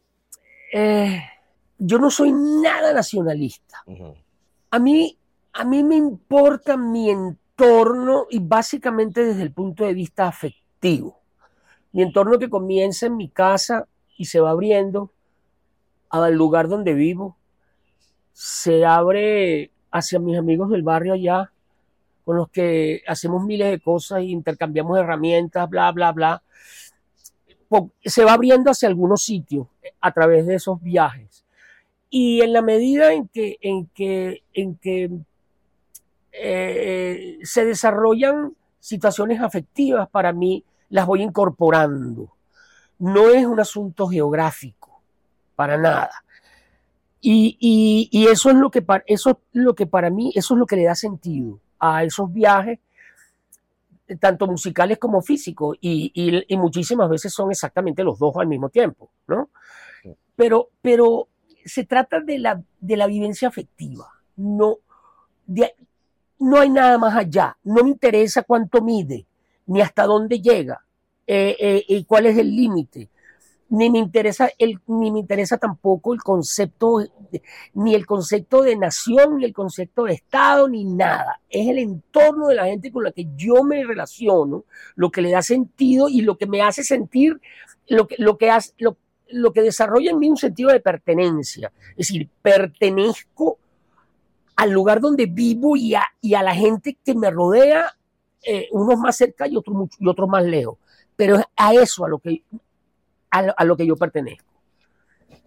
eh, 0.74 1.21
yo 1.78 2.00
no 2.00 2.10
soy 2.10 2.32
nada 2.32 2.93
nacionalista. 2.93 3.84
Uh 3.86 3.93
-huh. 3.93 4.15
A 4.71 4.80
mí, 4.80 5.17
a 5.54 5.63
mí 5.63 5.84
me 5.84 5.95
importa 5.95 6.78
mi 6.78 7.10
entorno 7.10 8.28
y 8.30 8.39
básicamente 8.39 9.24
desde 9.24 9.43
el 9.43 9.52
punto 9.52 9.86
de 9.86 9.93
vista 9.93 10.28
afectivo. 10.28 11.19
Mi 11.91 12.02
entorno 12.02 12.38
que 12.39 12.50
comienza 12.50 13.06
en 13.06 13.17
mi 13.17 13.30
casa 13.30 13.88
y 14.17 14.26
se 14.26 14.39
va 14.39 14.52
abriendo 14.52 15.12
al 16.10 16.34
lugar 16.34 16.67
donde 16.67 16.93
vivo, 16.93 17.38
se 18.34 18.86
abre 18.86 19.71
hacia 19.91 20.19
mis 20.19 20.38
amigos 20.38 20.69
del 20.69 20.84
barrio 20.84 21.13
allá, 21.13 21.52
con 22.24 22.38
los 22.38 22.50
que 22.50 23.02
hacemos 23.08 23.45
miles 23.45 23.69
de 23.69 23.80
cosas 23.80 24.24
intercambiamos 24.24 24.98
herramientas, 24.98 25.69
bla, 25.69 25.91
bla, 25.91 26.12
bla 26.12 26.43
se 28.04 28.23
va 28.23 28.34
abriendo 28.34 28.71
hacia 28.71 28.88
algunos 28.88 29.23
sitios 29.23 29.67
a 30.01 30.12
través 30.12 30.45
de 30.45 30.56
esos 30.56 30.82
viajes. 30.82 31.45
Y 32.10 32.41
en 32.41 32.54
la 32.54 32.62
medida 32.62 33.13
en 33.13 33.28
que, 33.28 33.58
en 33.62 33.88
que, 33.88 34.43
en 34.54 34.75
que 34.75 35.12
eh, 36.32 37.39
se 37.43 37.65
desarrollan 37.65 38.54
situaciones 38.80 39.41
afectivas, 39.41 40.08
para 40.10 40.32
mí 40.32 40.63
las 40.89 41.06
voy 41.06 41.23
incorporando. 41.23 42.32
No 42.99 43.30
es 43.30 43.45
un 43.45 43.60
asunto 43.60 44.08
geográfico, 44.08 45.01
para 45.56 45.78
nada. 45.78 46.23
Y, 47.19 47.58
y, 47.60 48.10
y 48.12 48.28
eso, 48.28 48.49
es 48.49 48.56
lo 48.56 48.69
que, 48.69 48.86
eso 49.08 49.32
es 49.32 49.38
lo 49.54 49.73
que 49.73 49.88
para 49.88 50.10
mí, 50.10 50.32
eso 50.36 50.54
es 50.54 50.60
lo 50.60 50.67
que 50.67 50.75
le 50.75 50.84
da 50.84 50.95
sentido 50.95 51.60
a 51.80 52.04
esos 52.04 52.32
viajes 52.32 52.80
tanto 54.20 54.48
musicales 54.48 54.98
como 54.98 55.22
físicos, 55.22 55.78
y, 55.82 56.12
y, 56.13 56.54
y, 56.54 56.58
muchísimas 56.58 57.10
veces 57.10 57.34
son 57.34 57.52
exactamente 57.52 58.04
los 58.04 58.20
dos 58.20 58.36
al 58.38 58.48
mismo 58.48 58.70
tiempo, 58.70 59.10
¿no? 59.28 59.50
Pero, 60.36 60.70
pero 60.82 61.28
se 61.63 61.86
trata 61.86 62.20
de 62.20 62.38
la, 62.38 62.62
de 62.80 62.98
la 62.98 63.08
vivencia 63.08 63.48
afectiva, 63.48 64.08
no, 64.36 64.78
no 66.39 66.60
hay 66.60 66.70
nada 66.70 66.98
más 66.98 67.15
allá. 67.15 67.58
No 67.63 67.84
me 67.84 67.89
interesa 67.89 68.44
cuánto 68.44 68.82
mide, 68.82 69.26
ni 69.68 69.82
hasta 69.82 70.04
dónde 70.04 70.41
llega, 70.41 70.84
eh, 71.26 71.56
eh, 71.60 71.84
y 71.88 72.04
cuál 72.06 72.28
es 72.28 72.38
el 72.38 72.56
límite. 72.56 73.10
Ni 73.67 73.89
me, 73.89 73.99
interesa 73.99 74.49
el, 74.60 74.80
ni 74.88 75.12
me 75.12 75.19
interesa 75.19 75.58
tampoco 75.58 76.13
el 76.13 76.21
concepto, 76.21 77.04
ni 77.73 77.95
el 77.95 78.06
concepto 78.06 78.62
de 78.62 78.75
nación, 78.75 79.38
ni 79.38 79.45
el 79.45 79.54
concepto 79.54 80.04
de 80.04 80.13
Estado, 80.13 80.69
ni 80.69 80.86
nada. 80.86 81.41
Es 81.49 81.67
el 81.67 81.80
entorno 81.80 82.47
de 82.47 82.56
la 82.56 82.65
gente 82.65 82.91
con 82.91 83.04
la 83.04 83.12
que 83.12 83.28
yo 83.36 83.63
me 83.63 83.84
relaciono, 83.84 84.65
lo 84.95 85.10
que 85.10 85.21
le 85.21 85.32
da 85.32 85.41
sentido 85.41 86.10
y 86.10 86.21
lo 86.21 86.38
que 86.38 86.45
me 86.45 86.62
hace 86.62 86.84
sentir, 86.84 87.41
lo 87.88 88.08
que, 88.08 88.15
lo 88.19 88.38
que, 88.38 88.51
hace, 88.51 88.73
lo, 88.78 88.97
lo 89.30 89.51
que 89.51 89.62
desarrolla 89.62 90.12
en 90.12 90.19
mí 90.19 90.30
un 90.30 90.38
sentido 90.38 90.71
de 90.71 90.80
pertenencia. 90.80 91.71
Es 91.91 92.08
decir, 92.08 92.30
pertenezco 92.41 93.58
al 94.56 94.71
lugar 94.71 95.01
donde 95.01 95.25
vivo 95.25 95.75
y 95.75 95.95
a, 95.95 96.04
y 96.21 96.34
a 96.36 96.43
la 96.43 96.56
gente 96.56 96.97
que 97.04 97.13
me 97.15 97.30
rodea, 97.30 97.95
eh, 98.43 98.67
unos 98.71 98.99
más 98.99 99.17
cerca 99.17 99.47
y 99.47 99.58
otros, 99.58 99.89
y 99.99 100.08
otros 100.08 100.30
más 100.30 100.43
lejos. 100.43 100.78
Pero 101.15 101.41
a 101.56 101.73
eso 101.73 102.06
a 102.06 102.10
lo 102.10 102.19
que, 102.19 102.43
a 103.39 103.63
lo, 103.63 103.78
que 103.78 103.86
yo 103.86 103.95
pertenezco. 103.95 104.45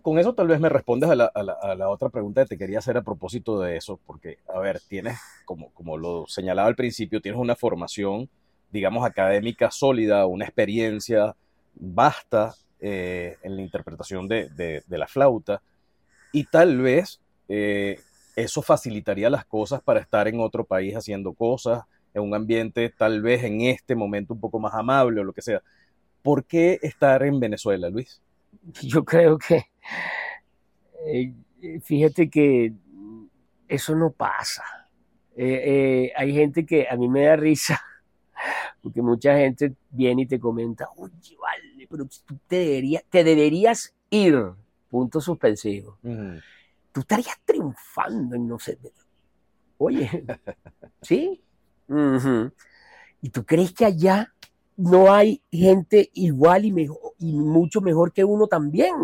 Con 0.02 0.18
eso 0.18 0.34
tal 0.34 0.48
vez 0.48 0.60
me 0.60 0.68
respondes 0.68 1.10
a 1.10 1.14
la, 1.14 1.26
a, 1.26 1.42
la, 1.42 1.52
a 1.52 1.74
la, 1.74 1.88
otra 1.88 2.08
pregunta 2.08 2.42
que 2.42 2.48
te 2.48 2.58
quería 2.58 2.78
hacer 2.78 2.96
a 2.96 3.02
propósito 3.02 3.60
de 3.60 3.76
eso, 3.76 3.98
porque, 4.06 4.38
a 4.52 4.58
ver, 4.58 4.80
tienes, 4.88 5.18
como, 5.44 5.70
como 5.72 5.96
lo 5.96 6.26
señalaba 6.26 6.68
al 6.68 6.76
principio, 6.76 7.20
tienes 7.20 7.40
una 7.40 7.56
formación, 7.56 8.28
digamos, 8.70 9.04
académica 9.04 9.70
sólida, 9.70 10.26
una 10.26 10.44
experiencia 10.44 11.34
vasta 11.74 12.54
eh, 12.80 13.36
en 13.42 13.56
la 13.56 13.62
interpretación 13.62 14.28
de, 14.28 14.48
de, 14.50 14.82
de, 14.86 14.98
la 14.98 15.06
flauta, 15.06 15.62
y 16.32 16.44
tal 16.44 16.78
vez 16.78 17.20
eh, 17.48 18.00
eso 18.36 18.62
facilitaría 18.62 19.30
las 19.30 19.44
cosas 19.44 19.82
para 19.82 20.00
estar 20.00 20.28
en 20.28 20.40
otro 20.40 20.64
país 20.64 20.94
haciendo 20.94 21.32
cosas, 21.32 21.82
en 22.14 22.22
un 22.22 22.34
ambiente 22.34 22.92
tal 22.96 23.20
vez 23.20 23.44
en 23.44 23.62
este 23.62 23.94
momento 23.94 24.34
un 24.34 24.40
poco 24.40 24.58
más 24.58 24.74
amable 24.74 25.20
o 25.20 25.24
lo 25.24 25.32
que 25.32 25.42
sea. 25.42 25.62
¿Por 26.22 26.44
qué 26.44 26.78
estar 26.82 27.22
en 27.22 27.40
Venezuela, 27.40 27.88
Luis? 27.88 28.20
Yo 28.82 29.04
creo 29.04 29.38
que, 29.38 29.66
eh, 31.06 31.32
fíjate 31.82 32.28
que 32.28 32.72
eso 33.68 33.94
no 33.94 34.10
pasa. 34.10 34.64
Eh, 35.36 35.62
eh, 35.64 36.12
hay 36.16 36.32
gente 36.32 36.66
que 36.66 36.88
a 36.88 36.96
mí 36.96 37.08
me 37.08 37.24
da 37.24 37.36
risa, 37.36 37.80
porque 38.82 39.02
mucha 39.02 39.36
gente 39.36 39.74
viene 39.90 40.22
y 40.22 40.26
te 40.26 40.40
comenta, 40.40 40.88
oye, 40.96 41.36
vale, 41.40 41.86
pero 41.88 42.04
tú 42.26 42.38
te, 42.46 42.56
deberías, 42.56 43.04
te 43.08 43.24
deberías 43.24 43.94
ir, 44.10 44.36
punto 44.88 45.20
suspensivo. 45.20 45.98
Uh 46.02 46.08
-huh 46.08 46.42
tú 46.98 47.02
estarías 47.02 47.38
triunfando 47.44 48.34
en 48.34 48.48
no 48.48 48.58
sé. 48.58 48.76
Oye, 49.78 50.10
¿sí? 51.02 51.40
Uh 51.86 51.94
-huh. 51.94 52.52
¿Y 53.22 53.30
tú 53.30 53.44
crees 53.44 53.72
que 53.72 53.84
allá 53.84 54.34
no 54.78 55.12
hay 55.12 55.42
gente 55.50 56.08
igual 56.14 56.64
y, 56.64 56.72
mejor, 56.72 57.12
y 57.18 57.32
mucho 57.32 57.80
mejor 57.80 58.12
que 58.12 58.24
uno 58.24 58.46
también? 58.46 58.94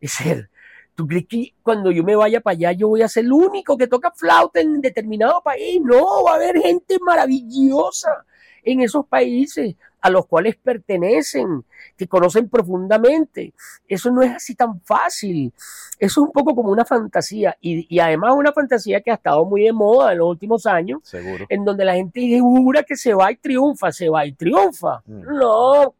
Es 0.00 0.12
ser, 0.12 0.50
¿tú 0.94 1.06
crees 1.06 1.26
que 1.28 1.54
cuando 1.62 1.90
yo 1.90 2.02
me 2.02 2.16
vaya 2.16 2.40
para 2.40 2.54
allá 2.54 2.72
yo 2.72 2.88
voy 2.88 3.02
a 3.02 3.08
ser 3.08 3.26
el 3.26 3.32
único 3.32 3.76
que 3.76 3.86
toca 3.86 4.10
flauta 4.10 4.60
en 4.60 4.80
determinado 4.80 5.42
país? 5.42 5.80
No, 5.82 6.24
va 6.24 6.32
a 6.32 6.34
haber 6.36 6.58
gente 6.60 6.96
maravillosa 7.00 8.24
en 8.66 8.80
esos 8.80 9.06
países 9.06 9.76
a 10.00 10.10
los 10.10 10.26
cuales 10.26 10.56
pertenecen, 10.56 11.64
que 11.96 12.06
conocen 12.06 12.48
profundamente. 12.48 13.54
Eso 13.88 14.10
no 14.10 14.22
es 14.22 14.32
así 14.32 14.54
tan 14.54 14.80
fácil. 14.82 15.52
Eso 15.98 16.20
es 16.20 16.26
un 16.26 16.32
poco 16.32 16.54
como 16.54 16.70
una 16.70 16.84
fantasía 16.84 17.56
y, 17.60 17.86
y 17.88 17.98
además 18.00 18.34
una 18.36 18.52
fantasía 18.52 19.00
que 19.00 19.10
ha 19.10 19.14
estado 19.14 19.44
muy 19.44 19.64
de 19.64 19.72
moda 19.72 20.12
en 20.12 20.18
los 20.18 20.28
últimos 20.28 20.66
años, 20.66 21.00
Seguro. 21.04 21.46
en 21.48 21.64
donde 21.64 21.84
la 21.84 21.94
gente 21.94 22.38
jura 22.40 22.82
que 22.82 22.96
se 22.96 23.14
va 23.14 23.32
y 23.32 23.36
triunfa, 23.36 23.90
se 23.92 24.08
va 24.08 24.26
y 24.26 24.32
triunfa. 24.32 25.02
Mm. 25.06 25.22
No, 25.22 25.94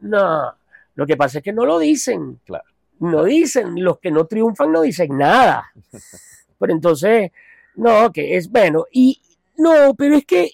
no. 0.00 0.54
Lo 0.96 1.06
que 1.06 1.16
pasa 1.16 1.38
es 1.38 1.44
que 1.44 1.52
no 1.52 1.64
lo 1.64 1.78
dicen. 1.78 2.40
Claro. 2.44 2.64
No 2.98 3.24
dicen. 3.24 3.82
Los 3.82 3.98
que 3.98 4.10
no 4.10 4.26
triunfan 4.26 4.72
no 4.72 4.82
dicen 4.82 5.16
nada. 5.16 5.72
Pero 6.58 6.72
entonces, 6.72 7.30
no, 7.76 8.12
que 8.12 8.36
es 8.36 8.50
bueno. 8.50 8.84
Y 8.92 9.20
no, 9.56 9.94
pero 9.94 10.16
es 10.16 10.24
que 10.24 10.50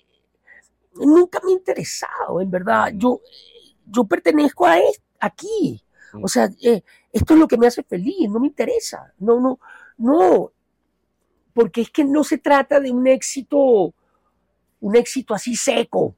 nunca 0.94 1.40
me 1.44 1.52
ha 1.52 1.54
interesado, 1.54 2.40
en 2.40 2.50
verdad. 2.50 2.92
Yo, 2.94 3.20
yo 3.86 4.04
pertenezco 4.04 4.66
a 4.66 4.78
esto, 4.78 5.04
aquí. 5.18 5.82
O 6.20 6.28
sea, 6.28 6.48
eh, 6.62 6.82
esto 7.12 7.34
es 7.34 7.40
lo 7.40 7.46
que 7.46 7.56
me 7.56 7.66
hace 7.66 7.82
feliz, 7.82 8.28
no 8.28 8.40
me 8.40 8.48
interesa. 8.48 9.12
No, 9.18 9.40
no, 9.40 9.58
no. 9.98 10.52
Porque 11.54 11.82
es 11.82 11.90
que 11.90 12.04
no 12.04 12.24
se 12.24 12.38
trata 12.38 12.80
de 12.80 12.90
un 12.90 13.06
éxito, 13.06 13.94
un 14.80 14.96
éxito 14.96 15.34
así 15.34 15.54
seco. 15.54 16.14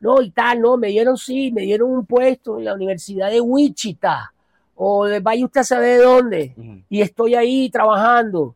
No, 0.00 0.20
y 0.20 0.30
tal, 0.30 0.60
no, 0.60 0.76
me 0.76 0.88
dieron, 0.88 1.16
sí, 1.16 1.50
me 1.52 1.62
dieron 1.62 1.90
un 1.90 2.04
puesto 2.04 2.58
en 2.58 2.66
la 2.66 2.74
Universidad 2.74 3.30
de 3.30 3.40
Wichita, 3.40 4.32
o 4.74 5.06
de 5.06 5.20
vaya 5.20 5.44
usted 5.46 5.62
a 5.62 5.64
saber 5.64 6.02
dónde, 6.02 6.54
uh 6.54 6.60
-huh. 6.60 6.84
y 6.90 7.00
estoy 7.00 7.34
ahí 7.34 7.70
trabajando. 7.70 8.54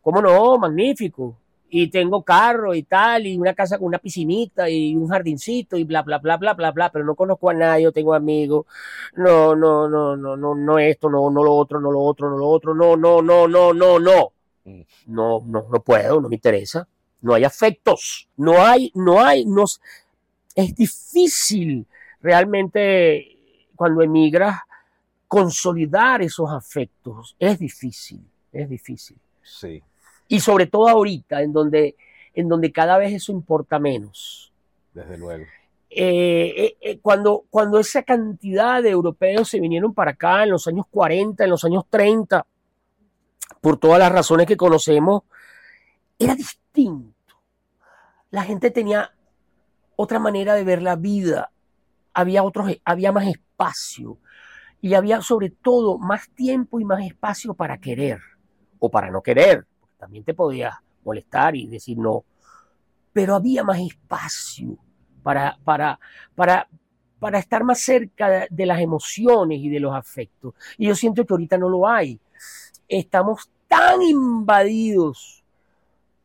¿Cómo 0.00 0.22
no? 0.22 0.56
Magnífico 0.56 1.36
y 1.74 1.88
tengo 1.88 2.22
carro 2.22 2.74
y 2.74 2.82
tal, 2.82 3.26
y 3.26 3.38
una 3.38 3.54
casa 3.54 3.78
con 3.78 3.86
una 3.86 3.98
piscinita 3.98 4.68
y 4.68 4.94
un 4.94 5.08
jardincito 5.08 5.78
y 5.78 5.84
bla, 5.84 6.02
bla, 6.02 6.18
bla, 6.18 6.36
bla, 6.36 6.52
bla, 6.52 6.70
bla, 6.70 6.92
pero 6.92 7.02
no 7.02 7.14
conozco 7.14 7.48
a 7.48 7.54
nadie, 7.54 7.86
no 7.86 7.92
tengo 7.92 8.12
amigos, 8.12 8.66
no, 9.16 9.56
no, 9.56 9.88
no, 9.88 10.14
no, 10.14 10.36
no, 10.36 10.54
no 10.54 10.78
esto, 10.78 11.08
no, 11.08 11.30
no 11.30 11.42
lo 11.42 11.54
otro, 11.54 11.80
no 11.80 11.90
lo 11.90 12.00
otro, 12.00 12.28
no 12.28 12.36
lo 12.36 12.46
otro, 12.46 12.74
no, 12.74 12.94
no, 12.94 13.22
no, 13.22 13.48
no, 13.48 13.72
no, 13.72 13.98
no. 13.98 14.32
No, 15.06 15.42
no, 15.46 15.66
no 15.72 15.82
puedo, 15.82 16.20
no 16.20 16.28
me 16.28 16.36
interesa. 16.36 16.86
No 17.22 17.32
hay 17.32 17.44
afectos, 17.44 18.28
no 18.36 18.62
hay, 18.62 18.92
no 18.94 19.24
hay, 19.24 19.46
no, 19.46 19.64
es 20.54 20.74
difícil 20.74 21.86
realmente 22.20 23.38
cuando 23.74 24.02
emigras 24.02 24.58
consolidar 25.26 26.20
esos 26.20 26.50
afectos, 26.50 27.34
es 27.38 27.58
difícil, 27.58 28.20
es 28.52 28.68
difícil. 28.68 29.16
Sí. 29.42 29.82
Y 30.32 30.40
sobre 30.40 30.66
todo 30.66 30.88
ahorita, 30.88 31.42
en 31.42 31.52
donde, 31.52 31.94
en 32.32 32.48
donde 32.48 32.72
cada 32.72 32.96
vez 32.96 33.12
eso 33.12 33.32
importa 33.32 33.78
menos. 33.78 34.50
Desde 34.94 35.18
luego. 35.18 35.44
Eh, 35.90 36.74
eh, 36.80 36.98
cuando, 37.02 37.44
cuando 37.50 37.78
esa 37.78 38.02
cantidad 38.02 38.82
de 38.82 38.88
europeos 38.88 39.50
se 39.50 39.60
vinieron 39.60 39.92
para 39.92 40.12
acá 40.12 40.44
en 40.44 40.48
los 40.48 40.66
años 40.66 40.86
40, 40.90 41.44
en 41.44 41.50
los 41.50 41.62
años 41.66 41.84
30, 41.90 42.46
por 43.60 43.76
todas 43.76 43.98
las 43.98 44.10
razones 44.10 44.46
que 44.46 44.56
conocemos, 44.56 45.24
era 46.18 46.34
distinto. 46.34 47.34
La 48.30 48.44
gente 48.44 48.70
tenía 48.70 49.12
otra 49.96 50.18
manera 50.18 50.54
de 50.54 50.64
ver 50.64 50.80
la 50.80 50.96
vida, 50.96 51.52
había, 52.14 52.42
otros, 52.42 52.74
había 52.86 53.12
más 53.12 53.26
espacio 53.26 54.16
y 54.80 54.94
había 54.94 55.20
sobre 55.20 55.50
todo 55.50 55.98
más 55.98 56.30
tiempo 56.30 56.80
y 56.80 56.86
más 56.86 57.04
espacio 57.04 57.52
para 57.52 57.76
querer 57.76 58.18
o 58.78 58.90
para 58.90 59.10
no 59.10 59.22
querer 59.22 59.66
también 60.02 60.24
te 60.24 60.34
podías 60.34 60.74
molestar 61.04 61.54
y 61.54 61.68
decir 61.68 61.96
no, 61.96 62.24
pero 63.12 63.36
había 63.36 63.62
más 63.62 63.78
espacio 63.78 64.76
para, 65.22 65.56
para, 65.62 66.00
para, 66.34 66.68
para 67.20 67.38
estar 67.38 67.62
más 67.62 67.78
cerca 67.78 68.48
de 68.50 68.66
las 68.66 68.80
emociones 68.80 69.60
y 69.60 69.68
de 69.68 69.78
los 69.78 69.94
afectos. 69.94 70.54
Y 70.76 70.88
yo 70.88 70.96
siento 70.96 71.24
que 71.24 71.32
ahorita 71.34 71.56
no 71.56 71.68
lo 71.68 71.86
hay. 71.86 72.18
Estamos 72.88 73.48
tan 73.68 74.02
invadidos 74.02 75.44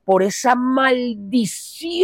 por 0.04 0.24
esa 0.24 0.56
maldición 0.56 2.02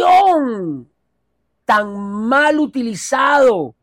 tan 1.64 1.92
mal 2.28 2.60
utilizado 2.60 3.74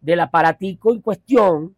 del 0.00 0.20
aparatico 0.20 0.92
en 0.92 1.00
cuestión 1.00 1.74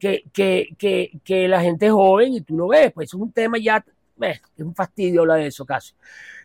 que, 0.00 0.24
que, 0.32 0.74
que, 0.76 1.20
que 1.22 1.46
la 1.46 1.60
gente 1.60 1.88
joven, 1.88 2.32
y 2.32 2.40
tú 2.40 2.56
lo 2.56 2.66
ves, 2.66 2.92
pues 2.92 3.10
es 3.10 3.14
un 3.14 3.30
tema 3.30 3.58
ya 3.58 3.84
es 4.20 4.40
un 4.58 4.74
fastidio 4.74 5.22
hablar 5.22 5.38
de 5.38 5.46
eso 5.48 5.64
casi. 5.64 5.94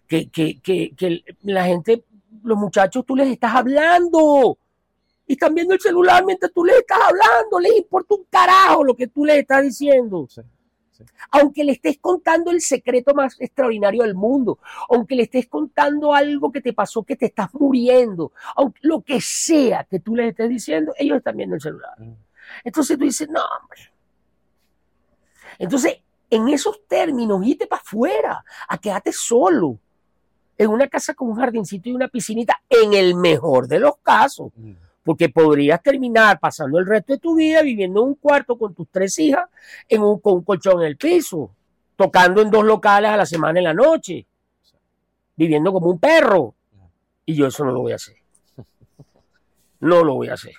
Que, 0.08 0.30
que, 0.30 0.60
que, 0.60 0.94
que, 0.96 1.24
la 1.44 1.66
gente, 1.66 2.04
los 2.44 2.58
muchachos, 2.58 3.06
tú 3.06 3.16
les 3.16 3.28
estás 3.28 3.54
hablando 3.54 4.58
y 5.28 5.34
están 5.34 5.54
viendo 5.54 5.76
el 5.76 5.80
celular 5.80 6.26
mientras 6.26 6.52
tú 6.52 6.66
les 6.66 6.78
estás 6.78 6.98
hablando, 7.08 7.60
les 7.60 7.78
importa 7.78 8.16
un 8.16 8.24
carajo 8.30 8.84
lo 8.84 8.96
que 8.96 9.08
tú 9.08 9.26
les 9.26 9.38
estás 9.38 9.62
diciendo. 9.62 10.26
Sí, 10.28 10.42
sí. 10.90 11.04
Aunque 11.30 11.64
le 11.64 11.74
estés 11.74 12.00
contando 12.00 12.50
el 12.50 12.62
secreto 12.62 13.14
más 13.14 13.40
extraordinario 13.40 14.02
del 14.02 14.16
mundo, 14.16 14.58
aunque 14.90 15.16
le 15.16 15.24
estés 15.24 15.48
contando 15.48 16.14
algo 16.16 16.52
que 16.52 16.62
te 16.62 16.74
pasó, 16.74 17.04
que 17.04 17.16
te 17.16 17.28
estás 17.28 17.54
muriendo, 17.54 18.32
aunque, 18.56 18.80
lo 18.82 19.02
que 19.02 19.22
sea 19.22 19.84
que 19.84 20.00
tú 20.00 20.16
les 20.16 20.30
estés 20.30 20.50
diciendo, 20.50 20.94
ellos 20.98 21.18
están 21.18 21.38
viendo 21.38 21.56
el 21.56 21.62
celular. 21.62 21.94
Mm. 22.00 22.16
Entonces 22.64 22.98
tú 22.98 23.04
dices, 23.04 23.30
no, 23.30 23.42
hombre. 23.42 23.82
Entonces, 25.60 26.00
en 26.30 26.50
esos 26.50 26.86
términos, 26.88 27.46
irte 27.46 27.68
para 27.68 27.82
afuera, 27.82 28.44
a 28.68 28.78
quedarte 28.78 29.12
solo, 29.12 29.80
en 30.58 30.70
una 30.70 30.88
casa 30.88 31.13
con 31.13 31.30
un 31.30 31.36
jardincito 31.36 31.89
y 31.89 31.94
una 31.94 32.08
piscinita, 32.08 32.62
en 32.70 32.94
el 32.94 33.15
mejor 33.15 33.68
de 33.68 33.80
los 33.80 33.98
casos. 34.04 34.52
Porque 35.04 35.30
podrías 35.30 35.82
terminar 35.82 36.39
pasando 36.39 36.78
el 36.78 36.86
resto 36.86 37.13
de 37.13 37.20
tu 37.20 37.36
vida 37.36 37.62
viviendo 37.62 38.02
en 38.02 38.10
un 38.10 38.15
cuarto 38.15 38.58
con 38.58 38.76
tus 38.76 38.88
tres 38.92 39.18
hijas, 39.20 39.48
en 39.88 40.02
un, 40.02 40.20
con 40.20 40.34
un 40.34 40.44
colchón 40.44 40.82
en 40.82 40.88
el 40.88 40.98
piso, 40.98 41.52
tocando 41.96 42.42
en 42.42 42.52
dos 42.52 42.65
locales 42.65 43.10
a 43.10 43.18
la 43.18 43.26
semana 43.26 43.60
en 43.60 43.65
la 43.65 43.74
noche. 43.74 44.26
viviendo 45.36 45.72
como 45.72 45.89
un 45.89 46.00
perro. 46.00 46.54
Y 47.26 47.34
yo 47.36 47.48
eso 47.48 47.63
no 47.63 47.72
lo 47.72 47.82
voy 47.82 47.94
a 47.94 47.96
hacer. 47.96 48.15
No 49.82 50.04
lo 50.04 50.15
voy 50.15 50.28
a 50.28 50.34
hacer. 50.34 50.52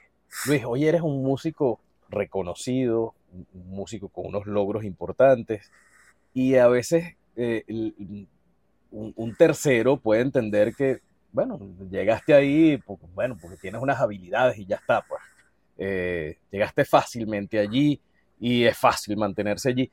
Luis, 0.47 0.65
hoy 0.65 0.87
eres 0.87 1.03
un 1.03 1.23
músico 1.23 1.79
reconocido, 2.09 3.15
un 3.33 3.71
músico 3.71 4.09
con 4.09 4.27
unos 4.27 4.47
logros 4.47 4.85
importantes 4.85 5.71
y 6.33 6.57
a 6.57 6.69
veces 6.69 7.17
eh, 7.37 7.65
un, 8.91 9.35
tercero 9.37 9.97
puede 9.97 10.23
entender 10.23 10.75
que, 10.75 11.01
bueno, 11.33 11.59
llegaste 11.91 12.35
ahí, 12.35 12.77
porque, 12.79 13.07
bueno, 13.15 13.37
porque 13.41 13.57
tienes 13.57 13.81
unas 13.81 14.01
habilidades 14.01 14.59
y 14.59 14.67
ya 14.67 14.77
está, 14.77 15.03
pues. 15.03 15.23
Eh, 15.83 16.37
llegaste 16.51 16.85
fácilmente 16.85 17.59
allí 17.59 17.99
y 18.39 18.65
es 18.65 18.77
fácil 18.77 19.17
mantenerse 19.17 19.71
allí. 19.71 19.91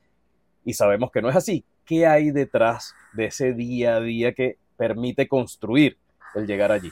Y 0.65 0.73
sabemos 0.73 1.11
que 1.11 1.21
no 1.21 1.29
es 1.29 1.35
así. 1.35 1.63
¿Qué 1.85 2.05
hay 2.05 2.31
detrás 2.31 2.93
de 3.13 3.27
ese 3.27 3.53
día 3.53 3.95
a 3.95 4.01
día 4.01 4.33
que 4.33 4.57
permite 4.75 5.27
construir 5.27 5.97
el 6.35 6.45
llegar 6.45 6.71
allí? 6.71 6.91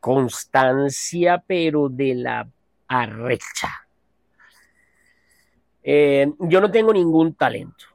Constancia, 0.00 1.42
pero 1.46 1.88
de 1.88 2.14
la 2.14 2.48
arrecha. 2.86 3.87
Eh, 5.82 6.32
yo 6.40 6.60
no 6.60 6.70
tengo 6.70 6.92
ningún 6.92 7.34
talento. 7.34 7.86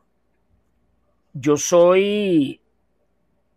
Yo 1.34 1.58
soy 1.58 2.60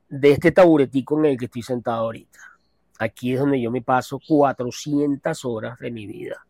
de 0.09 0.31
este 0.31 0.53
taburetico 0.53 1.19
en 1.19 1.27
el 1.27 1.39
que 1.39 1.47
estoy 1.47 1.62
sentado 1.62 2.05
ahorita. 2.05 2.39
Aquí 2.99 3.33
es 3.33 3.41
donde 3.41 3.61
yo 3.61 3.71
me 3.71 3.83
paso 3.83 4.19
400 4.27 5.45
horas 5.45 5.79
de 5.79 5.91
mi 5.91 6.07
vida 6.07 6.47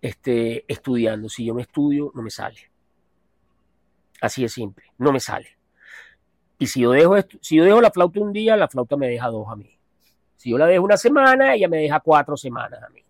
este, 0.00 0.64
estudiando. 0.66 1.28
Si 1.28 1.44
yo 1.44 1.54
me 1.54 1.62
estudio, 1.62 2.10
no 2.14 2.22
me 2.22 2.30
sale. 2.30 2.70
Así 4.20 4.42
de 4.42 4.48
simple, 4.48 4.84
no 4.98 5.12
me 5.12 5.20
sale. 5.20 5.48
Y 6.58 6.66
si 6.66 6.80
yo, 6.80 6.90
dejo 6.90 7.16
si 7.40 7.56
yo 7.56 7.64
dejo 7.64 7.80
la 7.80 7.90
flauta 7.90 8.20
un 8.20 8.32
día, 8.32 8.56
la 8.56 8.68
flauta 8.68 8.96
me 8.96 9.08
deja 9.08 9.28
dos 9.28 9.48
a 9.48 9.56
mí. 9.56 9.78
Si 10.36 10.50
yo 10.50 10.58
la 10.58 10.66
dejo 10.66 10.84
una 10.84 10.96
semana, 10.96 11.54
ella 11.54 11.68
me 11.68 11.78
deja 11.78 12.00
cuatro 12.00 12.36
semanas 12.36 12.82
a 12.82 12.88
mí. 12.90 13.02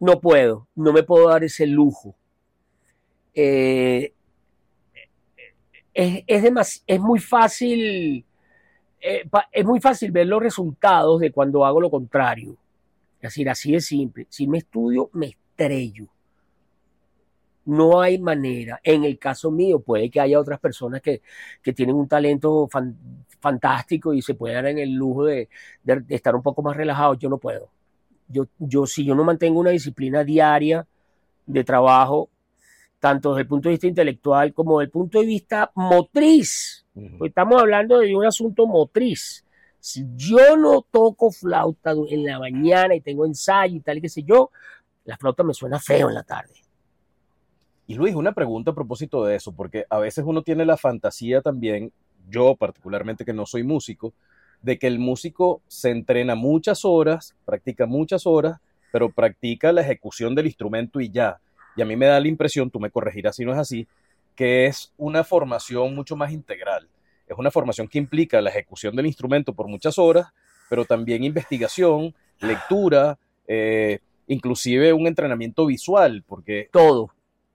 No 0.00 0.20
puedo, 0.20 0.68
no 0.74 0.92
me 0.92 1.02
puedo 1.02 1.28
dar 1.28 1.44
ese 1.44 1.66
lujo. 1.66 2.16
Eh, 3.34 4.12
es, 5.92 6.24
es, 6.26 6.84
es 6.86 7.00
muy 7.00 7.20
fácil 7.20 8.24
eh, 9.06 9.28
es 9.52 9.66
muy 9.66 9.80
fácil 9.82 10.10
ver 10.12 10.26
los 10.26 10.42
resultados 10.42 11.20
de 11.20 11.30
cuando 11.30 11.66
hago 11.66 11.78
lo 11.78 11.90
contrario. 11.90 12.56
Es 13.16 13.30
decir, 13.30 13.50
así 13.50 13.72
de 13.72 13.82
simple. 13.82 14.26
Si 14.30 14.46
me 14.48 14.58
estudio, 14.58 15.10
me 15.12 15.26
estrello. 15.26 16.06
No 17.66 18.00
hay 18.00 18.18
manera. 18.18 18.80
En 18.82 19.04
el 19.04 19.18
caso 19.18 19.50
mío, 19.50 19.80
puede 19.80 20.08
que 20.08 20.20
haya 20.20 20.40
otras 20.40 20.58
personas 20.58 21.02
que, 21.02 21.20
tienen 21.74 21.96
un 21.96 22.08
talento 22.08 22.66
fantástico 23.40 24.14
y 24.14 24.22
se 24.22 24.34
puedan 24.34 24.64
dar 24.64 24.72
en 24.72 24.78
el 24.78 24.92
lujo 24.94 25.26
de, 25.26 25.50
estar 26.08 26.34
un 26.34 26.42
poco 26.42 26.62
más 26.62 26.74
relajados. 26.74 27.18
Yo 27.18 27.28
no 27.28 27.36
puedo. 27.36 27.68
Yo, 28.26 28.46
yo, 28.58 28.86
si 28.86 29.04
yo 29.04 29.14
no 29.14 29.22
mantengo 29.22 29.60
una 29.60 29.70
disciplina 29.70 30.24
diaria 30.24 30.86
de 31.44 31.62
trabajo, 31.62 32.30
tanto 33.04 33.34
desde 33.34 33.42
el 33.42 33.48
punto 33.48 33.68
de 33.68 33.74
vista 33.74 33.86
intelectual 33.86 34.54
como 34.54 34.78
desde 34.78 34.86
el 34.86 34.90
punto 34.90 35.20
de 35.20 35.26
vista 35.26 35.70
motriz, 35.74 36.86
estamos 37.22 37.60
hablando 37.60 37.98
de 37.98 38.16
un 38.16 38.24
asunto 38.24 38.66
motriz. 38.66 39.44
Si 39.78 40.06
yo 40.16 40.56
no 40.56 40.80
toco 40.90 41.30
flauta 41.30 41.92
en 42.08 42.24
la 42.24 42.38
mañana 42.38 42.94
y 42.94 43.02
tengo 43.02 43.26
ensayo 43.26 43.76
y 43.76 43.80
tal, 43.80 43.98
y 43.98 44.00
qué 44.00 44.08
sé 44.08 44.22
yo, 44.22 44.50
la 45.04 45.18
flauta 45.18 45.42
me 45.42 45.52
suena 45.52 45.78
feo 45.78 46.08
en 46.08 46.14
la 46.14 46.22
tarde. 46.22 46.54
Y 47.86 47.96
Luis, 47.96 48.14
una 48.14 48.32
pregunta 48.32 48.70
a 48.70 48.74
propósito 48.74 49.22
de 49.26 49.36
eso, 49.36 49.52
porque 49.52 49.84
a 49.90 49.98
veces 49.98 50.24
uno 50.26 50.40
tiene 50.40 50.64
la 50.64 50.78
fantasía 50.78 51.42
también, 51.42 51.92
yo 52.30 52.56
particularmente 52.56 53.26
que 53.26 53.34
no 53.34 53.44
soy 53.44 53.64
músico, 53.64 54.14
de 54.62 54.78
que 54.78 54.86
el 54.86 54.98
músico 54.98 55.60
se 55.68 55.90
entrena 55.90 56.36
muchas 56.36 56.86
horas, 56.86 57.36
practica 57.44 57.84
muchas 57.84 58.26
horas, 58.26 58.62
pero 58.90 59.10
practica 59.10 59.72
la 59.72 59.82
ejecución 59.82 60.34
del 60.34 60.46
instrumento 60.46 61.02
y 61.02 61.10
ya. 61.10 61.38
Y 61.76 61.82
a 61.82 61.84
mí 61.84 61.96
me 61.96 62.06
da 62.06 62.20
la 62.20 62.28
impresión, 62.28 62.70
tú 62.70 62.80
me 62.80 62.90
corregirás 62.90 63.36
si 63.36 63.44
no 63.44 63.52
es 63.52 63.58
así, 63.58 63.86
que 64.34 64.66
es 64.66 64.92
una 64.96 65.24
formación 65.24 65.94
mucho 65.94 66.16
más 66.16 66.32
integral. 66.32 66.88
Es 67.26 67.36
una 67.38 67.50
formación 67.50 67.88
que 67.88 67.98
implica 67.98 68.40
la 68.40 68.50
ejecución 68.50 68.94
del 68.96 69.06
instrumento 69.06 69.54
por 69.54 69.68
muchas 69.68 69.98
horas, 69.98 70.28
pero 70.68 70.84
también 70.84 71.24
investigación, 71.24 72.14
lectura, 72.40 73.18
eh, 73.46 74.00
inclusive 74.26 74.92
un 74.92 75.06
entrenamiento 75.06 75.66
visual, 75.66 76.22
porque... 76.26 76.68
Todo. 76.72 77.10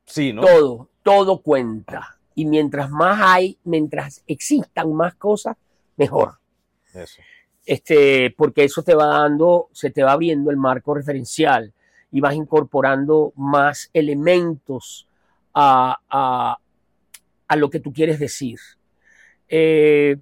Sí, 0.06 0.34
¿no? 0.34 0.42
Todo, 0.42 0.90
todo 1.04 1.42
cuenta. 1.42 2.18
Y 2.36 2.46
mientras 2.46 2.90
más 2.90 3.20
hay, 3.22 3.58
mientras 3.64 4.24
existan 4.26 4.94
más 4.94 5.16
cosas, 5.16 5.56
mejor. 5.98 6.40
Eso. 6.94 7.22
Este, 7.66 8.34
porque 8.36 8.64
eso 8.64 8.82
te 8.82 8.96
va 8.96 9.06
dando, 9.06 9.70
se 9.72 9.92
te 9.92 10.02
va 10.02 10.14
abriendo 10.14 10.50
el 10.50 10.58
marco 10.58 10.96
referencial 10.96 11.74
y 12.12 12.22
vas 12.22 12.36
incorporando 12.36 13.34
más 13.36 13.90
elementos 13.94 15.08
a, 15.54 16.58
a 17.50 17.56
lo 17.56 17.70
que 17.70 17.80
tú 17.80 17.92
quieres 17.92 18.20
decir. 18.20 18.60
Eh, 19.50 20.18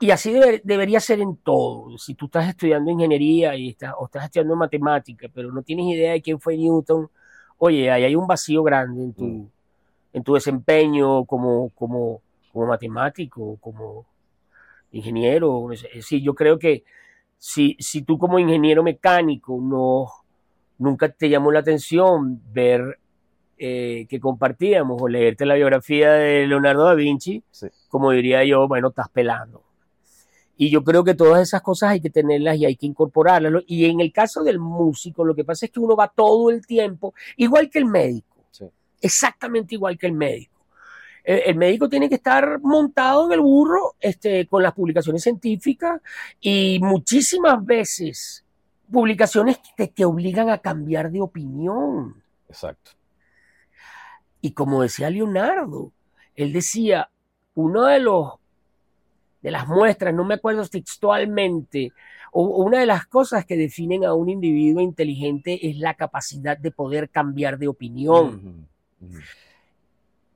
y 0.00 0.10
así 0.10 0.32
debería 0.64 0.98
ser 0.98 1.20
en 1.20 1.36
todo. 1.36 1.96
Si 1.98 2.14
tú 2.14 2.24
estás 2.24 2.48
estudiando 2.48 2.90
ingeniería 2.90 3.54
y 3.54 3.68
estás, 3.68 3.94
o 3.98 4.06
estás 4.06 4.24
estudiando 4.24 4.56
matemática, 4.56 5.28
pero 5.32 5.52
no 5.52 5.62
tienes 5.62 5.86
idea 5.86 6.12
de 6.12 6.22
quién 6.22 6.40
fue 6.40 6.56
Newton, 6.56 7.08
oye, 7.58 7.90
ahí 7.90 8.04
hay 8.04 8.16
un 8.16 8.26
vacío 8.26 8.62
grande 8.62 9.02
en 9.04 9.12
tu, 9.12 9.24
mm. 9.24 9.50
en 10.14 10.22
tu 10.24 10.34
desempeño 10.34 11.24
como, 11.26 11.68
como, 11.70 12.22
como 12.52 12.66
matemático, 12.66 13.58
como 13.60 14.06
ingeniero. 14.90 15.68
Sí, 16.00 16.22
yo 16.22 16.34
creo 16.34 16.58
que 16.58 16.84
si, 17.38 17.76
si 17.78 18.02
tú 18.02 18.18
como 18.18 18.38
ingeniero 18.38 18.82
mecánico 18.82 19.58
no 19.60 20.06
nunca 20.78 21.08
te 21.08 21.28
llamó 21.28 21.50
la 21.50 21.60
atención 21.60 22.40
ver 22.52 22.98
eh, 23.58 24.06
que 24.08 24.20
compartíamos 24.20 25.00
o 25.02 25.08
leerte 25.08 25.44
la 25.44 25.56
biografía 25.56 26.12
de 26.12 26.46
Leonardo 26.46 26.84
da 26.84 26.94
Vinci, 26.94 27.42
como 27.88 28.12
diría 28.12 28.44
yo, 28.44 28.68
bueno, 28.68 28.88
estás 28.88 29.08
pelando. 29.08 29.64
Y 30.56 30.70
yo 30.70 30.82
creo 30.82 31.04
que 31.04 31.14
todas 31.14 31.42
esas 31.42 31.62
cosas 31.62 31.90
hay 31.90 32.00
que 32.00 32.10
tenerlas 32.10 32.56
y 32.56 32.66
hay 32.66 32.76
que 32.76 32.86
incorporarlas. 32.86 33.62
Y 33.66 33.84
en 33.84 34.00
el 34.00 34.12
caso 34.12 34.42
del 34.42 34.58
músico, 34.58 35.24
lo 35.24 35.34
que 35.34 35.44
pasa 35.44 35.66
es 35.66 35.72
que 35.72 35.80
uno 35.80 35.96
va 35.96 36.08
todo 36.08 36.50
el 36.50 36.66
tiempo, 36.66 37.14
igual 37.36 37.70
que 37.70 37.78
el 37.78 37.86
médico, 37.86 38.44
exactamente 39.00 39.74
igual 39.74 39.98
que 39.98 40.06
el 40.06 40.12
médico. 40.12 40.57
El, 41.30 41.56
médico 41.56 41.90
tiene 41.90 42.08
que 42.08 42.14
estar 42.14 42.58
montado 42.62 43.26
en 43.26 43.32
el 43.32 43.40
burro 43.40 43.96
este, 44.00 44.46
con 44.46 44.62
las 44.62 44.72
publicaciones 44.72 45.22
científicas 45.22 46.00
y 46.40 46.78
muchísimas 46.80 47.62
veces 47.62 48.46
publicaciones 48.90 49.58
que 49.76 49.88
te 49.88 50.06
obligan 50.06 50.48
a 50.48 50.56
cambiar 50.56 51.10
de 51.10 51.20
opinión. 51.20 52.22
Exacto. 52.48 52.92
Y 54.40 54.52
como 54.52 54.80
decía 54.80 55.10
Leonardo, 55.10 55.92
él 56.34 56.54
decía, 56.54 57.10
uno 57.54 57.84
de 57.84 58.00
los 58.00 58.32
de 59.42 59.50
las 59.50 59.68
muestras, 59.68 60.14
no 60.14 60.24
me 60.24 60.34
acuerdo 60.34 60.66
textualmente, 60.66 61.92
o, 62.32 62.64
una 62.64 62.80
de 62.80 62.86
las 62.86 63.06
cosas 63.06 63.44
que 63.44 63.58
definen 63.58 64.02
a 64.02 64.14
un 64.14 64.30
individuo 64.30 64.80
inteligente 64.80 65.68
es 65.68 65.76
la 65.76 65.92
capacidad 65.92 66.56
de 66.56 66.70
poder 66.70 67.10
cambiar 67.10 67.58
de 67.58 67.68
opinión. 67.68 68.66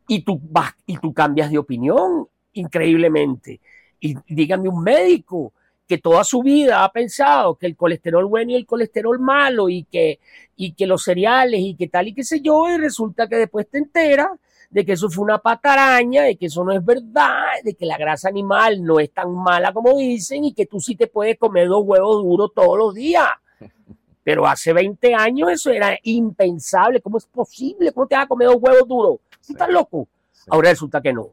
Y, 0.09 0.23
tú 0.23 0.41
vas, 0.43 0.75
y 0.87 0.97
tú 0.99 1.13
cambias 1.13 1.51
de 1.51 1.59
opinión 1.59 2.27
increíblemente. 2.53 3.61
Y 4.01 4.17
dígame 4.29 4.69
un 4.69 4.83
médico 4.83 5.53
que 5.87 5.99
toda 5.99 6.25
su 6.25 6.43
vida 6.43 6.85
ha 6.85 6.93
pensado 6.93 7.57
que 7.57 7.67
el 7.67 7.77
colesterol 7.77 8.25
bueno 8.27 8.53
y 8.53 8.55
el 8.55 8.67
colesterol 8.67 9.19
malo 9.19 9.69
y 9.69 9.85
que, 9.85 10.21
y 10.57 10.73
que 10.73 10.87
los 10.87 11.03
cereales 11.05 11.61
y 11.61 11.75
que 11.75 11.89
tal 11.89 12.09
y 12.09 12.15
qué 12.15 12.25
sé 12.25 12.41
yo, 12.41 12.69
y 12.69 12.79
resulta 12.79 13.29
que 13.29 13.37
después 13.37 13.69
te 13.69 13.79
enteras 13.79 14.31
de 14.71 14.87
que 14.87 14.93
eso 14.93 15.11
fue 15.11 15.25
una 15.25 15.39
pataraña, 15.39 16.23
de 16.23 16.37
que 16.37 16.47
eso 16.47 16.65
no 16.65 16.73
es 16.73 16.83
verdad, 16.83 17.45
de 17.63 17.75
que 17.75 17.85
la 17.85 17.99
grasa 17.99 18.31
animal 18.31 18.83
no 18.83 19.01
es 19.01 19.13
tan 19.13 19.35
mala 19.35 19.73
como 19.73 19.99
dicen 19.99 20.47
y 20.47 20.55
que 20.55 20.65
tú 20.65 20.81
sí 20.81 20.97
te 20.97 21.09
puedes 21.09 21.37
comer 21.39 21.69
dos 21.69 21.83
huevos 21.85 22.23
duros 22.23 22.53
todos 22.55 22.79
los 22.79 22.95
días. 22.95 23.29
Pero 24.25 24.47
hace 24.47 24.73
20 24.73 25.15
años 25.15 25.51
eso 25.51 25.71
era 25.71 25.99
impensable. 26.03 27.01
¿Cómo 27.01 27.19
es 27.19 27.27
posible? 27.27 27.93
¿Cómo 27.93 28.07
te 28.07 28.15
vas 28.15 28.25
a 28.25 28.29
comer 28.29 28.49
dos 28.49 28.59
huevos 28.61 28.89
duros? 28.89 29.17
¿Estás 29.49 29.69
loco? 29.69 30.09
Ahora 30.49 30.71
resulta 30.71 31.01
que 31.01 31.13
no. 31.13 31.31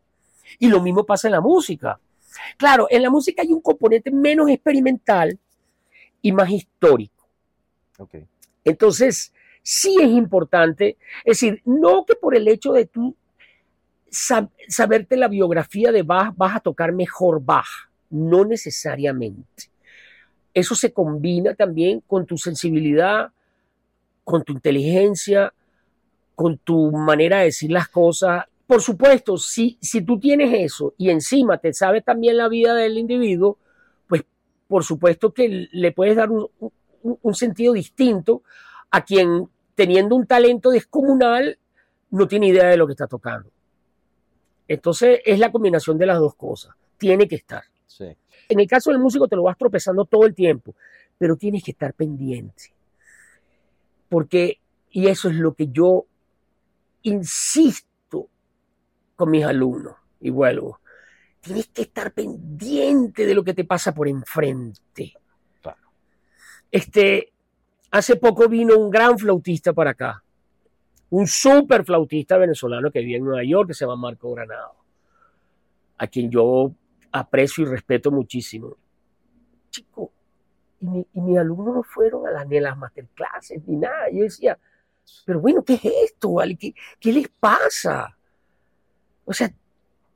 Y 0.57 0.67
lo 0.67 0.81
mismo 0.81 1.05
pasa 1.05 1.27
en 1.27 1.33
la 1.33 1.41
música. 1.41 1.99
Claro, 2.57 2.87
en 2.89 3.01
la 3.01 3.09
música 3.09 3.41
hay 3.41 3.51
un 3.51 3.61
componente 3.61 4.11
menos 4.11 4.49
experimental 4.49 5.37
y 6.21 6.31
más 6.31 6.49
histórico. 6.49 7.27
Entonces, 8.63 9.33
sí 9.61 9.97
es 10.01 10.09
importante, 10.09 10.97
es 11.23 11.39
decir, 11.39 11.61
no 11.65 12.05
que 12.05 12.15
por 12.15 12.35
el 12.35 12.47
hecho 12.47 12.73
de 12.73 12.85
tú 12.85 13.15
saberte 14.09 15.17
la 15.17 15.27
biografía 15.27 15.91
de 15.91 16.03
Bach 16.03 16.33
vas 16.35 16.55
a 16.55 16.59
tocar 16.59 16.91
mejor 16.91 17.43
Bach, 17.43 17.89
no 18.09 18.45
necesariamente. 18.45 19.68
Eso 20.53 20.75
se 20.75 20.91
combina 20.91 21.55
también 21.55 22.01
con 22.05 22.25
tu 22.25 22.37
sensibilidad, 22.37 23.31
con 24.23 24.43
tu 24.43 24.53
inteligencia, 24.53 25.53
con 26.35 26.57
tu 26.57 26.91
manera 26.91 27.39
de 27.39 27.45
decir 27.45 27.71
las 27.71 27.87
cosas 27.87 28.45
por 28.69 28.83
supuesto, 28.83 29.35
si, 29.39 29.79
si 29.81 30.03
tú 30.03 30.19
tienes 30.19 30.53
eso 30.53 30.93
y 30.95 31.09
encima 31.09 31.57
te 31.57 31.73
sabes 31.73 32.05
también 32.05 32.37
la 32.37 32.47
vida 32.47 32.75
del 32.75 32.99
individuo, 32.99 33.57
pues 34.07 34.23
por 34.67 34.83
supuesto 34.83 35.33
que 35.33 35.67
le 35.71 35.91
puedes 35.91 36.15
dar 36.15 36.29
un, 36.29 36.47
un, 37.01 37.33
sentido 37.33 37.73
distinto 37.73 38.43
a 38.91 39.03
quien 39.03 39.49
teniendo 39.73 40.15
un 40.15 40.27
talento 40.27 40.69
descomunal 40.69 41.57
no 42.11 42.27
tiene 42.27 42.49
idea 42.49 42.67
de 42.67 42.77
lo 42.77 42.85
que 42.85 42.93
está 42.93 43.07
tocando. 43.07 43.49
Entonces 44.67 45.21
es 45.25 45.39
la 45.39 45.51
combinación 45.51 45.97
de 45.97 46.05
las 46.05 46.19
dos 46.19 46.35
cosas. 46.35 46.75
Tiene 46.99 47.27
que 47.27 47.37
estar. 47.37 47.63
En 48.49 48.59
el 48.59 48.67
caso 48.67 48.89
del 48.89 48.99
músico 48.99 49.27
te 49.27 49.35
lo 49.35 49.43
vas 49.43 49.57
tropezando 49.57 50.05
todo 50.05 50.25
el 50.25 50.33
tiempo, 50.33 50.75
pero 51.17 51.37
tienes 51.37 51.63
que 51.63 51.71
estar 51.71 51.93
pendiente. 51.93 52.73
Porque, 54.09 54.59
y 54.89 55.07
eso 55.07 55.29
es 55.29 55.35
lo 55.35 55.53
que 55.53 55.67
yo 55.67 56.05
insisto 57.03 58.27
con 59.15 59.29
mis 59.29 59.45
alumnos, 59.45 59.95
y 60.19 60.31
vuelvo, 60.31 60.79
tienes 61.41 61.67
que 61.67 61.83
estar 61.83 62.11
pendiente 62.11 63.25
de 63.25 63.35
lo 63.35 63.43
que 63.43 63.53
te 63.53 63.65
pasa 63.65 63.93
por 63.93 64.07
enfrente. 64.07 65.13
Claro. 65.61 65.91
Este, 66.71 67.31
hace 67.91 68.15
poco 68.15 68.49
vino 68.49 68.77
un 68.77 68.89
gran 68.89 69.17
flautista 69.19 69.73
para 69.73 69.91
acá, 69.91 70.23
un 71.11 71.27
super 71.27 71.85
flautista 71.85 72.37
venezolano 72.37 72.91
que 72.91 73.01
vive 73.01 73.17
en 73.17 73.25
Nueva 73.25 73.43
York, 73.43 73.67
que 73.69 73.73
se 73.73 73.85
llama 73.85 73.95
Marco 73.95 74.31
Granado, 74.33 74.73
a 75.97 76.07
quien 76.07 76.29
yo 76.31 76.71
aprecio 77.11 77.63
y 77.63 77.67
respeto 77.67 78.11
muchísimo. 78.11 78.75
Chico, 79.69 80.11
y, 80.79 80.87
mi, 80.87 81.07
y 81.13 81.21
mis 81.21 81.37
alumnos 81.37 81.75
no 81.75 81.83
fueron 81.83 82.27
a 82.27 82.31
las, 82.31 82.47
ni 82.47 82.57
a 82.57 82.61
las 82.61 82.77
masterclasses 82.77 83.61
ni 83.67 83.75
nada. 83.75 84.09
Yo 84.11 84.23
decía, 84.23 84.57
pero 85.25 85.39
bueno, 85.39 85.63
¿qué 85.63 85.73
es 85.75 85.85
esto? 86.05 86.33
Vale? 86.33 86.55
¿Qué, 86.55 86.73
¿Qué, 86.99 87.13
les 87.13 87.27
pasa? 87.27 88.17
O 89.25 89.33
sea, 89.33 89.51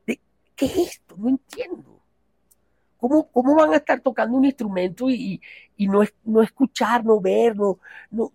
¿qué 0.06 0.65
es 0.65 0.77
esto? 0.77 1.15
No 1.17 1.29
entiendo. 1.29 1.99
¿Cómo, 2.97 3.29
cómo 3.32 3.56
van 3.56 3.73
a 3.73 3.77
estar 3.77 3.99
tocando 3.99 4.38
un 4.38 4.45
instrumento 4.45 5.10
y, 5.10 5.41
y 5.75 5.88
no, 5.88 6.03
no, 6.23 6.41
escuchar, 6.41 7.03
no 7.03 7.19
ver, 7.19 7.56
no, 7.56 7.79
no, 8.12 8.32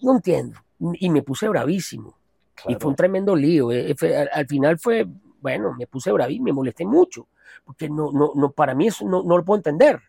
no 0.00 0.12
entiendo? 0.14 0.60
Y 0.78 1.10
me 1.10 1.22
puse 1.22 1.48
bravísimo. 1.48 2.16
Claro. 2.54 2.70
Y 2.70 2.80
fue 2.80 2.90
un 2.90 2.96
tremendo 2.96 3.34
lío. 3.34 3.70
Al, 3.70 4.30
al 4.32 4.46
final 4.46 4.78
fue, 4.78 5.06
bueno, 5.40 5.74
me 5.76 5.86
puse 5.86 6.12
bravísimo, 6.12 6.44
me 6.44 6.52
molesté 6.52 6.86
mucho, 6.86 7.26
porque 7.64 7.88
no, 7.88 8.10
no, 8.12 8.32
no, 8.34 8.50
para 8.50 8.74
mí 8.74 8.88
eso 8.88 9.04
no, 9.04 9.22
no 9.22 9.36
lo 9.36 9.44
puedo 9.44 9.58
entender. 9.58 10.00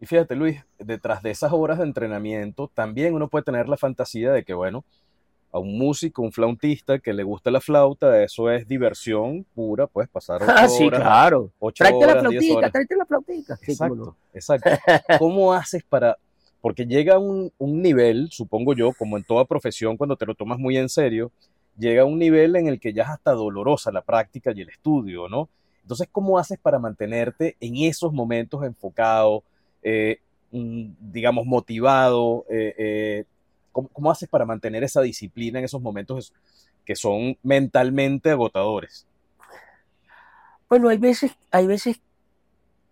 Y 0.00 0.06
fíjate, 0.06 0.34
Luis, 0.34 0.60
detrás 0.78 1.22
de 1.22 1.30
esas 1.30 1.52
horas 1.52 1.78
de 1.78 1.84
entrenamiento, 1.84 2.70
también 2.74 3.14
uno 3.14 3.28
puede 3.28 3.44
tener 3.44 3.68
la 3.68 3.76
fantasía 3.76 4.32
de 4.32 4.44
que, 4.44 4.52
bueno, 4.52 4.84
a 5.54 5.60
un 5.60 5.78
músico, 5.78 6.20
un 6.20 6.32
flautista 6.32 6.98
que 6.98 7.12
le 7.12 7.22
gusta 7.22 7.48
la 7.50 7.60
flauta, 7.60 8.20
eso 8.22 8.50
es 8.50 8.66
diversión 8.66 9.46
pura, 9.54 9.86
pues 9.86 10.08
pasar 10.08 10.42
ocho 10.42 10.52
ah, 10.56 10.68
sí, 10.68 10.84
horas, 10.84 11.00
claro. 11.00 11.52
ocho 11.60 11.84
tráete 11.84 12.04
horas, 12.04 12.14
la 12.16 12.20
flautica, 12.22 12.70
tráete 12.70 12.96
la 12.96 13.06
flautica. 13.06 13.56
Sí, 13.56 13.70
Exacto, 13.70 13.94
cómo 13.96 14.04
no. 14.06 14.16
exacto. 14.34 14.70
¿Cómo 15.18 15.52
haces 15.52 15.84
para...? 15.84 16.18
Porque 16.60 16.86
llega 16.86 17.18
un, 17.18 17.52
un 17.58 17.82
nivel, 17.82 18.28
supongo 18.32 18.74
yo, 18.74 18.92
como 18.94 19.16
en 19.16 19.22
toda 19.22 19.44
profesión, 19.44 19.96
cuando 19.96 20.16
te 20.16 20.26
lo 20.26 20.34
tomas 20.34 20.58
muy 20.58 20.76
en 20.76 20.88
serio, 20.88 21.30
llega 21.78 22.04
un 22.04 22.18
nivel 22.18 22.56
en 22.56 22.66
el 22.66 22.80
que 22.80 22.92
ya 22.92 23.04
es 23.04 23.10
hasta 23.10 23.32
dolorosa 23.32 23.92
la 23.92 24.02
práctica 24.02 24.50
y 24.54 24.62
el 24.62 24.70
estudio, 24.70 25.28
¿no? 25.28 25.48
Entonces, 25.84 26.08
¿cómo 26.10 26.38
haces 26.38 26.58
para 26.58 26.78
mantenerte 26.78 27.56
en 27.60 27.76
esos 27.76 28.12
momentos 28.12 28.64
enfocado, 28.64 29.44
eh, 29.82 30.18
mm, 30.50 30.92
digamos, 30.98 31.44
motivado? 31.44 32.46
Eh, 32.48 32.74
eh, 32.78 33.24
¿cómo, 33.70 33.88
¿Cómo 33.88 34.10
haces 34.10 34.28
para 34.28 34.46
mantener 34.46 34.82
esa 34.82 35.02
disciplina 35.02 35.58
en 35.58 35.66
esos 35.66 35.82
momentos 35.82 36.32
que 36.86 36.96
son 36.96 37.36
mentalmente 37.42 38.30
agotadores? 38.30 39.06
Bueno, 40.68 40.88
hay 40.88 40.96
veces, 40.96 41.36
hay 41.50 41.66
veces, 41.66 42.00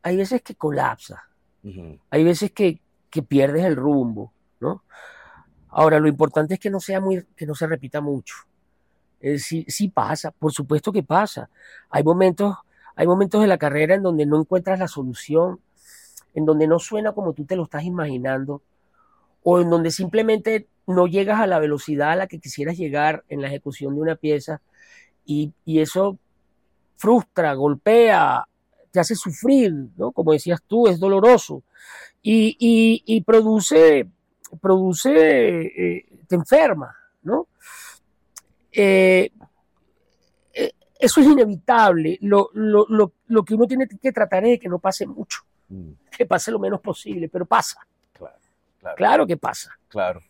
hay 0.02 0.16
veces 0.16 0.42
que 0.42 0.54
colapsa, 0.54 1.24
hay 2.10 2.24
veces 2.24 2.52
que, 2.52 2.78
que 3.08 3.22
pierdes 3.22 3.64
el 3.64 3.76
rumbo, 3.76 4.32
¿no? 4.60 4.82
Ahora, 5.68 5.98
lo 5.98 6.08
importante 6.08 6.54
es 6.54 6.60
que 6.60 6.68
no 6.68 6.80
sea 6.80 7.00
muy, 7.00 7.24
que 7.34 7.46
no 7.46 7.54
se 7.54 7.66
repita 7.66 8.02
mucho. 8.02 8.34
Decir, 9.20 9.64
sí 9.68 9.88
pasa, 9.88 10.30
por 10.30 10.52
supuesto 10.52 10.92
que 10.92 11.02
pasa. 11.02 11.48
Hay 11.88 12.02
momentos, 12.02 12.56
hay 12.96 13.06
momentos 13.06 13.40
de 13.40 13.46
la 13.46 13.58
carrera 13.58 13.94
en 13.94 14.02
donde 14.02 14.26
no 14.26 14.40
encuentras 14.40 14.78
la 14.78 14.88
solución, 14.88 15.60
en 16.34 16.44
donde 16.44 16.66
no 16.66 16.78
suena 16.78 17.12
como 17.12 17.32
tú 17.32 17.44
te 17.44 17.56
lo 17.56 17.64
estás 17.64 17.84
imaginando, 17.84 18.62
o 19.42 19.60
en 19.60 19.70
donde 19.70 19.90
simplemente 19.90 20.68
no 20.86 21.06
llegas 21.06 21.40
a 21.40 21.46
la 21.46 21.58
velocidad 21.58 22.12
a 22.12 22.16
la 22.16 22.26
que 22.26 22.38
quisieras 22.38 22.76
llegar 22.76 23.24
en 23.28 23.40
la 23.40 23.48
ejecución 23.48 23.94
de 23.94 24.00
una 24.00 24.16
pieza, 24.16 24.60
y, 25.24 25.52
eso 25.66 26.18
frustra, 26.96 27.54
golpea, 27.54 28.46
te 28.90 29.00
hace 29.00 29.14
sufrir, 29.14 29.72
¿no? 29.96 30.12
Como 30.12 30.32
decías 30.32 30.60
tú, 30.66 30.88
es 30.88 30.98
doloroso. 30.98 31.62
Y, 32.22 32.56
y, 33.06 33.20
produce, 33.22 34.08
produce, 34.60 35.60
eh, 35.66 36.06
te 36.28 36.36
enferma, 36.36 36.94
¿no? 37.22 37.48
Eh, 38.72 39.30
eso 41.02 41.20
es 41.20 41.26
inevitable. 41.26 42.18
Lo, 42.20 42.50
lo, 42.54 42.86
lo, 42.88 43.12
lo, 43.26 43.44
que 43.44 43.54
uno 43.54 43.66
tiene 43.66 43.86
que 43.88 44.12
tratar 44.12 44.44
es 44.44 44.50
de 44.52 44.58
que 44.58 44.68
no 44.68 44.78
pase 44.78 45.06
mucho, 45.06 45.40
Mm, 45.72 45.92
que 46.16 46.26
pase 46.26 46.50
lo 46.50 46.58
menos 46.58 46.80
posible, 46.80 47.30
pero 47.30 47.46
pasa. 47.46 47.80
Claro, 48.12 48.36
claro. 48.78 48.96
Claro 48.96 49.26
que 49.26 49.36
pasa. 49.38 49.70
Claro. 49.88 50.20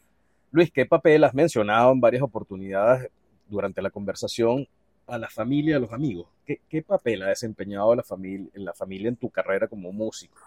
Luis, 0.53 0.71
¿qué 0.71 0.87
papel 0.87 1.25
has 1.25 1.35
mencionado 1.35 1.91
en 1.91 2.01
varias 2.01 2.23
oportunidades 2.23 3.11
durante 3.49 3.83
la 3.83 3.91
conversación 3.91 4.69
a 5.09 5.19
la 5.19 5.29
familia, 5.29 5.77
a 5.77 5.81
los 5.81 5.93
amigos? 5.93 6.29
¿Qué, 6.47 6.61
qué 6.69 6.83
papel 6.83 7.23
ha 7.23 7.29
desempeñado 7.29 7.95
la 7.97 8.05
familia, 8.05 8.47
en 8.55 8.65
la 8.65 8.73
familia 8.73 9.09
en 9.09 9.17
tu 9.17 9.31
carrera 9.31 9.67
como 9.67 9.93
músico? 9.93 10.39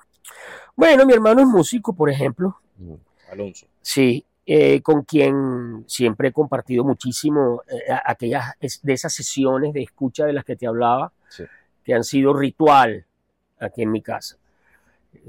Bueno, 0.76 1.06
mi 1.06 1.14
hermano 1.14 1.42
es 1.42 1.48
músico, 1.48 1.94
por 1.94 2.10
ejemplo. 2.10 2.58
Mm, 2.78 2.94
Alonso. 3.32 3.68
Sí, 3.82 4.26
eh, 4.46 4.82
con 4.82 5.04
quien 5.04 5.84
siempre 5.88 6.28
he 6.30 6.32
compartido 6.32 6.84
muchísimo 6.84 7.64
eh, 7.68 7.92
aquellas 8.06 8.54
de 8.60 8.94
esas 8.94 9.14
sesiones 9.14 9.74
de 9.74 9.82
escucha 9.84 10.26
de 10.26 10.34
las 10.34 10.46
que 10.46 10.56
te 10.56 10.68
hablaba, 10.68 11.12
Sí. 11.30 11.44
que 11.84 11.94
han 11.94 12.04
sido 12.04 12.34
ritual 12.34 13.06
aquí 13.60 13.82
en 13.82 13.92
mi 13.92 14.02
casa, 14.02 14.38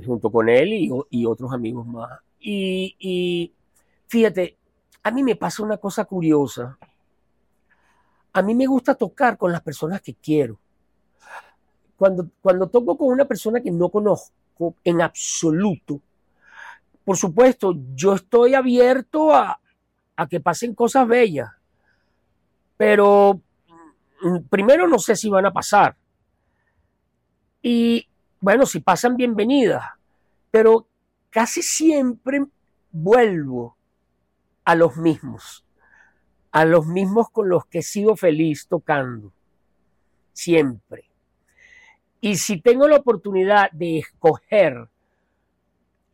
junto 0.04 0.30
con 0.30 0.48
él 0.48 0.72
y, 0.72 0.90
y 1.10 1.26
otros 1.26 1.52
amigos 1.52 1.86
más. 1.86 2.20
Y, 2.40 2.94
y 2.98 3.52
fíjate, 4.08 4.56
a 5.02 5.10
mí 5.10 5.22
me 5.22 5.36
pasa 5.36 5.62
una 5.62 5.78
cosa 5.78 6.04
curiosa. 6.04 6.78
A 8.32 8.42
mí 8.42 8.54
me 8.54 8.66
gusta 8.66 8.94
tocar 8.94 9.38
con 9.38 9.50
las 9.50 9.62
personas 9.62 10.02
que 10.02 10.14
quiero. 10.14 10.58
Cuando, 11.96 12.28
cuando 12.42 12.66
toco 12.68 12.98
con 12.98 13.08
una 13.08 13.24
persona 13.24 13.60
que 13.62 13.70
no 13.70 13.88
conozco 13.88 14.74
en 14.84 15.00
absoluto, 15.00 16.00
por 17.06 17.16
supuesto, 17.16 17.72
yo 17.94 18.14
estoy 18.14 18.54
abierto 18.54 19.32
a, 19.32 19.60
a 20.16 20.26
que 20.26 20.40
pasen 20.40 20.74
cosas 20.74 21.06
bellas, 21.06 21.48
pero 22.76 23.40
mm, 24.22 24.38
primero 24.50 24.88
no 24.88 24.98
sé 24.98 25.14
si 25.14 25.30
van 25.30 25.46
a 25.46 25.52
pasar. 25.52 25.96
Y 27.62 28.08
bueno, 28.40 28.66
si 28.66 28.80
pasan, 28.80 29.16
bienvenidas, 29.16 29.84
pero 30.50 30.88
casi 31.30 31.62
siempre 31.62 32.44
vuelvo 32.90 33.76
a 34.64 34.74
los 34.74 34.96
mismos, 34.96 35.64
a 36.50 36.64
los 36.64 36.88
mismos 36.88 37.30
con 37.30 37.48
los 37.48 37.66
que 37.66 37.78
he 37.78 37.82
sido 37.82 38.16
feliz 38.16 38.66
tocando, 38.66 39.32
siempre. 40.32 41.08
Y 42.20 42.34
si 42.34 42.60
tengo 42.60 42.88
la 42.88 42.96
oportunidad 42.96 43.70
de 43.70 43.98
escoger 43.98 44.88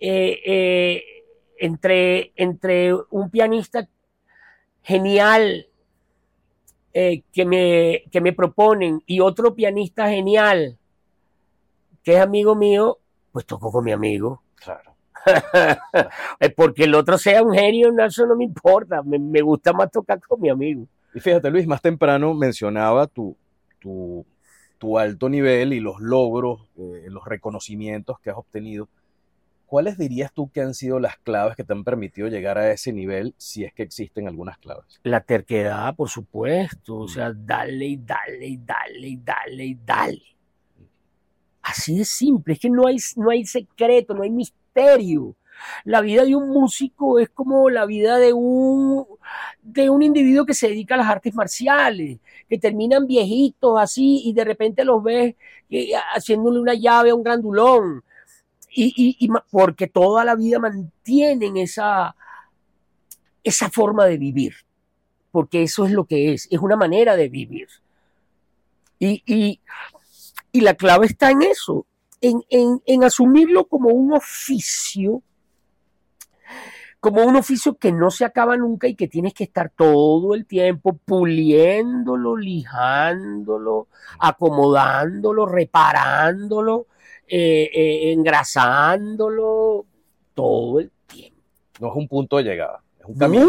eh, 0.05 0.41
eh, 0.45 1.05
entre, 1.59 2.33
entre 2.35 2.93
un 3.11 3.31
pianista 3.31 3.89
genial 4.83 5.69
eh, 6.93 7.23
que, 7.33 7.45
me, 7.45 8.03
que 8.11 8.21
me 8.21 8.33
proponen 8.33 9.01
y 9.07 9.21
otro 9.21 9.55
pianista 9.55 10.09
genial 10.09 10.77
que 12.03 12.15
es 12.15 12.21
amigo 12.21 12.57
mío, 12.57 12.99
pues 13.31 13.47
toco 13.47 13.71
con 13.71 13.85
mi 13.85 13.93
amigo. 13.93 14.43
Claro. 14.57 14.97
Porque 16.57 16.83
el 16.83 16.97
otro 16.97 17.17
sea 17.17 17.45
un 17.45 17.55
genio, 17.55 17.93
no, 17.93 18.05
eso 18.05 18.27
no 18.27 18.35
me 18.35 18.43
importa. 18.43 19.05
Me, 19.05 19.21
me, 19.21 19.41
gusta 19.41 19.73
más 19.73 19.89
tocar 19.89 20.21
con 20.21 20.41
mi 20.41 20.49
amigo. 20.49 20.85
Y 21.15 21.21
fíjate, 21.21 21.49
Luis, 21.49 21.65
más 21.69 21.81
temprano 21.81 22.35
mencionaba 22.35 23.07
tu, 23.07 23.37
tu, 23.79 24.27
tu 24.79 24.99
alto 24.99 25.29
nivel 25.29 25.73
y 25.73 25.79
los 25.79 26.01
logros, 26.01 26.67
eh, 26.77 27.07
los 27.09 27.25
reconocimientos 27.25 28.19
que 28.19 28.31
has 28.31 28.37
obtenido. 28.37 28.89
¿Cuáles 29.73 29.97
dirías 29.97 30.31
tú 30.35 30.51
que 30.51 30.61
han 30.61 30.75
sido 30.75 31.01
las 31.01 31.17
claves 31.17 31.57
que 31.57 31.65
te 31.65 31.73
han 31.73 31.83
permitido 31.83 32.29
llegar 32.29 32.59
a 32.59 32.71
ese 32.73 32.93
nivel, 32.93 33.35
si 33.39 33.65
es 33.65 33.73
que 33.73 33.83
existen 33.83 34.29
algunas 34.29 34.59
claves? 34.59 35.01
La 35.03 35.23
terquedad, 35.23 35.97
por 35.97 36.11
supuesto. 36.11 36.99
O 36.99 37.09
sea, 37.09 37.33
dale 37.35 37.87
y 37.87 37.97
dale 37.97 38.49
y 38.49 38.59
dale 38.59 39.09
y 39.09 39.17
dale 39.17 39.65
y 39.65 39.79
dale. 39.83 40.23
Así 41.63 41.97
de 41.97 42.05
simple, 42.05 42.53
es 42.53 42.61
que 42.61 42.69
no 42.69 42.87
hay, 42.87 42.99
no 43.17 43.31
hay 43.31 43.47
secreto, 43.47 44.13
no 44.13 44.25
hay 44.25 44.29
misterio. 44.29 45.37
La 45.85 46.03
vida 46.03 46.27
de 46.27 46.37
un 46.37 46.51
músico 46.51 47.19
es 47.19 47.31
como 47.31 47.71
la 47.71 47.87
vida 47.87 48.19
de 48.19 48.35
un, 48.35 49.07
de 49.63 49.89
un 49.89 50.03
individuo 50.03 50.45
que 50.45 50.53
se 50.53 50.69
dedica 50.69 50.97
a 50.97 50.99
las 50.99 51.09
artes 51.09 51.35
marciales, 51.35 52.19
que 52.47 52.59
terminan 52.59 53.07
viejitos 53.07 53.81
así 53.81 54.21
y 54.23 54.35
de 54.35 54.45
repente 54.45 54.85
los 54.85 55.03
ves 55.03 55.35
eh, 55.71 55.93
haciéndole 56.15 56.61
una 56.61 56.75
llave 56.75 57.09
a 57.09 57.15
un 57.15 57.23
grandulón. 57.23 58.05
Y, 58.75 59.17
y, 59.19 59.29
porque 59.51 59.87
toda 59.87 60.25
la 60.25 60.35
vida 60.35 60.59
mantienen 60.59 61.59
esa, 61.59 62.17
esa 63.45 63.69
forma 63.69 64.07
de 64.07 64.17
vivir, 64.17 64.55
porque 65.31 65.63
eso 65.63 65.85
es 65.85 65.93
lo 65.93 66.05
que 66.05 66.33
es, 66.33 66.49
es 66.51 66.59
una 66.59 66.77
manera 66.77 67.17
de 67.17 67.29
vivir. 67.29 67.69
Y, 68.99 69.23
y, 69.27 69.61
y 70.53 70.61
la 70.63 70.75
clave 70.75 71.07
está 71.07 71.31
en 71.31 71.43
eso, 71.43 71.87
en, 72.21 72.43
en, 72.49 72.81
en 72.87 73.05
asumirlo 73.05 73.67
como 73.67 73.91
un 73.91 74.15
oficio 74.15 75.23
como 77.03 77.25
un 77.25 77.35
oficio 77.35 77.77
que 77.77 77.91
no 77.91 78.13
se 78.13 78.25
acaba 78.25 78.57
nunca 78.57 78.87
y 78.87 78.95
que 78.95 79.09
tienes 79.09 79.35
que 79.35 79.43
estar 79.43 79.71
todo 79.71 80.37
el 80.37 80.47
tiempo 80.47 80.93
puliéndolo, 81.05 82.37
lijándolo, 82.37 83.89
acomodándolo, 84.21 85.47
reparándolo, 85.47 86.87
eh, 87.35 87.71
eh, 87.73 88.13
engrasándolo, 88.13 89.87
todo 90.35 90.81
el 90.81 90.91
tiempo. 91.07 91.41
No 91.81 91.89
es 91.89 91.97
un 91.97 92.07
punto 92.07 92.37
de 92.37 92.43
llegada, 92.43 92.83
es 93.01 93.07
un 93.07 93.17
camino. 93.17 93.49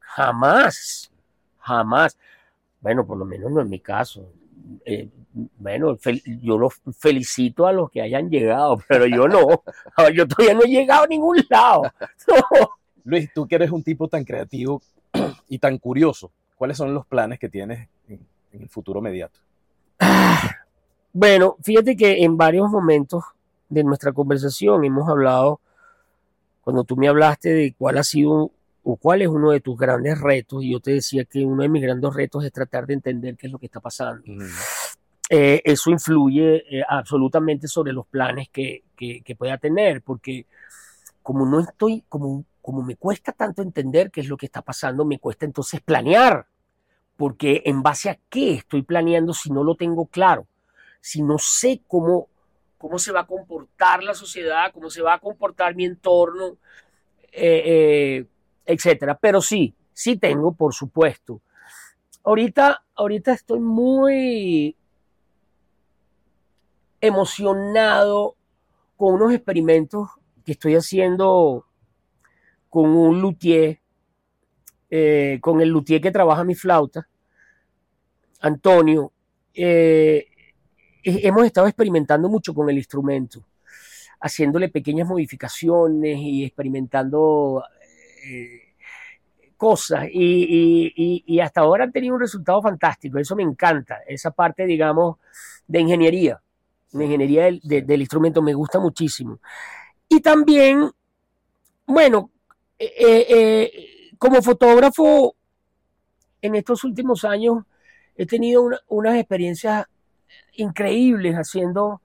jamás, 0.00 1.08
jamás. 1.60 2.18
Bueno, 2.80 3.06
por 3.06 3.16
lo 3.16 3.24
menos 3.24 3.52
no 3.52 3.60
en 3.60 3.70
mi 3.70 3.78
caso. 3.78 4.28
Eh, 4.84 5.08
bueno, 5.56 5.96
yo 6.42 6.58
los 6.58 6.74
felicito 6.98 7.68
a 7.68 7.72
los 7.72 7.92
que 7.92 8.02
hayan 8.02 8.28
llegado, 8.28 8.76
pero 8.88 9.06
yo 9.06 9.28
no. 9.28 9.62
Yo 10.12 10.26
todavía 10.26 10.54
no 10.54 10.64
he 10.64 10.68
llegado 10.68 11.04
a 11.04 11.06
ningún 11.06 11.36
lado. 11.48 11.82
Luis, 13.04 13.32
tú 13.32 13.46
que 13.46 13.54
eres 13.54 13.70
un 13.70 13.84
tipo 13.84 14.08
tan 14.08 14.24
creativo 14.24 14.82
y 15.48 15.60
tan 15.60 15.78
curioso, 15.78 16.32
¿cuáles 16.56 16.76
son 16.76 16.92
los 16.92 17.06
planes 17.06 17.38
que 17.38 17.48
tienes 17.48 17.88
en, 18.08 18.26
el 18.50 18.68
futuro 18.68 18.98
inmediato? 18.98 19.38
Bueno, 21.14 21.56
fíjate 21.62 21.96
que 21.96 22.24
en 22.24 22.36
varios 22.36 22.68
momentos 22.68 23.22
de 23.68 23.84
nuestra 23.84 24.12
conversación 24.12 24.84
hemos 24.84 25.08
hablado, 25.08 25.60
cuando 26.60 26.82
tú 26.82 26.96
me 26.96 27.06
hablaste 27.06 27.50
de 27.50 27.72
cuál 27.78 27.98
ha 27.98 28.02
sido 28.02 28.50
o 28.82 28.96
cuál 28.96 29.22
es 29.22 29.28
uno 29.28 29.52
de 29.52 29.60
tus 29.60 29.78
grandes 29.78 30.20
retos, 30.20 30.64
y 30.64 30.72
yo 30.72 30.80
te 30.80 30.90
decía 30.90 31.24
que 31.24 31.44
uno 31.44 31.62
de 31.62 31.68
mis 31.68 31.82
grandes 31.82 32.12
retos 32.12 32.44
es 32.44 32.50
tratar 32.50 32.88
de 32.88 32.94
entender 32.94 33.36
qué 33.36 33.46
es 33.46 33.52
lo 33.52 33.60
que 33.60 33.66
está 33.66 33.78
pasando. 33.78 34.24
Eh, 35.30 35.62
eso 35.64 35.90
influye 35.90 36.64
eh, 36.68 36.82
absolutamente 36.88 37.68
sobre 37.68 37.92
los 37.92 38.06
planes 38.08 38.48
que, 38.48 38.82
pueda 39.38 39.56
tener, 39.58 40.02
porque 40.02 40.46
como 41.22 41.46
no 41.46 41.60
estoy, 41.60 42.02
como, 42.08 42.44
como 42.60 42.82
me 42.82 42.96
cuesta 42.96 43.30
tanto 43.30 43.62
entender 43.62 44.10
qué 44.10 44.20
es 44.20 44.28
lo 44.28 44.36
que 44.36 44.46
está 44.46 44.62
pasando, 44.62 45.04
me 45.04 45.20
cuesta 45.20 45.46
entonces 45.46 45.80
planear, 45.80 46.48
porque 47.16 47.62
en 47.66 47.84
base 47.84 48.10
a 48.10 48.18
qué 48.28 48.54
estoy 48.54 48.82
planeando 48.82 49.32
si 49.32 49.52
no 49.52 49.62
lo 49.62 49.76
tengo 49.76 50.06
claro, 50.06 50.48
si 51.04 51.22
no 51.22 51.36
sé 51.36 51.82
cómo, 51.86 52.28
cómo 52.78 52.98
se 52.98 53.12
va 53.12 53.20
a 53.20 53.26
comportar 53.26 54.02
la 54.02 54.14
sociedad, 54.14 54.72
cómo 54.72 54.88
se 54.88 55.02
va 55.02 55.12
a 55.12 55.18
comportar 55.18 55.74
mi 55.74 55.84
entorno, 55.84 56.56
eh, 57.30 58.24
etcétera. 58.64 59.14
Pero 59.14 59.42
sí, 59.42 59.74
sí 59.92 60.16
tengo, 60.16 60.52
por 60.54 60.72
supuesto. 60.72 61.42
Ahorita, 62.24 62.84
ahorita 62.94 63.34
estoy 63.34 63.60
muy 63.60 64.74
emocionado 67.02 68.36
con 68.96 69.16
unos 69.16 69.34
experimentos 69.34 70.08
que 70.42 70.52
estoy 70.52 70.74
haciendo 70.74 71.66
con 72.70 72.86
un 72.86 73.20
luthier, 73.20 73.78
eh, 74.88 75.38
con 75.42 75.60
el 75.60 75.68
luthier 75.68 76.00
que 76.00 76.10
trabaja 76.10 76.44
mi 76.44 76.54
flauta, 76.54 77.06
Antonio. 78.40 79.12
Eh, 79.52 80.28
hemos 81.04 81.46
estado 81.46 81.66
experimentando 81.66 82.28
mucho 82.28 82.54
con 82.54 82.68
el 82.70 82.76
instrumento, 82.76 83.44
haciéndole 84.20 84.68
pequeñas 84.68 85.06
modificaciones 85.06 86.18
y 86.18 86.44
experimentando 86.44 87.62
eh, 88.24 88.74
cosas 89.56 90.06
y, 90.10 91.38
hasta 91.40 91.60
ahora 91.60 91.84
han 91.84 91.92
tenido 91.92 92.14
un 92.14 92.20
resultado 92.20 92.60
fantástico, 92.62 93.18
eso 93.18 93.36
me 93.36 93.42
encanta, 93.42 93.98
esa 94.06 94.30
parte, 94.30 94.66
digamos, 94.66 95.16
de 95.66 95.80
ingeniería 95.80 96.40
la 96.94 97.04
ingeniería 97.04 97.50
del, 97.62 98.00
instrumento 98.00 98.40
me 98.40 98.54
gusta 98.54 98.78
muchísimo. 98.78 99.40
Y 100.08 100.20
también, 100.20 100.90
bueno, 101.86 102.30
eh, 102.78 103.26
eh, 103.28 104.10
como 104.16 104.40
fotógrafo, 104.42 105.34
en 106.40 106.54
estos 106.54 106.84
últimos 106.84 107.24
años 107.24 107.64
he 108.16 108.26
tenido 108.26 108.70
unas 108.88 109.16
experiencias 109.16 109.86
increíbles 110.56 111.34
haciendo, 111.34 112.00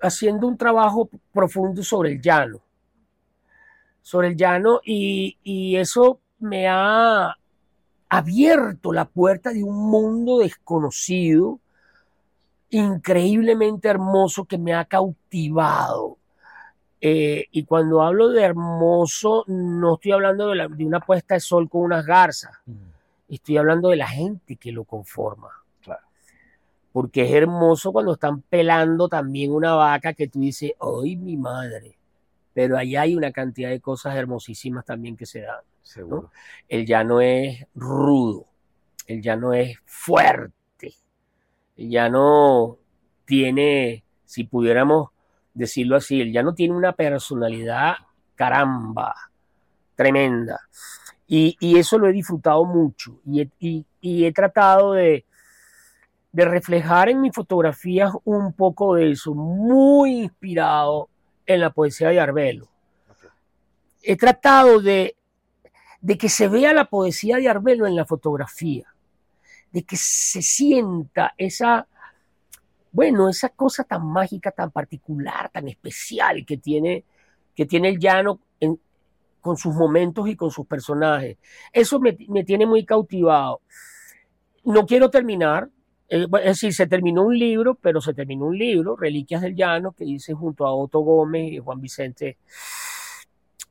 haciendo 0.00 0.46
un 0.46 0.56
trabajo 0.56 1.08
profundo 1.32 1.82
sobre 1.82 2.12
el 2.12 2.20
llano. 2.20 2.60
Sobre 4.02 4.28
el 4.28 4.36
llano 4.36 4.80
y, 4.84 5.36
y 5.42 5.76
eso 5.76 6.20
me 6.38 6.68
ha 6.68 7.36
abierto 8.08 8.92
la 8.92 9.04
puerta 9.04 9.50
de 9.50 9.62
un 9.62 9.90
mundo 9.90 10.38
desconocido 10.38 11.60
increíblemente 12.70 13.88
hermoso 13.88 14.44
que 14.44 14.58
me 14.58 14.74
ha 14.74 14.84
cautivado. 14.84 16.18
Eh, 17.00 17.46
y 17.52 17.64
cuando 17.64 18.02
hablo 18.02 18.28
de 18.28 18.42
hermoso, 18.42 19.44
no 19.46 19.94
estoy 19.94 20.12
hablando 20.12 20.48
de, 20.48 20.84
una 20.84 21.00
puesta 21.00 21.34
de 21.34 21.40
sol 21.40 21.68
con 21.68 21.82
unas 21.82 22.04
garzas. 22.04 22.52
Mm. 22.66 22.72
Estoy 23.28 23.56
hablando 23.56 23.90
de 23.90 23.96
la 23.96 24.08
gente 24.08 24.56
que 24.56 24.72
lo 24.72 24.84
conforma. 24.84 25.48
Porque 26.92 27.22
es 27.22 27.32
hermoso 27.32 27.92
cuando 27.92 28.14
están 28.14 28.42
pelando 28.42 29.08
también 29.08 29.52
una 29.52 29.74
vaca 29.74 30.14
que 30.14 30.28
tú 30.28 30.40
dices, 30.40 30.72
¡ay, 30.80 31.16
mi 31.16 31.36
madre! 31.36 31.96
Pero 32.54 32.76
allá 32.76 33.02
hay 33.02 33.14
una 33.14 33.30
cantidad 33.30 33.70
de 33.70 33.80
cosas 33.80 34.16
hermosísimas 34.16 34.84
también 34.84 35.16
que 35.16 35.26
se 35.26 35.42
dan. 35.42 35.60
Seguro. 35.82 36.30
El 36.68 36.86
llano 36.86 37.20
es 37.20 37.66
rudo, 37.74 38.46
el 39.06 39.22
llano 39.22 39.54
es 39.54 39.78
fuerte 39.84 40.58
ya 41.86 42.08
no 42.08 42.78
tiene, 43.24 44.02
si 44.24 44.44
pudiéramos 44.44 45.10
decirlo 45.54 45.96
así, 45.96 46.20
él 46.20 46.32
ya 46.32 46.42
no 46.42 46.54
tiene 46.54 46.74
una 46.74 46.92
personalidad 46.92 47.94
caramba, 48.34 49.14
tremenda. 49.94 50.60
Y, 51.26 51.56
eso 51.78 51.98
lo 51.98 52.08
he 52.08 52.12
disfrutado 52.12 52.64
mucho 52.64 53.20
y 53.26 53.46
he, 54.00 54.32
tratado 54.32 54.94
de, 54.94 55.26
reflejar 56.44 57.08
en 57.08 57.20
mis 57.20 57.34
fotografías 57.34 58.12
un 58.24 58.52
poco 58.52 58.94
de 58.94 59.12
eso, 59.12 59.34
muy 59.34 60.22
inspirado 60.22 61.08
en 61.46 61.60
la 61.60 61.70
poesía 61.70 62.08
de 62.08 62.20
Arbelo. 62.20 62.68
He 64.02 64.16
tratado 64.16 64.80
de, 64.80 65.16
de 66.00 66.18
que 66.18 66.28
se 66.28 66.48
vea 66.48 66.72
la 66.72 66.84
poesía 66.86 67.36
de 67.36 67.48
Arbelo 67.48 67.86
en 67.86 67.96
la 67.96 68.04
fotografía 68.04 68.86
de 69.70 69.82
que 69.82 69.96
se 69.96 70.42
sienta 70.42 71.34
esa, 71.36 71.86
bueno, 72.92 73.28
esa 73.28 73.50
cosa 73.50 73.84
tan 73.84 74.06
mágica, 74.06 74.50
tan 74.50 74.70
particular, 74.70 75.50
tan 75.50 75.68
especial 75.68 76.44
que 76.46 76.56
tiene, 76.56 77.04
que 77.54 77.66
tiene 77.66 77.88
el 77.90 77.98
llano 77.98 78.40
con 79.40 79.56
sus 79.56 79.74
momentos 79.74 80.28
y 80.28 80.36
con 80.36 80.50
sus 80.50 80.66
personajes. 80.66 81.38
Eso 81.72 82.00
me, 82.00 82.12
tiene 82.44 82.66
muy 82.66 82.84
cautivado. 82.84 83.60
No 84.64 84.86
quiero 84.86 85.10
terminar, 85.10 85.70
es 86.08 86.30
decir, 86.30 86.72
se 86.72 86.86
terminó 86.86 87.22
un 87.22 87.38
libro, 87.38 87.74
pero 87.74 88.00
se 88.00 88.14
terminó 88.14 88.46
un 88.46 88.58
libro, 88.58 88.96
Reliquias 88.96 89.42
del 89.42 89.54
Llano, 89.54 89.92
que 89.92 90.04
hice 90.04 90.32
junto 90.34 90.66
a 90.66 90.74
Otto 90.74 91.00
Gómez 91.00 91.52
y 91.52 91.58
Juan 91.58 91.80
Vicente 91.80 92.38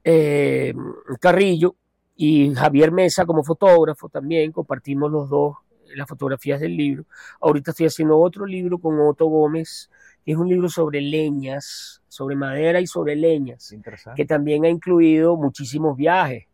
eh, 0.03 0.73
Carrillo 1.19 1.75
y 2.15 2.53
Javier 2.53 2.91
Mesa 2.91 3.25
como 3.25 3.43
fotógrafo 3.43 4.09
también, 4.09 4.51
compartimos 4.51 5.11
los 5.11 5.29
dos 5.29 5.57
las 5.95 6.07
fotografías 6.07 6.59
del 6.59 6.75
libro. 6.75 7.05
Ahorita 7.41 7.71
estoy 7.71 7.87
haciendo 7.87 8.19
otro 8.19 8.45
libro 8.45 8.77
con 8.77 8.99
Otto 8.99 9.25
Gómez, 9.27 9.89
que 10.25 10.31
es 10.31 10.37
un 10.37 10.49
libro 10.49 10.69
sobre 10.69 11.01
leñas, 11.01 12.01
sobre 12.07 12.35
madera 12.35 12.81
y 12.81 12.87
sobre 12.87 13.15
leñas, 13.15 13.73
que 14.15 14.25
también 14.25 14.65
ha 14.65 14.69
incluido 14.69 15.35
muchísimos 15.35 15.95
viajes. 15.95 16.45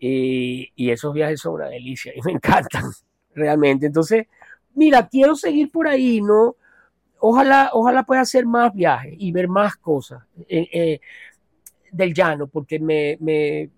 Eh, 0.00 0.68
y 0.74 0.90
esos 0.90 1.14
viajes 1.14 1.40
son 1.40 1.54
una 1.54 1.68
delicia 1.68 2.12
y 2.16 2.20
me 2.22 2.32
encantan 2.32 2.84
realmente. 3.34 3.86
Entonces, 3.86 4.26
mira, 4.74 5.08
quiero 5.08 5.34
seguir 5.36 5.70
por 5.70 5.88
ahí, 5.88 6.20
¿no? 6.20 6.56
Ojalá, 7.18 7.70
ojalá 7.72 8.02
pueda 8.02 8.22
hacer 8.22 8.46
más 8.46 8.74
viajes 8.74 9.14
y 9.16 9.30
ver 9.32 9.48
más 9.48 9.76
cosas 9.76 10.22
eh, 10.48 10.68
eh, 10.72 11.00
del 11.92 12.12
llano, 12.12 12.46
porque 12.48 12.78
me, 12.80 13.70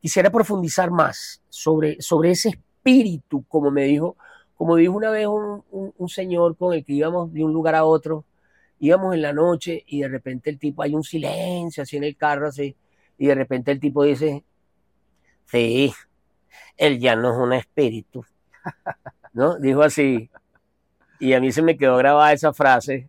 quisiera 0.00 0.30
profundizar 0.30 0.90
más 0.90 1.42
sobre, 1.48 2.00
sobre 2.00 2.32
ese 2.32 2.50
espíritu, 2.50 3.44
como 3.48 3.70
me 3.70 3.84
dijo 3.84 4.16
como 4.60 4.76
dijo 4.76 4.92
una 4.92 5.10
vez 5.10 5.26
un, 5.26 6.08
señor 6.10 6.54
con 6.54 6.74
el 6.74 6.84
que 6.84 6.92
íbamos 6.92 7.32
de 7.32 7.42
un 7.42 7.50
lugar 7.50 7.74
a 7.74 7.86
otro, 7.86 8.26
íbamos 8.78 9.14
en 9.14 9.22
la 9.22 9.32
noche 9.32 9.84
y 9.86 10.00
de 10.00 10.08
repente 10.08 10.50
el 10.50 10.58
tipo, 10.58 10.82
hay 10.82 10.94
un 10.94 11.02
silencio 11.02 11.82
así 11.82 11.96
en 11.96 12.04
el 12.04 12.14
carro, 12.14 12.48
así, 12.48 12.76
y 13.16 13.26
de 13.26 13.34
repente 13.34 13.72
el 13.72 13.80
tipo 13.80 14.04
dice, 14.04 14.44
sí, 15.46 15.94
él 16.76 17.00
ya 17.00 17.16
no 17.16 17.32
es 17.32 17.38
un 17.38 17.54
espíritu, 17.54 18.22
¿no? 19.32 19.58
Dijo 19.58 19.80
así. 19.80 20.28
Y 21.20 21.34
a 21.34 21.40
mí 21.40 21.52
se 21.52 21.62
me 21.62 21.76
quedó 21.76 21.96
grabada 21.98 22.32
esa 22.32 22.52
frase. 22.52 23.08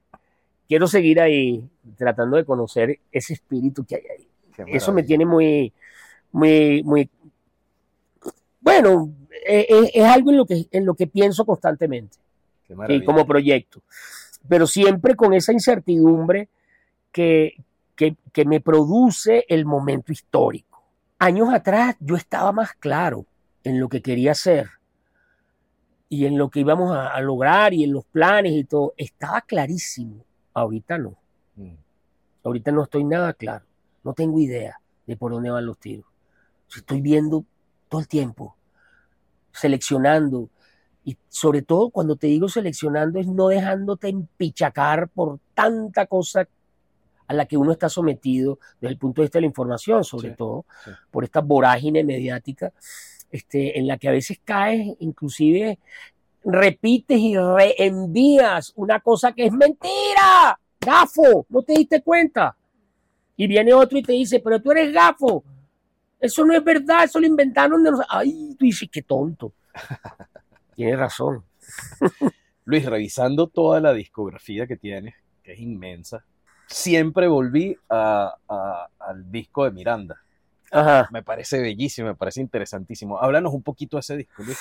Quiero 0.67 0.85
seguir 0.87 1.19
ahí 1.19 1.63
tratando 1.97 2.37
de 2.37 2.45
conocer 2.45 2.99
ese 3.11 3.33
espíritu 3.33 3.85
que 3.85 3.95
hay 3.95 4.03
ahí. 4.17 4.27
Eso 4.67 4.91
me 4.93 5.03
tiene 5.03 5.25
muy, 5.25 5.73
muy, 6.31 6.83
muy... 6.83 7.09
Bueno, 8.59 9.11
es, 9.45 9.65
es 9.93 10.03
algo 10.03 10.29
en 10.29 10.37
lo, 10.37 10.45
que, 10.45 10.67
en 10.69 10.85
lo 10.85 10.93
que 10.93 11.07
pienso 11.07 11.45
constantemente, 11.45 12.17
sí, 12.87 13.03
como 13.03 13.25
proyecto. 13.25 13.81
Pero 14.47 14.67
siempre 14.67 15.15
con 15.15 15.33
esa 15.33 15.51
incertidumbre 15.51 16.49
que, 17.11 17.55
que, 17.95 18.15
que 18.31 18.45
me 18.45 18.59
produce 18.59 19.45
el 19.47 19.65
momento 19.65 20.11
histórico. 20.11 20.83
Años 21.17 21.51
atrás 21.53 21.95
yo 21.99 22.15
estaba 22.15 22.51
más 22.51 22.73
claro 22.73 23.25
en 23.63 23.79
lo 23.79 23.89
que 23.89 24.01
quería 24.01 24.33
hacer 24.33 24.80
y 26.11 26.25
en 26.25 26.37
lo 26.37 26.49
que 26.49 26.59
íbamos 26.59 26.91
a, 26.91 27.07
a, 27.07 27.21
lograr 27.21 27.73
y 27.73 27.85
en 27.85 27.93
los 27.93 28.03
planes 28.03 28.51
y 28.51 28.65
todo, 28.65 28.93
estaba 28.97 29.39
clarísimo. 29.39 30.25
Ahorita 30.53 30.97
no. 30.97 31.15
Mm. 31.55 31.75
Ahorita 32.43 32.69
no 32.73 32.83
estoy 32.83 33.05
nada 33.05 33.31
claro. 33.31 33.63
No 34.03 34.11
tengo 34.13 34.37
idea 34.37 34.77
de 35.07 35.15
por 35.15 35.31
dónde 35.31 35.51
van 35.51 35.65
los 35.65 35.77
tiros. 35.77 36.05
Estoy 36.75 36.99
viendo 36.99 37.45
todo 37.87 38.01
el 38.01 38.09
tiempo, 38.09 38.57
seleccionando. 39.53 40.49
Y 41.05 41.17
sobre 41.29 41.61
todo 41.61 41.89
cuando 41.91 42.17
te 42.17 42.27
digo 42.27 42.49
seleccionando 42.49 43.17
es 43.17 43.27
no 43.27 43.47
dejándote 43.47 44.09
empichacar 44.09 45.07
por 45.07 45.39
tanta 45.53 46.07
cosa 46.07 46.45
a 47.25 47.33
la 47.33 47.45
que 47.45 47.55
uno 47.55 47.71
está 47.71 47.87
sometido 47.87 48.59
desde 48.81 48.91
el 48.91 48.99
punto 48.99 49.21
de 49.21 49.27
vista 49.27 49.37
de 49.37 49.43
la 49.43 49.47
información, 49.47 50.03
sobre 50.03 50.31
sí, 50.31 50.35
todo 50.35 50.65
sí. 50.83 50.91
por 51.09 51.23
esta 51.23 51.39
vorágine 51.39 52.03
mediática 52.03 52.73
este, 53.31 53.77
en 53.79 53.87
la 53.87 53.97
que 53.97 54.07
a 54.07 54.11
veces 54.11 54.39
caes, 54.43 54.95
inclusive 54.99 55.79
repites 56.43 57.19
y 57.19 57.37
reenvías 57.37 58.73
una 58.75 58.99
cosa 58.99 59.31
que 59.31 59.45
es 59.45 59.53
mentira, 59.53 60.59
gafo, 60.79 61.45
no 61.49 61.61
te 61.61 61.73
diste 61.73 62.01
cuenta. 62.01 62.55
Y 63.37 63.47
viene 63.47 63.73
otro 63.73 63.97
y 63.97 64.03
te 64.03 64.13
dice, 64.13 64.39
pero 64.39 64.61
tú 64.61 64.71
eres 64.71 64.93
gafo, 64.93 65.43
eso 66.19 66.45
no 66.45 66.53
es 66.53 66.63
verdad, 66.63 67.05
eso 67.05 67.19
lo 67.19 67.25
inventaron 67.25 67.83
de 67.83 67.91
los... 67.91 68.01
Ay, 68.07 68.55
tú 68.57 68.65
dices, 68.65 68.87
qué 68.91 69.01
tonto. 69.01 69.53
Tienes 70.75 70.99
razón. 70.99 71.43
Luis, 72.65 72.85
revisando 72.85 73.47
toda 73.47 73.79
la 73.79 73.93
discografía 73.93 74.67
que 74.67 74.77
tienes, 74.77 75.15
que 75.43 75.53
es 75.53 75.59
inmensa, 75.59 76.23
siempre 76.67 77.27
volví 77.27 77.75
a, 77.89 78.35
a, 78.47 78.87
al 78.99 79.31
disco 79.31 79.65
de 79.65 79.71
Miranda. 79.71 80.21
Ajá. 80.71 81.09
Me 81.11 81.21
parece 81.21 81.59
bellísimo, 81.59 82.07
me 82.07 82.15
parece 82.15 82.41
interesantísimo. 82.41 83.19
Háblanos 83.19 83.53
un 83.53 83.61
poquito 83.61 83.97
de 83.97 84.01
ese 84.01 84.17
disco, 84.17 84.41
Luis. 84.43 84.57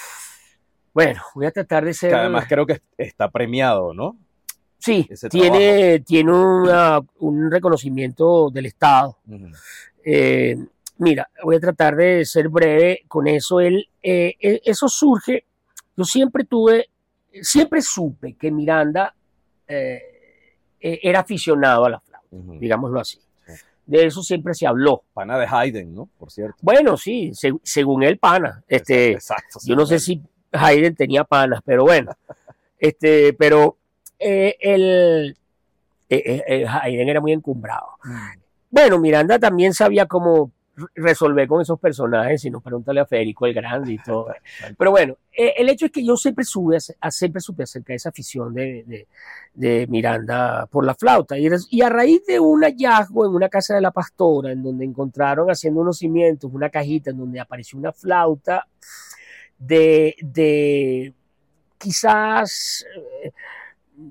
Bueno, 0.93 1.23
voy 1.35 1.47
a 1.47 1.53
tratar 1.53 1.85
de 1.85 1.95
ser. 1.95 2.11
Que 2.11 2.17
además 2.17 2.47
creo 2.49 2.67
que 2.67 2.83
está 2.99 3.31
premiado, 3.31 3.95
¿no? 3.95 4.17
Sí, 4.79 5.09
tiene, 5.31 6.01
tiene 6.01 6.33
una, 6.33 7.01
un 7.19 7.51
reconocimiento 7.51 8.51
del 8.51 8.67
Estado. 8.67 9.19
Uh 9.27 9.33
-huh. 9.33 9.57
eh, 10.05 10.57
mira, 10.99 11.29
voy 11.45 11.57
a 11.57 11.61
tratar 11.61 11.95
de 11.97 12.25
ser 12.25 12.49
breve 12.49 13.05
con 13.07 13.29
eso. 13.29 13.61
Él, 13.61 13.89
eh, 14.03 14.35
eso 14.65 14.89
surge. 14.89 15.45
Yo 15.97 16.05
siempre 16.05 16.45
tuve, 16.45 16.89
siempre 17.43 17.83
supe 17.83 18.35
que 18.35 18.51
Miranda 18.51 19.15
eh, 19.69 20.03
era 20.81 21.21
aficionado 21.21 21.85
a 21.85 21.91
la 21.91 22.01
flauta, 22.01 22.27
uh 22.31 22.43
-huh. 22.43 22.59
digámoslo 22.59 23.01
así. 23.01 23.21
De 23.91 24.07
eso 24.07 24.23
siempre 24.23 24.55
se 24.55 24.69
habló. 24.69 25.03
Pana 25.13 25.37
de 25.37 25.49
Haydn, 25.51 25.93
¿no? 25.93 26.09
Por 26.17 26.31
cierto. 26.31 26.55
Bueno, 26.63 26.97
sí, 26.97 27.33
se, 27.35 27.53
según 27.65 28.05
él, 28.05 28.19
pana. 28.19 28.63
Este, 28.69 29.13
exacto, 29.13 29.59
yo 29.65 29.75
no 29.75 29.85
sé 29.85 29.99
si 29.99 30.23
Haydn 30.53 30.95
tenía 30.95 31.25
panas, 31.25 31.61
pero 31.65 31.83
bueno. 31.83 32.13
este, 32.79 33.33
pero 33.33 33.79
eh, 34.17 34.57
el, 34.61 35.37
eh, 36.09 36.43
eh, 36.47 36.67
Haydn 36.69 37.09
era 37.09 37.21
muy 37.21 37.33
encumbrado. 37.33 37.89
Mm. 38.05 38.39
Bueno, 38.71 39.01
Miranda 39.01 39.41
también 39.41 39.75
sabía 39.75 40.07
cómo 40.07 40.53
resolver 40.95 41.47
con 41.47 41.63
esos 41.63 41.79
personajes, 41.79 42.43
si 42.43 42.51
nos 42.51 42.63
pregúntale 42.63 43.01
a 43.01 43.07
Federico 43.07 43.47
el 43.47 43.55
Grande 43.55 43.93
y 43.93 43.99
todo. 44.05 44.29
Pero 44.77 44.91
bueno, 44.91 45.17
eh, 45.33 45.55
el 45.57 45.69
hecho 45.69 45.87
es 45.87 45.93
que 45.93 46.05
yo 46.05 46.17
siempre, 46.17 46.45
sube, 46.45 46.79
siempre 47.11 47.41
supe 47.41 47.65
acerca 47.65 47.93
de 47.93 47.97
esa 47.97 48.09
afición 48.11 48.53
de, 48.55 48.85
de, 48.87 49.09
de 49.55 49.87
Miranda 49.89 50.67
por 50.67 50.85
la 50.85 50.95
flauta. 50.95 51.39
Y, 51.39 51.49
y, 51.71 51.83
a 51.83 51.89
raíz 51.89 52.25
de 52.27 52.41
un 52.41 52.63
hallazgo 52.63 53.27
en 53.27 53.35
una 53.35 53.49
casa 53.49 53.75
de 53.75 53.81
la 53.81 53.91
pastora, 53.91 54.53
en 54.53 54.63
donde 54.63 54.85
encontraron 54.85 55.51
haciendo 55.51 55.81
unos 55.81 55.99
cimientos, 55.99 56.51
una 56.53 56.71
cajita 56.71 57.11
en 57.11 57.19
donde 57.19 57.41
apareció 57.41 57.79
una 57.79 57.93
flauta 57.93 58.67
de, 59.59 60.17
de 60.21 61.15
quizás 61.79 62.85
eh, 63.25 63.33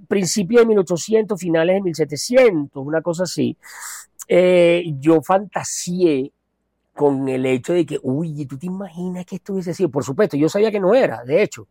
principios 0.07 0.61
de 0.61 0.67
1800, 0.67 1.39
finales 1.39 1.75
de 1.75 1.81
1700, 1.81 2.85
una 2.85 3.01
cosa 3.01 3.23
así. 3.23 3.57
Eh, 4.27 4.83
yo 4.99 5.21
fantasié 5.21 6.31
con 6.99 7.29
el 7.29 7.45
hecho 7.45 7.71
de 7.71 7.85
que, 7.85 7.97
uy, 8.03 8.45
¿tú 8.45 8.57
te 8.57 8.65
imaginas 8.65 9.25
que 9.25 9.37
esto 9.37 9.53
hubiese 9.53 9.73
sido? 9.73 9.87
Por 9.87 10.03
supuesto, 10.03 10.35
yo 10.35 10.49
sabía 10.49 10.69
que 10.69 10.81
no 10.81 10.93
era, 10.93 11.23
de 11.23 11.41
hecho. 11.41 11.69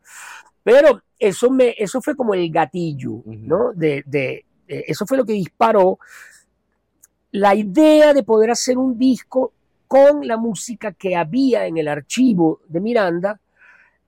Pero 0.63 1.03
eso, 1.19 1.51
me, 1.51 1.75
eso 1.77 2.01
fue 2.01 2.17
como 2.17 2.33
el 2.33 2.51
gatillo, 2.51 3.21
¿no? 3.27 3.75
De, 3.75 4.03
de, 4.07 4.47
de, 4.67 4.85
eso 4.87 5.05
fue 5.05 5.19
lo 5.19 5.27
que 5.27 5.35
disparó 5.35 5.99
la 7.33 7.55
idea 7.55 8.15
de 8.15 8.23
poder 8.23 8.51
hacer 8.53 8.79
un 8.79 8.97
disco 8.97 9.53
con 9.87 10.27
la 10.27 10.39
música 10.39 10.93
que 10.93 11.15
había 11.15 11.67
en 11.67 11.77
el 11.77 11.89
archivo 11.89 12.63
de 12.67 12.81
Miranda, 12.81 13.39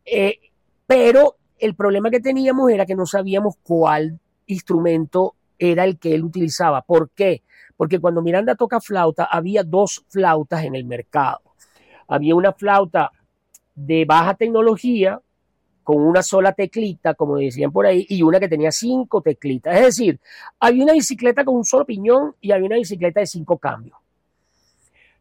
eh, 0.07 0.39
pero 0.87 1.37
el 1.59 1.75
problema 1.75 2.09
que 2.09 2.21
teníamos 2.21 2.71
era 2.71 2.87
que 2.87 2.97
no 2.97 3.05
sabíamos 3.05 3.57
cuál 3.63 4.19
instrumento 4.47 5.35
era 5.59 5.85
el 5.85 5.99
que 5.99 6.15
él 6.15 6.25
utilizaba. 6.25 6.81
¿Por 6.81 7.11
qué? 7.11 7.43
Porque 7.81 7.99
cuando 7.99 8.21
Miranda 8.21 8.57
toca 8.57 8.79
flauta, 8.79 9.25
había 9.25 9.65
dos 9.65 10.05
flautas 10.11 10.65
en 10.65 10.75
el 10.75 10.85
mercado. 10.85 11.41
Había 12.09 12.35
una 12.35 12.53
flauta 12.53 13.11
de 13.75 14.05
baja 14.05 14.35
tecnología, 14.35 15.19
con 15.83 16.03
una 16.03 16.23
sola 16.23 16.53
teclita, 16.53 17.15
como 17.15 17.39
decían 17.39 17.73
por 17.73 17.87
ahí, 17.87 18.05
y 18.11 18.23
una 18.23 18.39
que 18.39 18.51
tenía 18.51 18.71
cinco 18.71 19.23
teclitas. 19.23 19.75
Es 19.77 19.81
decir, 19.81 20.21
había 20.59 20.85
una 20.85 20.93
bicicleta 20.93 21.43
con 21.43 21.57
un 21.57 21.65
solo 21.65 21.87
piñón 21.87 22.35
y 22.43 22.53
había 22.53 22.67
una 22.67 22.77
bicicleta 22.77 23.21
de 23.21 23.27
cinco 23.27 23.57
cambios. 23.57 23.97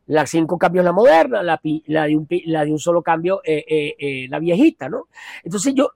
La 0.08 0.26
cinco 0.26 0.58
cambios 0.58 0.84
la 0.84 0.92
moderna, 0.92 1.42
la, 1.42 1.62
la, 1.86 2.08
de, 2.08 2.18
un, 2.18 2.28
la 2.46 2.66
de, 2.66 2.74
un, 2.74 2.80
solo 2.80 3.02
cambio 3.02 3.40
eh, 3.46 3.64
eh, 3.70 3.96
eh, 3.98 4.28
la 4.30 4.38
viejita, 4.38 4.90
¿no? 4.90 5.08
Entonces 5.46 5.74
yo, 5.74 5.92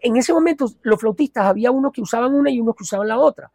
en 0.00 0.16
ese 0.16 0.32
momento, 0.32 0.68
los 0.82 0.98
flautistas 0.98 1.46
había 1.46 1.70
unos 1.70 1.92
que 1.92 2.00
usaban 2.00 2.34
una 2.34 2.50
y 2.50 2.60
unos 2.60 2.74
que 2.74 2.82
usaban 2.82 3.06
la 3.06 3.16
otra 3.16 3.52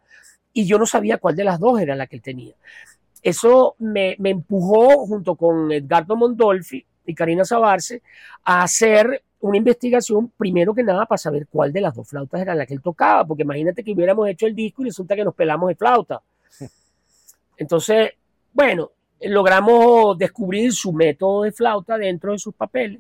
y 0.60 0.66
yo 0.66 0.78
no 0.78 0.86
sabía 0.86 1.20
cuál 1.20 1.38
de 1.38 1.46
las 1.46 1.58
dos 1.58 1.80
era 1.80 1.96
la 1.96 2.06
que 2.06 2.18
él 2.18 2.22
tenía. 2.22 2.54
Eso 3.24 3.76
me, 3.80 4.18
empujó 4.22 5.06
junto 5.06 5.36
con 5.36 5.72
Edgardo 5.72 6.18
Mondolfi 6.18 6.86
y 7.06 7.16
Karina 7.16 7.46
Sabarce 7.46 8.02
a 8.44 8.64
hacer 8.64 9.24
una 9.40 9.56
investigación 9.56 10.34
primero 10.36 10.76
que 10.76 10.84
nada 10.84 11.06
para 11.06 11.18
saber 11.18 11.48
cuál 11.50 11.72
de 11.72 11.80
las 11.80 11.96
dos 11.96 12.10
flautas 12.10 12.42
era 12.42 12.56
la 12.56 12.66
que 12.66 12.74
él 12.74 12.82
tocaba, 12.82 13.26
porque 13.26 13.44
imagínate 13.44 13.86
que 13.86 13.94
hubiéramos 13.94 14.28
hecho 14.28 14.48
el 14.48 14.54
disco 14.54 14.82
y 14.82 14.88
resulta 14.88 15.16
que 15.16 15.24
nos 15.24 15.34
pelamos 15.34 15.70
de 15.70 15.76
flauta. 15.76 16.22
Entonces, 17.56 18.12
bueno, 18.52 18.92
logramos 19.22 20.18
descubrir 20.18 20.74
su 20.74 20.92
método 20.92 21.44
de 21.44 21.54
flauta 21.54 21.98
dentro 21.98 22.34
de 22.34 22.40
sus 22.40 22.54
papeles. 22.54 23.00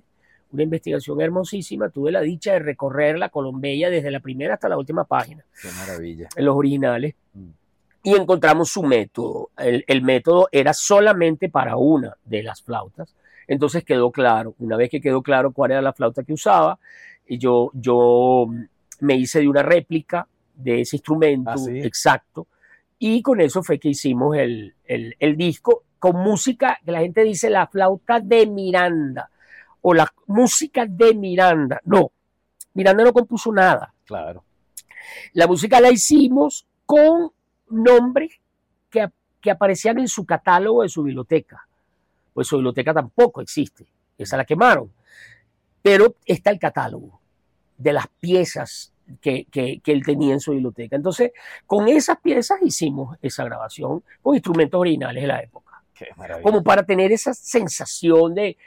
Una 0.51 0.63
investigación 0.63 1.21
hermosísima. 1.21 1.89
Tuve 1.89 2.11
la 2.11 2.21
dicha 2.21 2.53
de 2.53 2.59
recorrer 2.59 3.17
la 3.17 3.29
Colombella 3.29 3.89
desde 3.89 4.11
la 4.11 4.19
primera 4.19 4.55
hasta 4.55 4.69
la 4.69 4.77
última 4.77 5.03
página. 5.03 5.45
Qué 5.61 5.69
maravilla. 5.77 6.27
En 6.35 6.45
los 6.45 6.55
originales. 6.55 7.15
Mm. 7.33 7.49
Y 8.03 8.15
encontramos 8.15 8.69
su 8.69 8.81
método. 8.83 9.49
El, 9.57 9.83
el, 9.85 10.01
método 10.01 10.47
era 10.51 10.73
solamente 10.73 11.49
para 11.49 11.75
una 11.75 12.15
de 12.23 12.43
las 12.43 12.61
flautas. 12.61 13.13
Entonces 13.47 13.83
quedó 13.83 14.11
claro. 14.11 14.55
Una 14.59 14.77
vez 14.77 14.89
que 14.89 15.01
quedó 15.01 15.21
claro 15.21 15.51
cuál 15.51 15.71
era 15.71 15.81
la 15.81 15.93
flauta 15.93 16.23
que 16.23 16.33
usaba, 16.33 16.79
yo, 17.27 17.71
yo 17.73 18.47
me 19.01 19.15
hice 19.15 19.39
de 19.39 19.47
una 19.47 19.63
réplica 19.63 20.27
de 20.55 20.81
ese 20.81 20.97
instrumento 20.97 21.51
¿Ah, 21.51 21.57
sí? 21.57 21.79
exacto. 21.79 22.47
Y 22.97 23.21
con 23.21 23.39
eso 23.39 23.63
fue 23.63 23.79
que 23.79 23.89
hicimos 23.89 24.35
el, 24.35 24.73
el, 24.85 25.15
el 25.19 25.37
disco 25.37 25.83
con 25.99 26.17
música 26.17 26.79
que 26.83 26.91
la 26.91 26.99
gente 26.99 27.23
dice 27.23 27.49
la 27.49 27.67
flauta 27.67 28.19
de 28.19 28.45
Miranda 28.45 29.29
o 29.81 29.93
la 29.93 30.11
música 30.27 30.85
de 30.87 31.13
Miranda. 31.13 31.81
No, 31.85 32.11
Miranda 32.73 33.03
no 33.03 33.13
compuso 33.13 33.51
nada. 33.51 33.93
Claro. 34.05 34.43
La 35.33 35.47
música 35.47 35.79
la 35.79 35.91
hicimos 35.91 36.65
con 36.85 37.31
nombres 37.69 38.39
que, 38.89 39.07
que 39.41 39.51
aparecían 39.51 39.99
en 39.99 40.07
su 40.07 40.25
catálogo 40.25 40.83
de 40.83 40.89
su 40.89 41.03
biblioteca. 41.03 41.67
Pues 42.33 42.47
su 42.47 42.57
biblioteca 42.57 42.93
tampoco 42.93 43.41
existe, 43.41 43.85
esa 44.17 44.37
la 44.37 44.45
quemaron. 44.45 44.91
Pero 45.81 46.15
está 46.25 46.51
el 46.51 46.59
catálogo 46.59 47.19
de 47.77 47.93
las 47.93 48.07
piezas 48.07 48.93
que, 49.21 49.45
que, 49.45 49.79
que, 49.81 49.91
él 49.91 50.03
tenía 50.03 50.33
en 50.33 50.39
su 50.39 50.51
biblioteca. 50.51 50.95
Entonces, 50.95 51.31
con 51.65 51.87
esas 51.87 52.19
piezas 52.19 52.59
hicimos 52.61 53.17
esa 53.21 53.43
grabación 53.43 54.03
con 54.21 54.35
instrumentos 54.35 54.79
originales 54.79 55.23
de 55.23 55.27
la 55.27 55.41
época. 55.41 55.81
Qué 55.93 56.07
maravilla. 56.15 56.43
Como 56.43 56.63
para 56.63 56.83
tener 56.83 57.11
esa 57.11 57.33
sensación 57.33 58.35
de, 58.35 58.57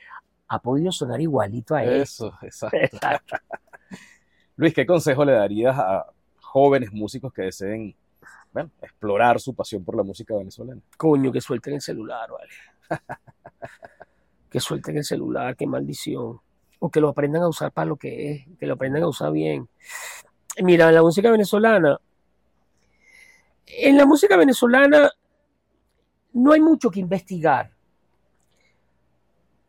ha 0.53 0.59
podido 0.59 0.92
sonar 0.92 1.18
igualito 1.18 1.74
a 1.74 1.82
él. 1.82 2.03
Eso, 2.03 2.32
exacto. 2.42 3.36
Luis, 4.57 4.74
¿qué 4.74 4.84
consejo 4.84 5.24
le 5.24 5.32
darías 5.32 5.78
a 5.78 6.07
jóvenes 6.40 6.92
músicos 6.92 7.32
que 7.32 7.42
deseen 7.42 7.96
bueno, 8.53 8.70
explorar 8.82 9.40
su 9.40 9.55
pasión 9.55 9.82
por 9.82 9.96
la 9.96 10.03
música 10.03 10.36
venezolana? 10.36 10.82
Coño, 10.98 11.32
que 11.32 11.40
suelten 11.40 11.74
el 11.74 11.80
celular, 11.80 12.28
vale. 12.30 13.00
que 14.50 14.61
suelten 14.61 14.98
el 14.98 15.05
celular, 15.05 15.57
qué 15.57 15.66
maldición. 15.66 16.38
O 16.80 16.90
que 16.90 17.00
lo 17.00 17.09
aprendan 17.09 17.42
a 17.42 17.48
usar 17.48 17.72
para 17.72 17.86
lo 17.86 17.96
que 17.96 18.32
es, 18.32 18.46
que 18.59 18.66
lo 18.66 18.74
aprendan 18.74 19.05
a 19.05 19.09
usar 19.09 19.32
bien. 19.32 19.66
Mira, 20.59 20.92
la 20.92 21.00
música 21.00 21.30
venezolana, 21.30 21.98
en 23.66 23.96
la 23.96 24.05
música 24.05 24.36
venezolana 24.36 25.11
no 26.34 26.53
hay 26.53 26.61
mucho 26.61 26.90
que 26.90 27.00
investigar. 27.00 27.71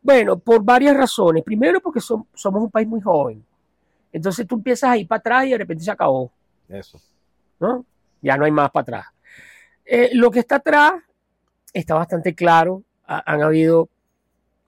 Bueno, 0.04 0.38
por 0.38 0.62
varias 0.62 0.96
razones. 0.96 1.44
Primero, 1.44 1.80
porque 1.80 2.02
somos 2.02 2.28
un 2.36 2.70
país 2.70 2.88
muy 2.88 3.02
joven. 3.02 3.44
Entonces 4.12 4.46
tú 4.46 4.56
empiezas 4.56 4.92
a 4.92 4.98
ir 4.98 5.08
para 5.08 5.20
atrás 5.20 5.46
y 5.48 5.52
de 5.52 5.58
repente 5.58 5.84
se 5.84 5.92
acabó. 5.92 6.30
Eso. 6.68 7.02
¿no? 7.60 7.86
Ya 8.22 8.38
no 8.38 8.46
hay 8.46 8.52
más 8.52 8.70
para 8.70 8.82
atrás. 8.82 9.06
Eh, 9.86 10.10
lo 10.14 10.30
que 10.30 10.40
está 10.40 10.58
atrás 10.58 10.94
está 11.72 11.96
bastante 11.96 12.36
claro. 12.36 12.84
han 13.06 13.42
habido 13.42 13.90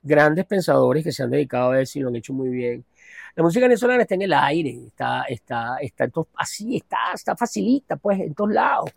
grandes 0.01 0.45
pensadores 0.45 1.03
que 1.03 1.11
se 1.11 1.23
han 1.23 1.31
dedicado 1.31 1.71
a 1.71 1.81
eso 1.81 1.99
y 1.99 2.01
lo 2.01 2.09
han 2.09 2.15
hecho 2.15 2.33
muy 2.33 2.49
bien. 2.49 2.86
La 3.36 3.43
música 3.43 3.65
venezolana 3.65 4.03
está 4.03 4.15
en 4.15 4.21
el 4.21 4.33
aire, 4.33 4.86
está, 4.88 5.23
está, 5.23 5.77
está 5.81 6.09
así, 6.36 6.77
está, 6.77 6.97
está 7.13 7.36
facilita, 7.36 7.97
pues, 7.97 8.19
en 8.21 8.33
todos 8.33 8.51
lados. 8.51 8.91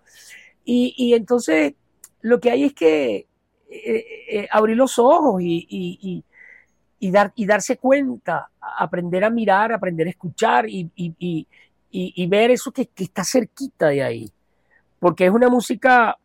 Y, 0.64 0.94
y 0.96 1.14
entonces 1.14 1.74
lo 2.20 2.38
que 2.38 2.50
hay 2.50 2.64
es 2.64 2.74
que 2.74 3.26
eh, 3.70 4.04
eh, 4.30 4.48
abrir 4.50 4.76
los 4.76 4.98
ojos 4.98 5.42
y, 5.42 5.66
y, 5.68 6.24
y, 6.98 7.10
dar, 7.10 7.32
y 7.34 7.46
darse 7.46 7.76
cuenta, 7.76 8.50
aprender 8.60 9.24
a 9.24 9.30
mirar, 9.30 9.72
aprender 9.72 10.06
a 10.06 10.10
escuchar 10.10 10.66
y, 10.68 11.46
ver 12.28 12.50
eso 12.50 12.72
que, 12.72 12.86
que, 12.86 13.04
está 13.04 13.24
cerquita 13.24 13.88
de 13.88 14.02
ahí. 14.02 14.32
Porque 14.98 15.26
es 15.26 15.30
una 15.30 15.48
música, 15.48 16.18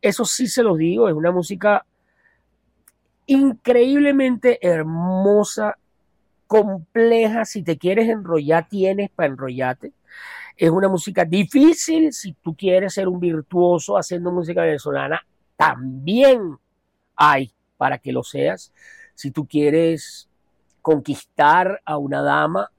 eso 0.00 0.24
sí 0.24 0.46
se 0.46 0.62
los 0.62 0.78
digo, 0.78 1.08
es 1.08 1.14
una 1.14 1.30
música 1.30 1.84
increíblemente 3.26 4.58
hermosa, 4.66 5.76
compleja, 6.46 7.44
si 7.44 7.62
te 7.62 7.78
quieres 7.78 8.08
enrollar, 8.08 8.68
tienes 8.68 9.10
para 9.10 9.28
enrollarte. 9.28 9.92
Es 10.56 10.70
una 10.70 10.88
música 10.88 11.24
difícil, 11.24 12.12
si 12.12 12.34
tú 12.34 12.54
quieres 12.54 12.94
ser 12.94 13.08
un 13.08 13.18
virtuoso 13.18 13.96
haciendo 13.96 14.30
música 14.30 14.62
venezolana, 14.62 15.24
también 15.56 16.58
hay 17.16 17.52
para 17.78 17.98
que 17.98 18.12
lo 18.12 18.22
seas. 18.22 18.72
Si 19.14 19.30
tú 19.30 19.46
quieres 19.46 20.28
conquistar 20.80 21.80
a 21.84 21.96
una 21.96 22.22
dama, 22.22 22.70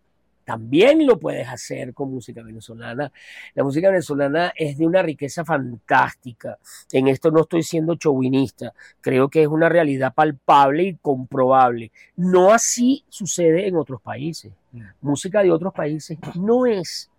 también 0.43 1.05
lo 1.07 1.19
puedes 1.19 1.47
hacer 1.47 1.93
con 1.93 2.11
música 2.11 2.43
venezolana. 2.43 3.11
La 3.55 3.63
música 3.63 3.89
venezolana 3.89 4.51
es 4.55 4.77
de 4.77 4.85
una 4.85 5.01
riqueza 5.01 5.45
fantástica. 5.45 6.57
En 6.91 7.07
esto 7.07 7.31
no 7.31 7.41
estoy 7.41 7.63
siendo 7.63 7.95
chauvinista. 7.95 8.73
Creo 8.99 9.29
que 9.29 9.43
es 9.43 9.47
una 9.47 9.69
realidad 9.69 10.13
palpable 10.13 10.83
y 10.83 10.95
comprobable. 10.95 11.91
No 12.17 12.51
así 12.51 13.05
sucede 13.07 13.67
en 13.67 13.77
otros 13.77 14.01
países. 14.01 14.51
Mm. 14.73 14.81
Música 15.01 15.41
de 15.43 15.51
otros 15.51 15.73
países 15.73 16.17
no 16.35 16.65
es 16.65 17.09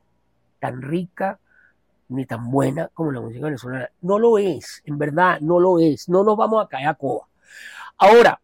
tan 0.61 0.83
rica 0.83 1.39
ni 2.09 2.27
tan 2.27 2.51
buena 2.51 2.91
como 2.93 3.11
la 3.11 3.21
música 3.21 3.47
venezolana. 3.47 3.89
No 4.03 4.19
lo 4.19 4.37
es, 4.37 4.83
en 4.85 4.99
verdad, 4.99 5.41
no 5.41 5.59
lo 5.59 5.79
es. 5.79 6.09
No 6.11 6.25
nos 6.25 6.37
vamos 6.37 6.63
a 6.63 6.69
caer 6.69 6.89
a 6.89 6.95
coba. 6.95 7.27
Ahora, 7.97 8.39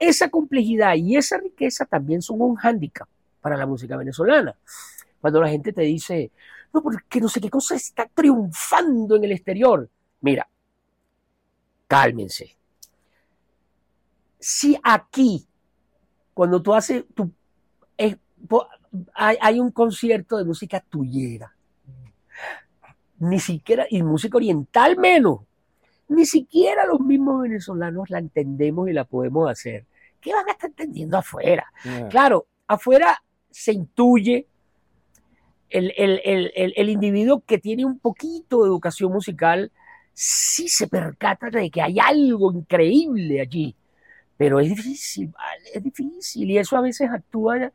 esa 0.00 0.30
complejidad 0.30 0.94
y 0.96 1.16
esa 1.16 1.38
riqueza 1.38 1.84
también 1.84 2.22
son 2.22 2.40
un 2.40 2.56
hándicap 2.56 3.06
para 3.40 3.56
la 3.56 3.66
música 3.66 3.96
venezolana. 3.96 4.56
Cuando 5.20 5.40
la 5.42 5.50
gente 5.50 5.72
te 5.72 5.82
dice, 5.82 6.32
no, 6.72 6.82
porque 6.82 7.20
no 7.20 7.28
sé 7.28 7.40
qué 7.40 7.50
cosa 7.50 7.74
está 7.74 8.06
triunfando 8.06 9.16
en 9.16 9.24
el 9.24 9.32
exterior. 9.32 9.88
Mira, 10.22 10.48
cálmense. 11.86 12.56
Si 14.38 14.78
aquí, 14.82 15.46
cuando 16.32 16.62
tú 16.62 16.72
haces, 16.72 17.04
tu, 17.14 17.30
hay, 19.14 19.36
hay, 19.40 19.60
un 19.60 19.70
concierto 19.70 20.38
de 20.38 20.44
música 20.44 20.80
tuyera, 20.80 21.54
ni 23.18 23.38
siquiera, 23.38 23.86
y 23.90 24.02
música 24.02 24.38
oriental 24.38 24.96
menos, 24.96 25.40
ni 26.08 26.24
siquiera 26.24 26.86
los 26.86 27.00
mismos 27.00 27.42
venezolanos 27.42 28.08
la 28.08 28.18
entendemos 28.18 28.88
y 28.88 28.94
la 28.94 29.04
podemos 29.04 29.50
hacer. 29.50 29.84
¿Qué 30.20 30.32
van 30.32 30.48
a 30.48 30.52
estar 30.52 30.70
entendiendo 30.70 31.18
afuera? 31.18 31.72
Claro, 32.10 32.46
afuera 32.66 33.22
se 33.50 33.72
intuye 33.72 34.46
el, 35.70 36.88
individuo 36.88 37.42
que 37.46 37.58
tiene 37.58 37.84
un 37.84 37.98
poquito 37.98 38.62
de 38.62 38.68
educación 38.68 39.12
musical, 39.12 39.70
sí 40.12 40.68
se 40.68 40.88
percata 40.88 41.48
de 41.50 41.70
que 41.70 41.80
hay 41.80 41.98
algo 41.98 42.52
increíble 42.52 43.40
allí, 43.40 43.74
pero 44.36 44.60
es 44.60 44.68
difícil, 44.68 45.32
es 45.72 45.82
difícil 45.82 46.50
y 46.50 46.58
eso 46.58 46.76
a 46.76 46.80
veces 46.80 47.08
actúa 47.10 47.72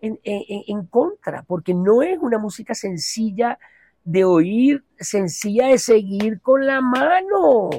en, 0.00 0.18
en, 0.24 0.86
contra, 0.86 1.42
porque 1.42 1.74
no 1.74 2.02
es 2.02 2.18
una 2.20 2.38
música 2.38 2.74
sencilla 2.74 3.58
de 4.04 4.24
oír, 4.24 4.84
sencilla 4.98 5.68
de 5.68 5.78
seguir 5.78 6.40
con 6.40 6.66
la 6.66 6.80
mano. 6.80 7.70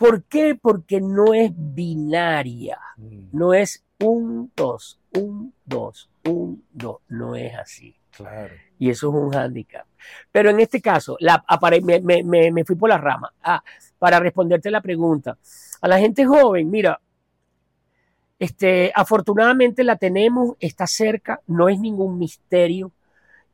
¿Por 0.00 0.24
qué? 0.24 0.54
Porque 0.54 0.98
no 0.98 1.34
es 1.34 1.52
binaria, 1.54 2.78
mm. 2.96 3.24
no 3.32 3.52
es 3.52 3.84
un, 4.02 4.50
dos, 4.56 4.98
un, 5.12 5.52
dos, 5.66 6.08
un, 6.24 6.64
dos. 6.72 7.00
No 7.08 7.36
es 7.36 7.54
así. 7.54 7.94
Claro. 8.10 8.54
Y 8.78 8.88
eso 8.88 9.10
es 9.10 9.14
un 9.14 9.30
hándicap. 9.30 9.86
Pero 10.32 10.48
en 10.48 10.58
este 10.58 10.80
caso, 10.80 11.18
la, 11.20 11.44
me, 11.82 12.00
me, 12.00 12.50
me, 12.50 12.64
fui 12.64 12.76
por 12.76 12.88
la 12.88 12.96
rama. 12.96 13.30
Ah, 13.42 13.62
para 13.98 14.18
responderte 14.20 14.70
la 14.70 14.80
pregunta. 14.80 15.36
A 15.82 15.86
la 15.86 15.98
gente 15.98 16.24
joven, 16.24 16.70
mira, 16.70 16.98
este, 18.38 18.92
afortunadamente 18.94 19.84
la 19.84 19.96
tenemos, 19.96 20.56
está 20.60 20.86
cerca, 20.86 21.42
no 21.46 21.68
es 21.68 21.78
ningún 21.78 22.16
misterio 22.16 22.90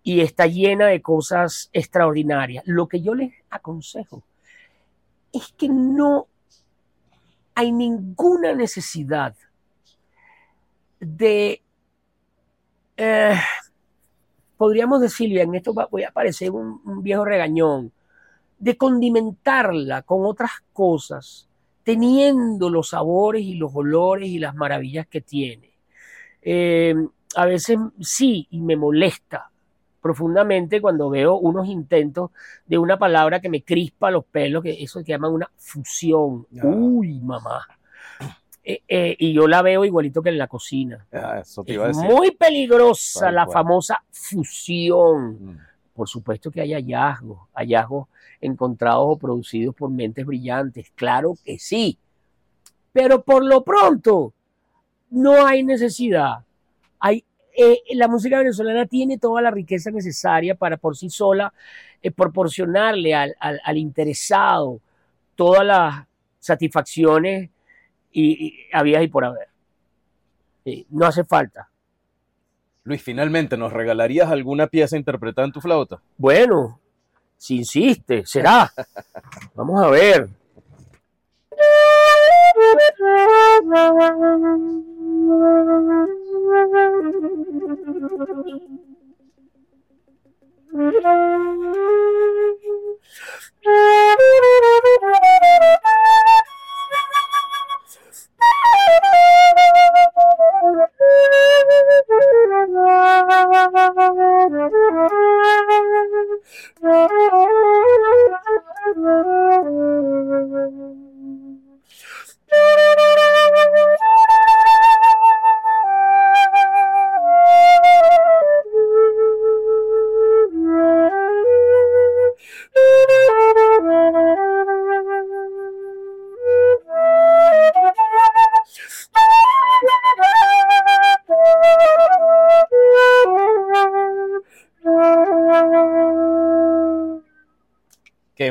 y 0.04 0.20
está 0.20 0.46
llena 0.46 0.86
de 0.86 1.02
cosas 1.02 1.70
extraordinarias. 1.72 2.62
Lo 2.68 2.86
que 2.86 3.02
yo 3.02 3.16
les 3.16 3.32
aconsejo 3.50 4.22
es 5.32 5.52
que 5.58 5.68
no 5.68 6.28
hay 7.56 7.72
ninguna 7.72 8.54
necesidad 8.54 9.34
de, 11.00 11.62
eh, 12.98 13.34
podríamos 14.58 15.00
decirle, 15.00 15.40
en 15.40 15.54
esto 15.54 15.72
voy 15.90 16.04
a 16.04 16.10
parecer 16.10 16.50
un, 16.50 17.02
viejo 17.02 17.24
regañón, 17.24 17.92
de 18.58 18.76
condimentarla 18.76 20.02
con 20.02 20.26
otras 20.26 20.50
cosas, 20.74 21.48
teniendo 21.82 22.68
los 22.68 22.90
sabores 22.90 23.42
y 23.42 23.54
los 23.54 23.74
olores 23.74 24.28
y 24.28 24.38
las 24.38 24.54
maravillas 24.54 25.06
que 25.06 25.22
tiene. 25.22 25.72
Eh, 26.42 26.94
a 27.36 27.46
veces 27.46 27.78
sí, 28.00 28.46
y 28.50 28.60
me 28.60 28.76
molesta 28.76 29.50
profundamente 30.06 30.80
cuando 30.80 31.10
veo 31.10 31.34
unos 31.34 31.66
intentos 31.66 32.30
de 32.64 32.78
una 32.78 32.96
palabra 32.96 33.40
que 33.40 33.48
me 33.48 33.64
crispa 33.64 34.12
los 34.12 34.24
pelos, 34.24 34.62
que 34.62 34.80
eso 34.80 35.00
se 35.00 35.04
llama 35.04 35.28
una 35.28 35.50
fusión. 35.56 36.46
Uy, 36.62 37.18
mamá. 37.18 37.66
Eh, 38.62 38.82
eh, 38.86 39.16
y 39.18 39.32
yo 39.32 39.48
la 39.48 39.62
veo 39.62 39.84
igualito 39.84 40.22
que 40.22 40.28
en 40.28 40.38
la 40.38 40.46
cocina. 40.46 41.04
Ah, 41.12 41.40
es 41.40 41.58
muy 41.96 42.30
peligrosa 42.30 43.32
la 43.32 43.48
famosa 43.48 44.00
fusión. 44.12 45.38
Mm. 45.40 45.58
Por 45.92 46.08
supuesto 46.08 46.52
que 46.52 46.60
hay 46.60 46.72
hallazgos, 46.72 47.48
hallazgos 47.52 48.06
encontrados 48.40 49.06
o 49.08 49.16
producidos 49.16 49.74
por 49.74 49.90
mentes 49.90 50.24
brillantes, 50.24 50.92
claro 50.94 51.34
que 51.44 51.58
sí. 51.58 51.98
Pero 52.92 53.22
por 53.22 53.44
lo 53.44 53.64
pronto, 53.64 54.32
no 55.10 55.44
hay 55.44 55.64
necesidad. 55.64 56.44
Hay, 57.00 57.24
eh, 57.56 57.78
la 57.94 58.08
música 58.08 58.38
venezolana 58.38 58.86
tiene 58.86 59.18
toda 59.18 59.42
la 59.42 59.50
riqueza 59.50 59.90
necesaria 59.90 60.54
para 60.54 60.76
por 60.76 60.96
sí 60.96 61.10
sola 61.10 61.52
proporcionarle 62.14 63.14
al, 63.14 63.34
al, 63.40 63.60
al 63.64 63.78
interesado 63.78 64.80
todas 65.34 65.64
las 65.64 66.06
satisfacciones 66.38 67.50
y, 68.12 68.54
había 68.72 69.02
y 69.02 69.08
por 69.08 69.24
haber. 69.24 69.48
no 70.90 71.06
hace 71.06 71.24
falta. 71.24 71.68
Luis, 72.84 73.02
finalmente, 73.02 73.56
¿nos 73.56 73.72
regalarías 73.72 74.30
alguna 74.30 74.68
pieza 74.68 74.96
interpretada 74.96 75.46
en 75.46 75.52
tu 75.52 75.60
flauta? 75.60 76.00
Bueno, 76.16 76.80
si 77.36 77.56
insiste, 77.56 78.24
será. 78.24 78.72
Vamos 79.54 79.84
a 79.84 79.90
ver. 79.90 80.28
Oh, 82.78 82.82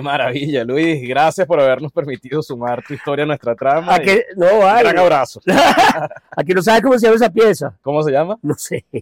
maravilla, 0.05 0.63
Luis. 0.63 1.05
Gracias 1.07 1.45
por 1.45 1.59
habernos 1.59 1.91
permitido 1.91 2.41
sumar 2.41 2.81
tu 2.83 2.93
historia 2.93 3.23
a 3.23 3.25
nuestra 3.27 3.55
trama. 3.55 3.93
¿A 3.95 4.01
y 4.01 4.05
que, 4.05 4.25
no, 4.37 4.53
un 4.53 4.59
vale. 4.59 4.83
gran 4.83 4.99
abrazo. 4.99 5.41
¿A 6.37 6.43
que 6.45 6.53
no 6.53 6.61
sabes 6.61 6.81
cómo 6.81 6.97
se 6.97 7.07
llama 7.07 7.15
esa 7.17 7.29
pieza? 7.29 7.75
¿Cómo 7.81 8.01
se 8.03 8.11
llama? 8.11 8.37
No 8.41 8.53
sé. 8.55 8.85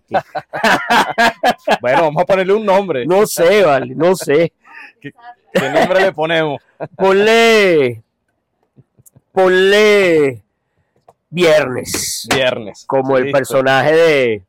Bueno, 1.82 2.04
vamos 2.04 2.24
a 2.24 2.26
ponerle 2.26 2.54
un 2.54 2.66
nombre. 2.66 3.06
No 3.06 3.26
sé, 3.26 3.64
vale. 3.64 3.94
No 3.96 4.16
sé. 4.16 4.54
¿Qué 5.02 5.12
nombre 5.70 6.02
le 6.02 6.14
ponemos? 6.14 6.62
Ponle. 6.96 8.02
Ponle. 9.32 10.44
Viernes. 11.30 12.28
Viernes. 12.34 12.86
Como 12.88 13.18
el 13.18 13.26
Listo. 13.26 13.38
personaje 13.38 13.94
de. 13.94 14.44